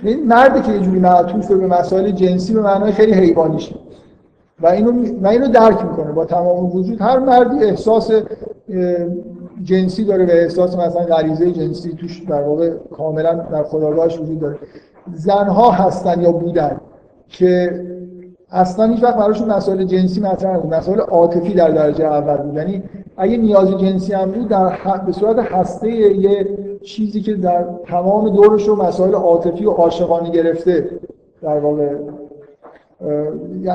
[0.02, 3.74] این مردی که یه جوری معطوف به مسائل جنسی به معنای خیلی حیوانیشه.
[4.60, 4.92] و اینو
[5.22, 6.12] و اینو درک می‌کنه.
[6.12, 8.10] با تمام وجود هر مردی احساس
[9.62, 14.58] جنسی داره و احساس مثلا غریزه جنسی توش در واقع کاملا در خداگاهش وجود داره.
[15.14, 16.80] زنها هستن یا بودن
[17.28, 17.80] که
[18.52, 20.74] اصلا هیچ وقت براشون مسائل جنسی مطرح نبود.
[20.74, 22.54] مسائل عاطفی در درجه اول بود.
[22.54, 22.82] یعنی
[23.16, 24.76] اگه نیاز جنسی هم بود در
[25.06, 30.90] به صورت هسته یه چیزی که در تمام دورش رو مسائل عاطفی و عاشقانه گرفته
[31.42, 31.88] در واقع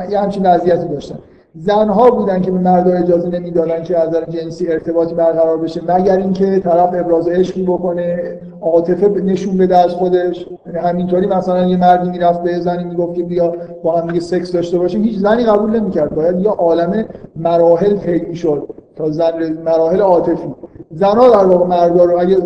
[0.09, 1.19] یه همچین وضعیتی داشتن.
[1.55, 6.17] زنها بودن که به مردها اجازه نمی‌دادن که از نظر جنسی ارتباطی برقرار بشه مگر
[6.17, 10.45] اینکه طرف ابراز عشقی بکنه عاطفه نشون بده از خودش.
[10.65, 13.53] یعنی همینطوری مثلا یه مردی می‌رفت به زنی می‌گفت که بیا
[13.83, 15.03] با هم دیگه سکس داشته باشیم.
[15.03, 16.15] هیچ زنی قبول نمی‌کرد.
[16.15, 17.05] باید یه عالمه
[17.35, 20.53] مراحل طی شد تا زن مراحل عاطفی.
[20.91, 22.37] زنها در واقع مردا رو اگه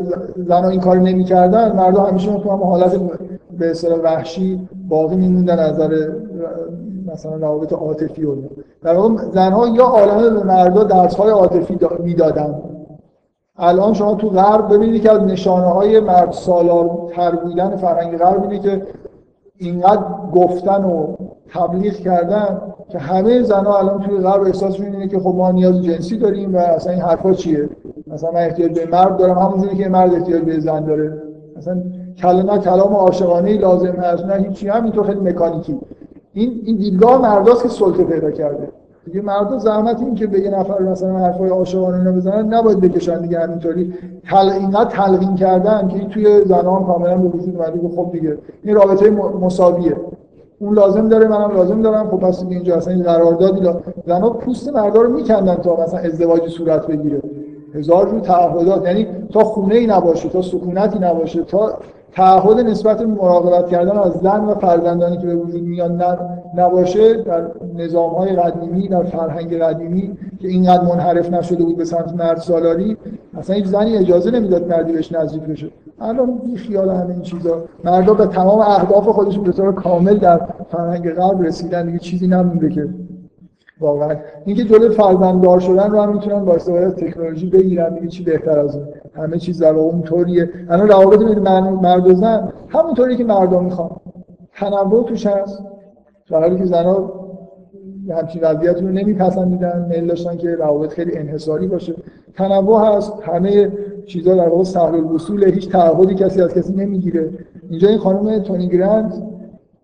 [0.47, 2.99] زنها این کار نمی‌کردن مردا همیشه تو هم حالت
[3.59, 6.09] به اصطلاح وحشی باقی میموندن از نظر
[7.17, 8.35] مثلا روابط عاطفی و
[8.83, 12.55] در واقع زنها یا عالمه به مردا درس های عاطفی می‌دادن.
[13.57, 18.43] الان شما تو غرب ببینید که از نشانه های مرد سالار تر بودن فرهنگ غرب
[18.43, 18.81] اینه که
[19.57, 20.03] اینقدر
[20.35, 21.15] گفتن و
[21.49, 26.17] تبلیغ کردن که همه زنها الان توی غرب احساس اینه که خب ما نیاز جنسی
[26.17, 27.69] داریم و اصلا این حرفا چیه؟
[28.07, 31.21] مثلا من احتیاج به مرد دارم همونجوری که مرد احتیاج به زن داره.
[31.57, 31.83] مثلا
[32.17, 35.79] کلمه کلام عاشقانه لازم هست نه هیچی همینطور خیلی مکانیکی.
[36.37, 38.67] این این دیدگاه مرداست که سلطه پیدا کرده.
[39.05, 43.21] دیگه مردا زحمت این که به یه نفر مثلا حرفای عاشقانه اینا بزنن نباید بکشن
[43.21, 43.93] دیگه همینطوری.
[44.29, 49.09] تل اینقدر تلقین کردن که توی زنان کاملا به وجود اومده خب دیگه این رابطه
[49.41, 49.95] مساویه.
[50.59, 52.07] اون لازم داره منم لازم دارم.
[52.07, 53.79] خب پس اینجا اصلا این قراردادی لا...
[54.07, 57.21] زنا پوست مردا رو میکندن تا مثلا ازدواج صورت بگیره.
[57.73, 58.85] هزار جو تعهدات.
[58.85, 61.73] یعنی تا خونه ای نباشه تا سکونتی نباشه تا
[62.11, 66.03] تعهد نسبت مراقبت کردن از زن و فرزندانی که به وجود میان
[66.55, 72.13] نباشه در نظام های قدیمی در فرهنگ قدیمی که اینقدر منحرف نشده بود به سمت
[72.13, 72.97] مرد سالاری
[73.37, 75.67] اصلا هیچ زنی اجازه نمی‌داد مردی بهش نزدیک بشه.
[76.01, 77.63] الان بی خیال همه این چیزا.
[77.83, 82.69] مردا به تمام اهداف خودشون به طور کامل در فرهنگ غرب رسیدن دیگه چیزی نمونده
[82.69, 82.89] که.
[83.79, 88.23] واقعا اینکه جلوی فرزنددار شدن رو هم می‌تونن با استفاده از تکنولوژی بگیرن دیگه چی
[88.23, 91.39] بهتر از اون؟ همه چیز در اون طوریه الان روابط بین
[91.69, 93.89] مرد و زن همونطوری که مردم می‌خوان.
[94.53, 95.63] تنوع توش هست.
[96.29, 97.13] در حالی که زنها
[98.09, 101.93] همچین وضعیتی رو نمیپسندیدن میل داشتن که روابط خیلی انحصاری باشه.
[102.35, 103.13] تنوع هست.
[103.23, 103.71] همه
[104.05, 107.29] چیزا در واقع سهل الوصول هیچ تعهدی کسی از کسی نمی‌گیره.
[107.69, 109.36] اینجا این خانم تونی گرند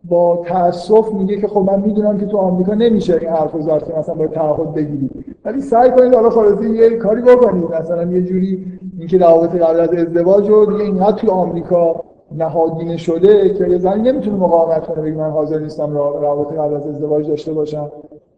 [0.09, 3.93] با تاسف میگه که خب من می‌دونم که تو آمریکا نمیشه این حرفو زد که
[3.99, 5.09] مثلا با تعهد بگیری.
[5.45, 7.73] ولی سعی کنید حالا خلاص یه کاری بکنید.
[7.73, 8.65] مثلا یه جوری
[8.99, 11.95] اینکه روابط قبل از ازدواج رو دیگه اینقدر توی آمریکا
[12.37, 16.87] نهادینه شده که یه زنی نمی‌تونه مقاومت کنه بگه من حاضر نیستم روابط قبل از
[16.87, 17.91] ازدواج داشته باشم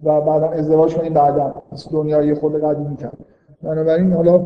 [0.04, 1.54] و بعدا ازدواج کنیم بعدا.
[1.92, 3.18] دنیای خود قدیمی کرد
[3.64, 4.42] بنابراین حالا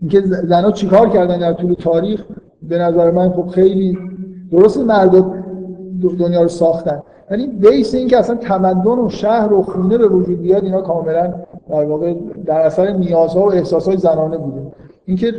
[0.00, 2.24] اینکه زنها چیکار کردن در طول تاریخ؟
[2.62, 3.98] به نظر من خب خیلی
[4.52, 5.41] درست مرد
[6.08, 7.02] دنیا رو ساختن.
[7.30, 11.34] ولی بیس این که اصلا تمدن و شهر و خونه به وجود بیاد اینا کاملا
[11.70, 12.14] در واقع
[12.46, 14.62] در اثر نیازها و احساسهای زنانه بوده.
[15.04, 15.34] اینکه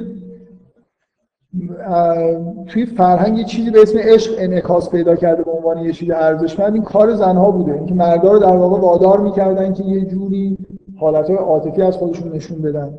[2.68, 6.74] توی فرهنگ یه چیزی به اسم عشق انعکاس پیدا کرده به عنوان یه چیز ارزشمند
[6.74, 7.74] این کار زنها بوده.
[7.74, 10.58] اینکه مردها رو در واقع وادار می‌کردن که یه جوری
[10.98, 12.94] حالتهای عاطفی از خودشون نشون بدن.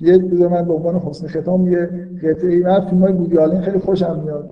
[0.00, 1.90] یه بذار من به عنوان حسن ختام یه
[2.22, 4.50] قطعه من فیلم های بودی خیلی خوشم میاد.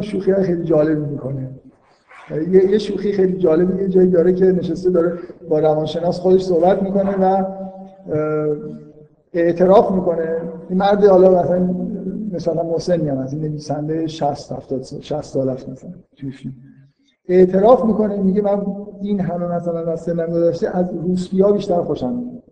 [0.00, 1.50] شوخی خیلی جالب می‌کنه.
[2.30, 5.18] یه, یه شوخی خیلی جالب یه جایی داره که نشسته داره
[5.48, 7.44] با روانشناس خودش صحبت می‌کنه و
[9.32, 10.36] اعتراف می‌کنه.
[10.68, 11.74] این مرد حالا مثلا
[12.32, 15.90] مثلا محسنی هم از این نویسنده 60 70 60 سال است مثلا
[17.28, 18.66] اعتراف می‌کنه میگه من
[19.02, 22.42] این همه مثلا از سنم گذاشته از روسپیا بیشتر خوشم میاد.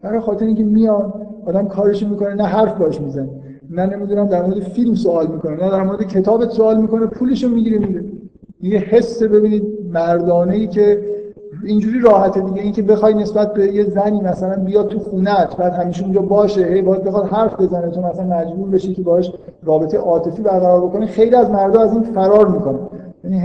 [0.00, 3.28] برای خاطر اینکه میاد آدم کارش می‌کنه نه حرف باش می‌زنه.
[3.70, 7.78] نه نمی‌دونم در مورد فیلم سوال می‌کنه نه در مورد کتاب سوال می‌کنه پولشو می‌گیره
[7.78, 8.17] میده
[8.62, 9.62] یه حس ببینید
[9.92, 11.18] مردانه ای که
[11.64, 16.04] اینجوری راحته دیگه اینکه بخوای نسبت به یه زنی مثلا بیاد تو خونت بعد همیشه
[16.04, 19.32] اونجا باشه هی باید بخواد حرف بزنه تو مثلا مجبور بشی که باهاش
[19.62, 21.06] رابطه عاطفی برقرار بکنی.
[21.06, 22.78] خیلی از مردا از این فرار می‌کنن.
[23.24, 23.38] یعنی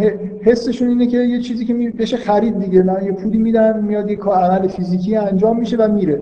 [0.44, 4.16] حسشون اینه که یه چیزی که بشه خرید دیگه من یه پولی میدم میاد یه
[4.16, 6.22] کار عمل فیزیکی انجام میشه و میره.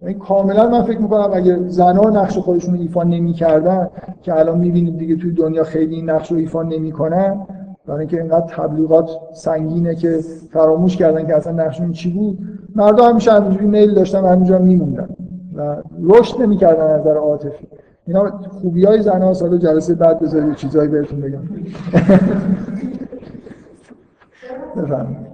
[0.00, 3.88] یعنی کاملا من فکر می‌کنم اگه زنها نقش خودشون رو ایفا نمی‌کردن
[4.22, 7.46] که الان می‌بینید دیگه توی دنیا خیلی این نقش رو ایفا نمی‌کنن
[7.86, 12.38] برای اینکه اینقدر تبلیغات سنگینه که فراموش کردن که اصلا نقشون چی بود.
[12.74, 15.08] مردا همیشه همینجوری میل داشتن و همینجا میموندن
[15.56, 17.66] و رشد نمی‌کردن از نظر عاطفی.
[18.06, 21.38] اینا خوبی های زن ها سال جلسه بعد بذارید چیزایی بهتون بگم.
[24.76, 25.26] بفرمایید.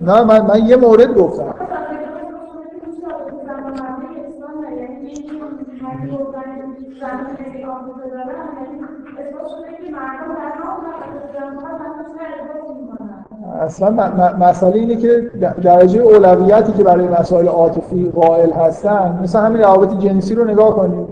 [0.00, 1.54] نه من, من یه مورد گفتم.
[13.82, 15.30] اصلا مسئله اینه که
[15.62, 21.06] درجه اولویتی که برای مسائل عاطفی قائل هستن مثل همین روابط جنسی رو نگاه کنید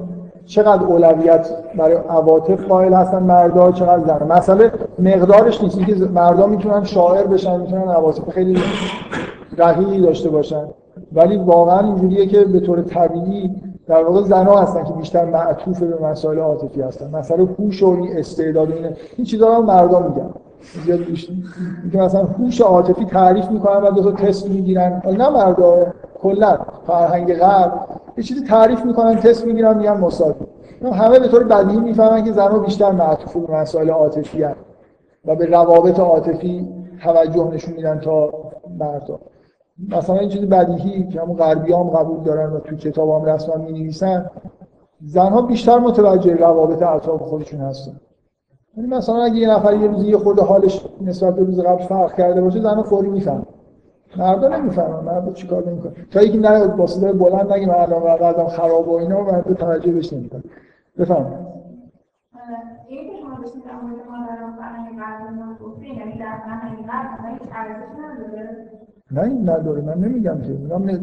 [0.47, 5.79] چقدر اولویت برای عواطف قائل هستن مردا چقدر زن مسئله مقدارش نیست.
[5.79, 8.59] که مردا می‌تونن شاعر بشن می‌تونن عواطف خیلی
[9.59, 10.65] رقیقی داشته باشن.
[11.13, 13.51] ولی واقعا اینجوریه که به طور طبیعی
[13.87, 17.11] در واقع زنها هستن که بیشتر معطوف به مسائل عاطفی هستن.
[17.11, 18.87] مثلا هوش و استعداد این
[19.17, 20.31] این چیزا رو مردا میگن.
[20.85, 21.01] زیاد
[21.93, 25.03] که مثلا هوش عاطفی تعریف می‌کنن و دو تا تست می‌گیرن.
[25.07, 25.87] نه مردا
[26.23, 27.73] کلا فرهنگ غرب
[28.17, 30.35] یه چیزی تعریف می‌کنن تست می‌گیرن میگن مساوی.
[30.93, 34.61] همه به طور بدیهی می‌فهمن که زنها بیشتر معطوف به مسائل عاطفی هستن
[35.25, 36.69] و به روابط عاطفی
[37.03, 38.31] توجه نشون میدن تا
[38.79, 39.19] مردا.
[39.89, 43.57] مثلا این چیزی بدیهی که همون غربی هم قبول دارن و توی کتاب هم رسما
[43.57, 44.31] می نویسن
[45.05, 47.93] زنها بیشتر متوجه روابط اطراف خودشون هستن.
[48.79, 52.15] یعنی مثلا اگه یه نفر یه روزی یه خورده حالش نسبت به روز قبل فرق
[52.15, 53.47] کرده باشه زنها فوری می‌فهمن.
[54.17, 55.05] مردا نمی‌فهمن.
[55.05, 55.93] مردا چیکار نمی‌کنن.
[56.11, 60.13] تا اینکه نه با صدای بلند نگیم الان وضعم خراب و اینا مردا توجه بهش
[60.13, 60.43] نمی‌کنن.
[60.99, 61.27] بفهم
[62.89, 66.85] این که شما داشتید در مورد مادران فرهنگ غرب گفتین یعنی در فرهنگ
[67.99, 68.49] نداره.
[69.11, 69.83] نه این نداره.
[69.83, 70.49] من نمیگم که.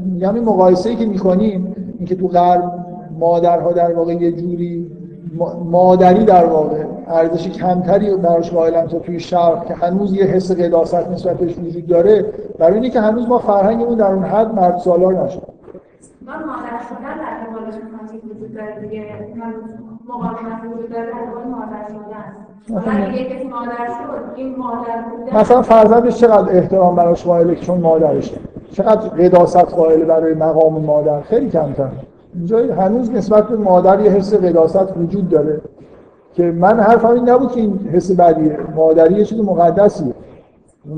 [0.05, 2.85] میگم این مقایسه که می‌کنیم اینکه تو غرب
[3.19, 4.94] مادرها در واقع یه جوری
[5.65, 11.09] مادری در واقع ارزش کمتری براش قائلن تا توی شرق که هنوز یه حس قداست
[11.09, 12.25] نسبتش وجود داره
[12.59, 15.41] برای اینه که هنوز ما فرهنگمون در اون حد مرد سالار نشد.
[16.25, 17.75] ما مادر شدن در قبالش
[18.23, 19.05] وجود داره دیگه.
[20.07, 22.25] مقاومت وجود داره در مادر شدن
[25.39, 28.37] مثلا فرزندش چقدر احترام براش قائله چون مادرشه؟
[28.71, 31.89] چقدر قداست قائله برای مقام مادر؟ خیلی کمتر.
[32.35, 35.61] اینجا هنوز نسبت به مادر یه حس قداست وجود داره
[36.33, 38.57] که من حرفم این نبود که این حس بدیه.
[38.75, 40.13] مادری یه چیز مقدسیه.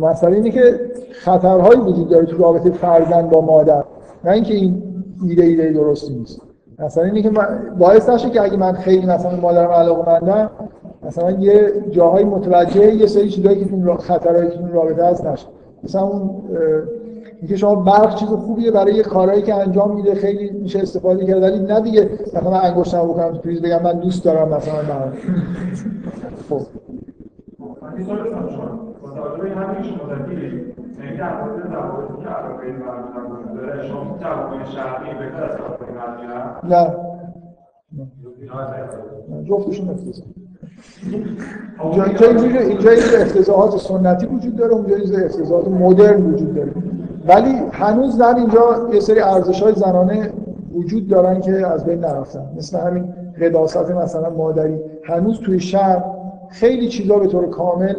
[0.01, 0.79] مثلا اینه که
[1.11, 3.83] خطرهایی وجود داره تو رابطه فرزند با مادر.
[4.25, 4.83] نه اینکه این
[5.23, 6.41] ایده ایده درستی نیست.
[6.79, 7.31] مثلا اینه که
[7.79, 10.49] باعث نشه که اگه من خیلی مثلا مادرم علاقه مندم
[11.03, 15.47] مثلا یه جاهای متوجه یه سری چیزایی که تو خطرهایی که رابطه هست نشه.
[15.83, 16.29] مثلا اون
[17.39, 21.41] اینکه شما برق چیز خوبیه برای یه کارهایی که انجام میده خیلی میشه استفاده کرد.
[21.43, 22.09] ولی نه دیگه.
[22.33, 25.13] مثلا من انگشتم بکنم تو پریز بگم من دوست دارم مثلا برق
[26.49, 26.61] خب.
[36.63, 36.95] نه.
[39.49, 40.25] جفتشون افتضاح.
[41.83, 42.27] اینجا
[42.59, 42.91] اینجا
[43.21, 44.95] افتضاحات سنتی وجود داره اونجا
[45.25, 46.71] افتضاحات مدرن وجود داره.
[47.27, 50.33] ولی هنوز زن اینجا یه سری ارزش های زنانه
[50.73, 52.45] وجود دارن که از بین نرفتن.
[52.57, 54.79] مثل همین قداست مثلا مادری.
[55.03, 56.03] هنوز توی شهر
[56.49, 57.95] خیلی چیزا به طور کامل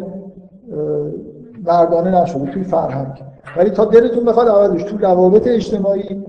[1.65, 3.23] مردانه نشده توی فرهنگ.
[3.57, 6.23] ولی تا دلتون بخواد عوضش تو روابط اجتماعی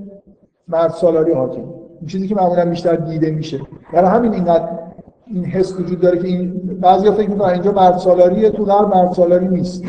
[0.68, 1.62] مرد سالاری حاکم.
[2.00, 3.60] این چیزی که معمولا بیشتر دیده میشه.
[3.92, 4.68] برای همین اینقدر
[5.26, 9.12] این حس وجود داره که این بعضیا فکر می‌کنن اینجا مرد سالاریه تو غرب مرد
[9.12, 9.84] سالاری نیست.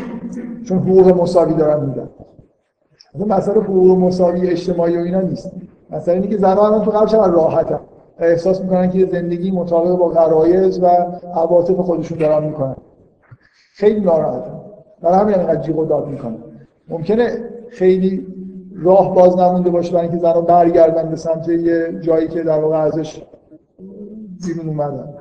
[0.65, 2.09] چون حقوق مساوی دارن میدن.
[3.19, 5.51] مثلا حقوق مساوی اجتماعی و اینا نیست.
[5.89, 7.79] مثلا اینکه زنان الان تو چقدر راحتن.
[8.19, 10.85] احساس می‌کنن که زندگی مطابق با غرایز و
[11.35, 12.75] عواطف خودشون دارن می‌کنن.
[13.75, 14.59] خیلی ناراحتن.
[15.01, 16.37] برای همین اینقدر جیغ و داد می‌کنن.
[16.89, 17.31] ممکنه
[17.69, 18.27] خیلی
[18.75, 22.77] راه باز نمونده باشه برای اینکه زنان برگردن به سمت یه جایی که در واقع
[22.77, 23.21] ازش
[24.47, 25.13] بیرون اومدن.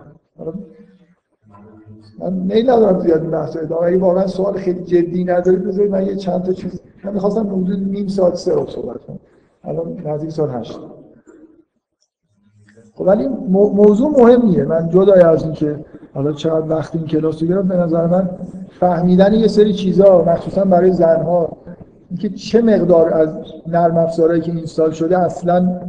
[2.19, 6.17] من میل ندارم زیاد این بحث اگه واقعا سوال خیلی جدی ندارید بذارید من یه
[6.17, 9.18] چند تا چیز من می‌خواستم حدود نیم ساعت سه رو صحبت کنم.
[9.64, 10.81] الان نزدیک ساعت هشت.
[12.94, 14.64] خب ولی موضوع مهمیه.
[14.64, 18.31] من جدای از این که حالا چقدر وقت این کلاس رو گرفت به نظر من
[18.81, 21.56] فهمیدن یه سری چیزها مخصوصا برای زنها
[22.10, 23.28] اینکه چه مقدار از
[23.66, 25.81] نرم افزارهایی که اینستال شده اصلا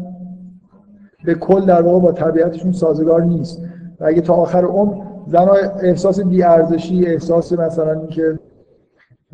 [1.25, 3.61] به کل در واقع با طبیعتشون سازگار نیست.
[3.99, 8.39] و اگه تا آخر عمر زنها احساس بیارزشی احساس مثلا اینکه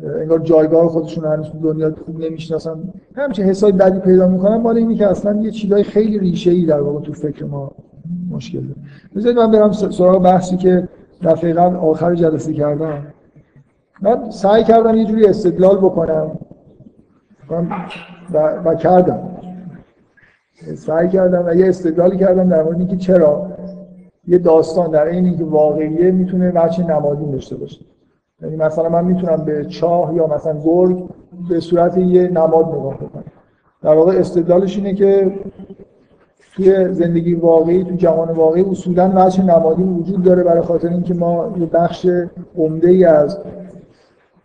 [0.04, 2.78] انگار جایگاه خودشون هنوز دنیا خوب نمی‌شناسن.
[3.16, 6.80] همچین حسای بدی پیدا می‌کنن مال اینی که اصلا یه چیزای خیلی ریشه ای در
[6.80, 7.72] واقع تو فکر ما
[8.30, 8.80] مشکل داره.
[9.16, 10.88] بذارید من برم سراغ بحثی که
[11.22, 13.06] دفعه آخر جلسه کردم.
[14.02, 16.38] من سعی کردم یه جوری استدلال بکنم.
[18.34, 19.20] و, و کردم.
[20.74, 23.50] سعی کردم و یه استدلالی کردم در مورد اینکه چرا
[24.26, 27.80] یه داستان در این اینکه واقعیه می‌تونه وجه نمادین داشته باشه.
[28.42, 31.04] یعنی مثلا من می‌تونم به چاه یا مثلا گرگ
[31.48, 33.24] به صورت یه نماد نگاه بکنم.
[33.82, 35.32] در واقع استدلالش اینه که
[36.56, 41.54] توی زندگی واقعی تو جهان واقعی اصولا وجه نمادین وجود داره برای خاطر اینکه ما
[41.58, 42.06] یه بخش
[42.58, 43.38] عمده ای از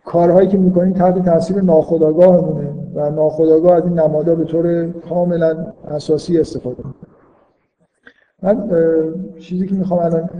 [0.04, 6.38] کارهایی که می‌کنیم تحت تاثیر ناخودآگاهمونه و ناخودآگاه از این نمادها به طور کاملا اساسی
[6.38, 7.10] استفاده می‌کنه.
[8.42, 8.68] من
[9.40, 10.30] چیزی که می‌خوام الان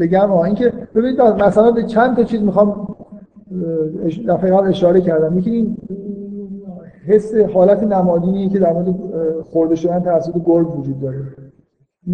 [0.00, 2.96] بگم اینکه ببینید مثلا به چند تا چیز می‌خوام
[4.28, 5.76] دفعه اشاره کردم یکی این
[7.06, 8.94] حس حالت نمادینی که در مورد
[9.50, 11.22] خورده شدن توسط گرگ وجود داره.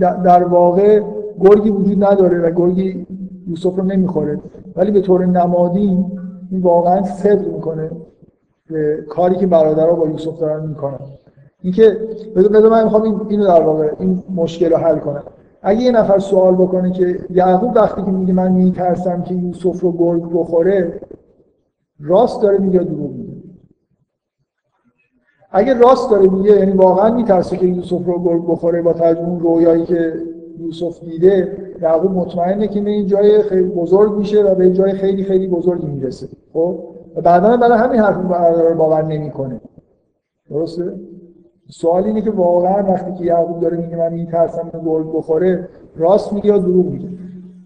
[0.01, 1.01] در واقع
[1.41, 3.07] گرگی وجود نداره و گرگی
[3.49, 4.39] یوسف رو نمی‌خوره.
[4.77, 6.05] ولی به طور نمادین
[6.51, 7.91] این واقعا صدق می‌کنه
[8.71, 10.99] به کاری که برادرها با یوسف دارن می‌کنن.
[11.63, 11.97] اینکه
[12.37, 15.23] بذار من می‌خوام اینو در واقع این مشکل رو حل کنم.
[15.63, 19.93] اگه یه نفر سوال بکنه که یعقوب وقتی که میگه من میترسم که یوسف رو
[19.93, 21.01] گرگ بخوره
[22.01, 23.33] راست داره میگه دروغ میگه؟
[25.51, 29.41] اگه راست داره میگه یعنی واقعا میترسه که یوسف رو گرگ بخوره با توجه اون
[29.41, 30.15] رویایی که
[30.59, 35.25] یوسف دیده یعقوب مطمئنه که به این جای خیلی بزرگ میشه و به جای خیلی
[35.25, 36.29] خیلی بزرگی می‌رسه.
[36.53, 36.79] خب؟
[37.17, 39.61] و بعدا برای همین حرف رو باور نمی‌کنه.
[40.51, 40.93] درسته؟
[41.71, 46.47] سوال اینه که واقعا وقتی که یعقوب داره میگه من میترسم گرگ بخوره راست میگه
[46.47, 47.09] یا دروغ میگه؟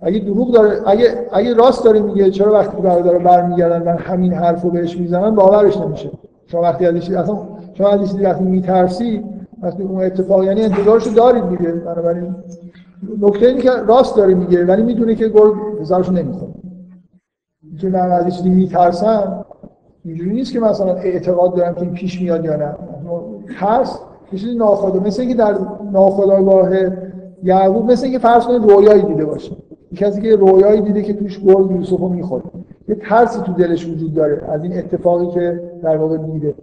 [0.05, 4.71] اگه دروغ داره اگه اگه راست داره میگه چرا وقتی برادر برمیگردن من همین حرفو
[4.71, 6.11] بهش می‌زنن باورش نمیشه.
[6.47, 7.39] شما وقتی ازش اصلا
[7.75, 9.25] شما ازش وقتی میترسی
[9.63, 11.73] وقتی اون اتفاق یعنی انتظارشو دارید دیگه.
[11.73, 12.35] بنابراین
[13.21, 15.51] نکته اینه که راست داره میگه ولی می‌دونه که گل
[15.81, 16.53] هزارشو نمی‌خوره.
[17.81, 19.45] که من از چیزی میترسم
[20.05, 22.75] اینجوری نیست که مثلا اعتقاد دارم که این پیش میاد یا نه.
[23.57, 24.01] هست
[24.33, 25.55] یه چیزی ناخودآگاه مثل اینکه در
[25.93, 26.71] ناخودآگاه
[27.43, 29.57] یعقوب مثل اینکه فرض کنید رویایی دیده باشه.
[29.95, 32.43] کسی که رویایی دیده که توش گل یوسف رو می‌خوره.
[32.89, 36.55] یه ترسی تو دلش وجود داره از این اتفاقی که در واقع دیده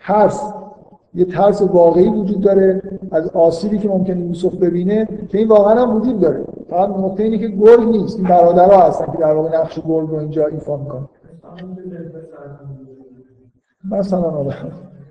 [0.00, 0.52] ترس
[1.14, 5.96] یه ترس واقعی وجود داره از آسیبی که ممکنه یوسف ببینه که این واقعا هم
[5.96, 6.44] وجود داره.
[6.70, 8.18] فقط نقطه اینه که گرگ نیست.
[8.18, 11.08] این برادرها هستن که در واقع نقش گرگ رو اینجا ایفا می‌کنن.
[13.90, 14.54] مثلا آره.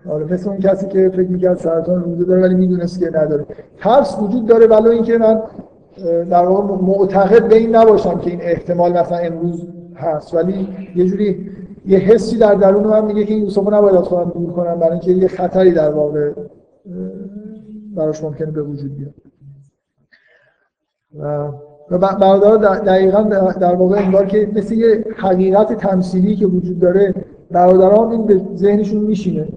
[0.10, 3.46] آره مثل اون کسی که فکر می‌کرد سرطان روزه داره ولی می‌دونست که نداره.
[3.78, 5.42] ترس وجود داره ولی اینکه من
[6.30, 10.34] در واقع معتقد به این نباشم که این احتمال مثلا امروز هست.
[10.34, 11.52] ولی یه جوری
[11.86, 15.12] یه حسی در درون من میگه که یوسف نباید از خودم دور کنم برای اینکه
[15.12, 16.32] یه خطری در واقع
[17.96, 19.14] براش ممکنه به وجود بیاد.
[21.92, 23.22] و برادرها دقیقا
[23.60, 27.14] در واقع انگار که مثل یه حقیقت تمثیلی که وجود داره
[27.52, 29.48] برادران این به ذهنشون میشینه.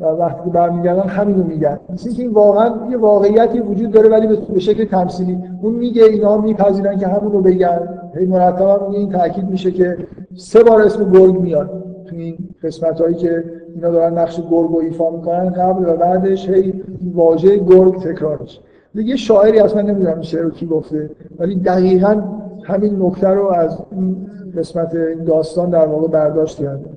[0.00, 1.80] و وقتی برمیگردن همینو میگن.
[1.88, 5.38] مثل که این واقعا یه واقعیتی وجود داره ولی به شکل تمثیلی.
[5.62, 7.88] اون میگه اینا میپذیرن که همون رو بگن.
[8.16, 9.96] هی مرتبا این تاکید میشه که
[10.34, 11.70] سه بار اسم گرگ میاد
[12.06, 13.44] تو این قسمت هایی که
[13.74, 16.82] اینا دارن نقش گرگ رو ایفا می‌کنن قبل و بعدش هی
[17.14, 18.60] واژه گرگ تکرار میشه.
[18.94, 22.22] یه شاعری اصلا نمی‌دونم شعر رو کی گفته ولی دقیقا
[22.64, 24.16] همین نکته رو از این
[24.56, 24.96] قسمت
[25.26, 26.90] داستان در واقع برداشت کرده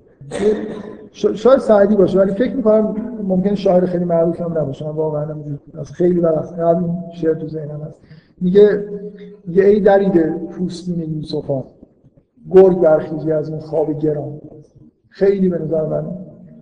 [1.11, 2.95] شاید سعدی باشه ولی فکر می‌کنم
[3.27, 4.85] ممکن شاعر خیلی معروف هم نباشه.
[4.85, 5.35] من واقعا
[5.79, 8.01] از خیلی وقت این شعر تو ذهنم هست.
[8.41, 8.85] میگه
[9.47, 11.63] یه ای دریده پوستین یوسفان
[12.51, 14.41] گرگ برخیزی از این خواب گران.
[15.09, 16.05] خیلی به نظر من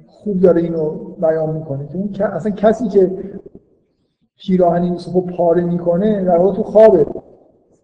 [0.08, 0.90] خوب داره اینو
[1.22, 1.88] بیان می‌کنه.
[1.88, 3.12] که اون اصلا کسی که
[4.38, 7.06] پیراهن یوسف رو پاره می‌کنه در واقع تو خوابه.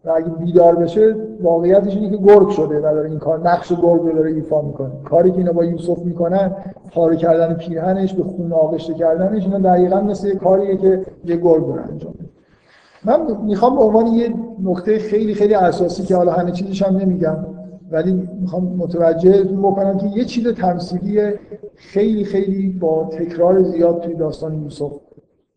[0.05, 4.01] و اگه بیدار بشه واقعیتش اینه که گرگ شده و داره این کار نقش گرگ
[4.01, 4.91] رو داره ایفا می‌کنه.
[5.03, 6.55] کاری که اینا با یوسف می‌کنن
[6.91, 11.81] پاره کردن پیرهنش به خون آغشته کردنش اینا دقیقا مثل کاریه که یه گرگ داره
[11.81, 12.13] انجام
[13.05, 17.37] من می‌خوام به عنوان یه نقطه خیلی خیلی اساسی که حالا همه چیزش هم نمیگم
[17.91, 21.21] ولی می‌خوام متوجه بکنم که یه چیز تمثیلی
[21.75, 24.91] خیلی خیلی با تکرار زیاد توی داستان یوسف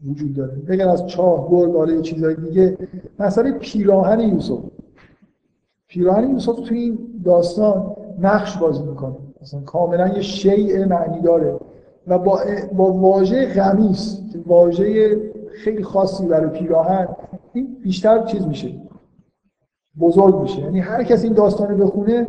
[0.04, 0.52] وجود داره.
[0.52, 2.78] بگن از چاه گرگ یه چیزای دیگه.
[3.18, 4.58] مسئله پیراهن یوسف.
[5.88, 9.16] پیراهن یوسف توی این داستان نقش بازی می‌کنه.
[9.42, 11.58] مثلا کاملا یه شیء معنی داره
[12.06, 12.40] و با,
[12.72, 15.20] با واژه غمیس واژه
[15.64, 17.08] خیلی خاصی برای پیراهن
[17.52, 18.72] این بیشتر چیز میشه.
[20.00, 20.60] بزرگ میشه.
[20.60, 22.26] یعنی هر کسی این داستان رو بخونه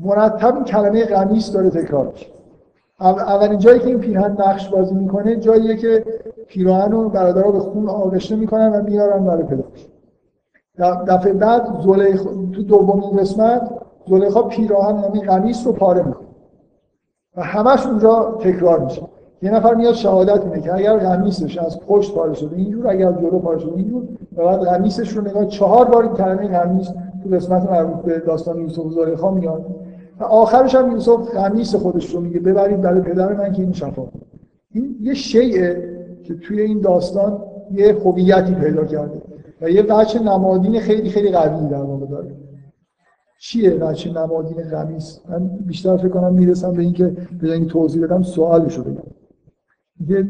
[0.00, 2.26] مرتب کلمه غمیس داره تکرار میشه
[3.00, 6.04] اولین جایی که این پیراهن نقش بازی می‌کنه جاییه که
[6.48, 9.88] پیراهن رو برادرها به خون آغشته می‌کنن و میارن برای پدرش.
[11.08, 12.22] دفعه بعد زلیخ
[12.52, 13.70] تو دومین قسمت
[14.06, 16.28] زلیخا پیراهن یعنی قمیص رو پاره می‌کنه.
[17.36, 19.02] و همش اونجا تکرار میشه.
[19.42, 23.38] یه نفر میاد شهادت میده که اگر قمیصش از پشت پاره شده اینجور اگر جلو
[23.38, 24.02] پاره شده اینجور
[24.36, 26.88] و بعد قمیصش رو نگاه چهار بار این کلمه قمیص
[27.22, 29.66] تو قسمت مربوط به داستان یوسف و زلیخا میاد.
[30.20, 32.40] آخرش هم یوسف قمیص خودش رو میگه.
[32.40, 34.02] ببرید برای پدر من که این شفا.
[34.70, 35.74] این یه شیء
[36.22, 37.42] که توی این داستان
[37.74, 39.22] یه هویتی پیدا کرده
[39.60, 42.34] و یه بچه نمادین خیلی خیلی قوی در واقع داره.
[43.40, 48.22] چیه بچه نمادین قمیص؟ من بیشتر فکر کنم می‌رسم به اینکه به اینکه توضیح بدم
[48.22, 49.02] سوالشو بگم
[50.08, 50.28] یه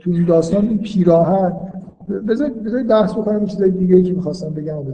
[0.00, 1.56] تو این داستان این پیراهن
[2.28, 4.92] بذارید بحث بکنم این چیزای دیگه که می‌خواستم بگم و نه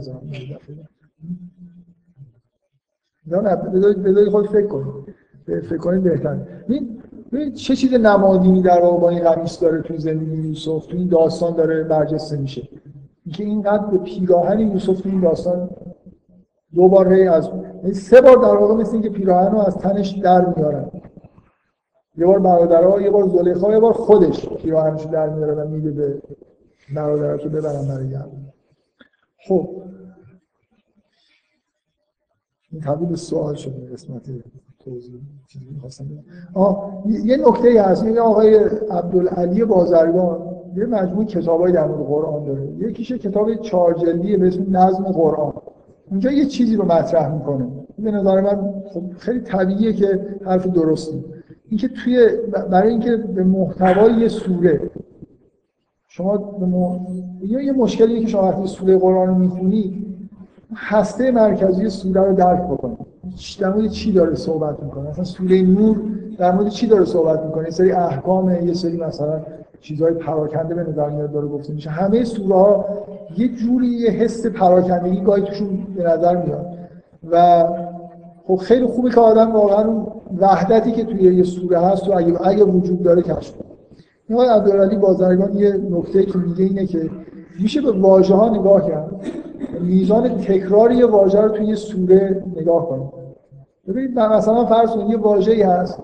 [3.31, 5.15] بذارید خود فکر کنید.
[5.45, 6.39] فکر کنید بهتر
[7.55, 11.55] چه چیز نمادینی در واقع با این قمیص داره تو زندگی یوسف؟ تو این داستان
[11.55, 12.69] داره برجسته میشه.
[13.25, 15.69] اینکه اینقدر به پیراهن یوسف تو این داستان
[16.75, 17.49] دو بار از
[17.83, 20.91] یعنی سه بار در واقع مثل اینکه پیراهن رو از تنش در میارن.
[22.17, 26.21] یه بار برادرها یه بار زلیخا یه بار خودش پیراهنش در میاره و میده به
[26.95, 28.17] برادرها که ببرن برای
[29.47, 29.69] خب
[32.73, 34.29] این به سوال شده قسمت
[34.79, 35.15] توضیح
[37.05, 38.03] یه نکته هست.
[38.03, 38.55] این آقای
[38.91, 40.39] عبدالعلی بازرگان
[40.75, 42.69] یه مجموع کتابایی در مورد قرآن داره.
[42.77, 45.53] یکیش کتاب چهار جلدیه به اسم نظم قرآن.
[46.11, 47.67] اونجا یه چیزی رو مطرح می‌کنه.
[47.99, 51.23] به نظر من خب خیلی طبیعیه که حرف درستی
[51.69, 52.29] اینکه توی
[52.71, 54.89] برای اینکه به محتوای یه سوره
[56.07, 60.12] شما به یه مشکلیه که شما وقتی سوره قرآن رو می‌خونید
[60.75, 62.97] هسته مرکزی سوره رو درک بکنید
[63.59, 65.97] در مورد چی داره صحبت می‌کنه؟ مثلا سوره نور
[66.37, 69.41] در مورد چی داره صحبت می‌کنه؟ یه سری احکام یه سری مثلا
[69.81, 71.89] چیزهای پراکنده به نظر میاد داره گفته میشه.
[71.89, 72.85] همه سوره ها
[73.37, 76.65] یه جوری یه حس پراکندگی گاهی توشون به نظر میاد.
[77.31, 77.65] و
[78.47, 82.47] خب خیلی خوبه که آدم واقعا اون وحدتی که توی یه سوره هست و اگه,
[82.47, 83.67] اگه وجود داره کشف کنه.
[84.29, 87.09] این عبدالعلی بازرگان یه نکته که اینه که
[87.59, 89.11] میشه به واژه ها نگاه کرد.
[89.81, 93.09] میزان تکراری واژه رو توی یه سوره نگاه کنید
[93.87, 95.99] ببینید مثلا فرض کنید یه واژه‌ای هست.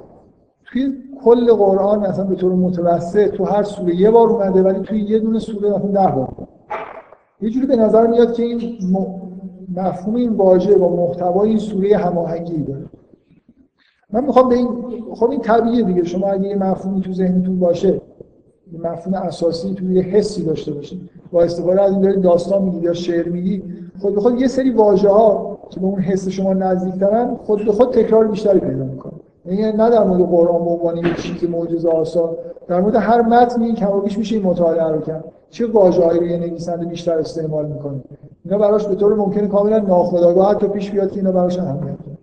[0.66, 0.94] توی
[1.24, 5.20] کل قرآن مثلا به طور متوسط تو هر سوره یه بار اومده ولی توی یه
[5.20, 6.48] دونه سوره مثلا ده بار.
[7.42, 8.78] یه جوری به نظر میاد که این
[9.76, 12.86] مفهوم این واژه با محتوای این سوره هماهنگی داره.
[14.14, 14.68] من می‌خوام به این
[15.14, 16.04] خب این طبیعیه دیگه.
[16.04, 18.02] شما اگه یه مفهومی تو ذهنتون باشه یه
[18.78, 23.30] مفهوم اساسی توی یه حسی داشته باشید با استفاده از این داستان میگید یا شعر
[23.30, 23.64] میگی
[24.02, 27.72] خود به خود یه سری واژه ها که به اون حس شما نزدیکترن خود به
[27.72, 29.14] خود تکرار بیشتری پیدا می‌کنه
[29.46, 32.38] یعنی نه در مورد قرآن به عنوان یک چیز معجزه آسا
[32.68, 35.24] در مورد هر متنی کم بیش میشه این مطالعه رو کرد.
[35.50, 38.04] چه واژه‌ای رو یه نویسنده بیشتر استعمال می‌کنه؟
[38.46, 42.18] اینا براش به طور ممکن کاملا ناخودآگاه حتی پیش بیاد که اینا براش اهمیت داره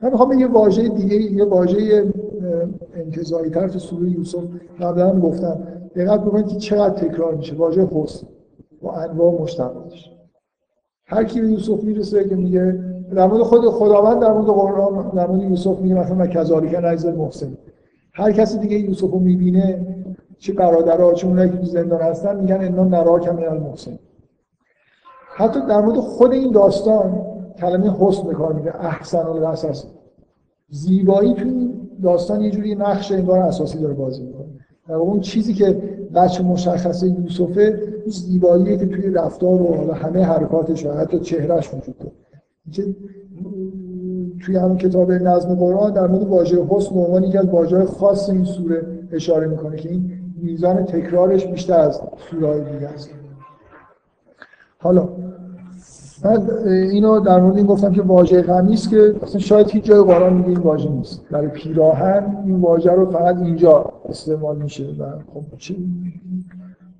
[0.00, 2.04] من می‌خوام یه واژه دیگه یه واژه
[2.94, 4.42] انتزاعی تر تو سوره یوسف
[4.80, 5.66] قبلا گفتم
[5.96, 7.54] دقت بکنید که چقدر تکرار میشه.
[7.54, 8.26] واژه حسن
[8.82, 10.10] با انواع مشتقاتش
[11.06, 12.78] هر کی به یوسف می‌رسه که میگه
[13.14, 17.58] در مورد خود خداوند در مورد قرآن در مورد یوسف میگه مثلا کذالک نجز المحسن.
[18.14, 19.86] هر کسی دیگه یوسف رو می‌بینه
[20.38, 23.98] چه برادرها چه اونایی که زندان هستن میگن انا نراک من المحسن.
[25.34, 27.26] حتی در مورد خود این داستان
[27.58, 29.84] کلمه حسن به کار میگه احسن القصص
[30.70, 31.44] زیبایی تو
[32.02, 34.46] داستان یه جوری نقش انگار اساسی داره بازی می‌کنه.
[34.88, 35.82] در اون چیزی که
[36.14, 41.94] بچه مشخصه یوسفه زیباییه که توی رفتار و حالا همه حرکاتش و حتی چهرهش وجود
[41.98, 42.12] داره.
[44.40, 48.30] توی همون کتاب نظم قرآن در مورد واژه حسن به عنوان یکی از واژه‌های خاص
[48.30, 50.12] این سوره اشاره می‌کنه که این
[50.42, 52.00] میزان تکرارش بیشتر از
[52.30, 53.10] سوره دیگه است.
[54.78, 55.08] حالا
[56.24, 60.34] من اینو در مورد این گفتم که واژه قمیص که اصلا شاید هیچ جای قرآن
[60.34, 61.28] میگه این واژه نیست.
[61.30, 65.44] برای پیراهن این واژه رو فقط اینجا استعمال میشه و خب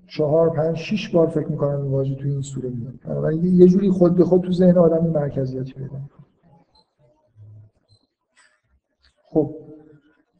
[0.06, 3.24] چهار پنج شش بار فکر می‌کنم این واژه توی این سوره میاد.
[3.24, 6.00] و یه جوری خود به خود تو ذهن آدم این مرکزیتی پیدا
[9.30, 9.54] خب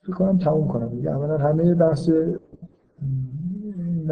[0.03, 0.89] فکر کنم تموم کنم.
[0.89, 2.11] دیگه اولا همه بحث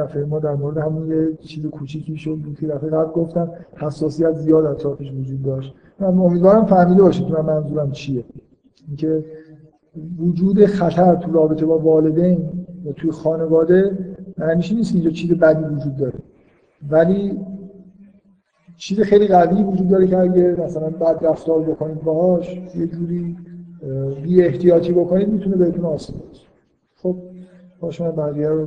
[0.02, 4.64] دفعه ما در مورد همون یه چیز کوچیکی شد که دفعه قبل گفتم حساسیت زیاد
[4.64, 5.74] اطرافش وجود داشت.
[6.00, 8.24] من امیدوارم فهمیده باشید من منظورم چیه.
[8.88, 9.24] اینکه
[10.18, 12.48] وجود خطر تو رابطه با والدین
[12.84, 13.98] یا توی خانواده
[14.38, 16.18] معنیش نیست که اینجا چیز بدی وجود داره.
[16.90, 17.38] ولی
[18.76, 23.36] چیز خیلی قوی وجود داره که اگه مثلا بد رفتار بکنید باهاش یه جوری
[24.22, 26.16] بی احتیاطی بکنید می‌تونه بهتون آسیب
[26.96, 27.16] خب
[27.80, 28.66] باشه من بقیه رو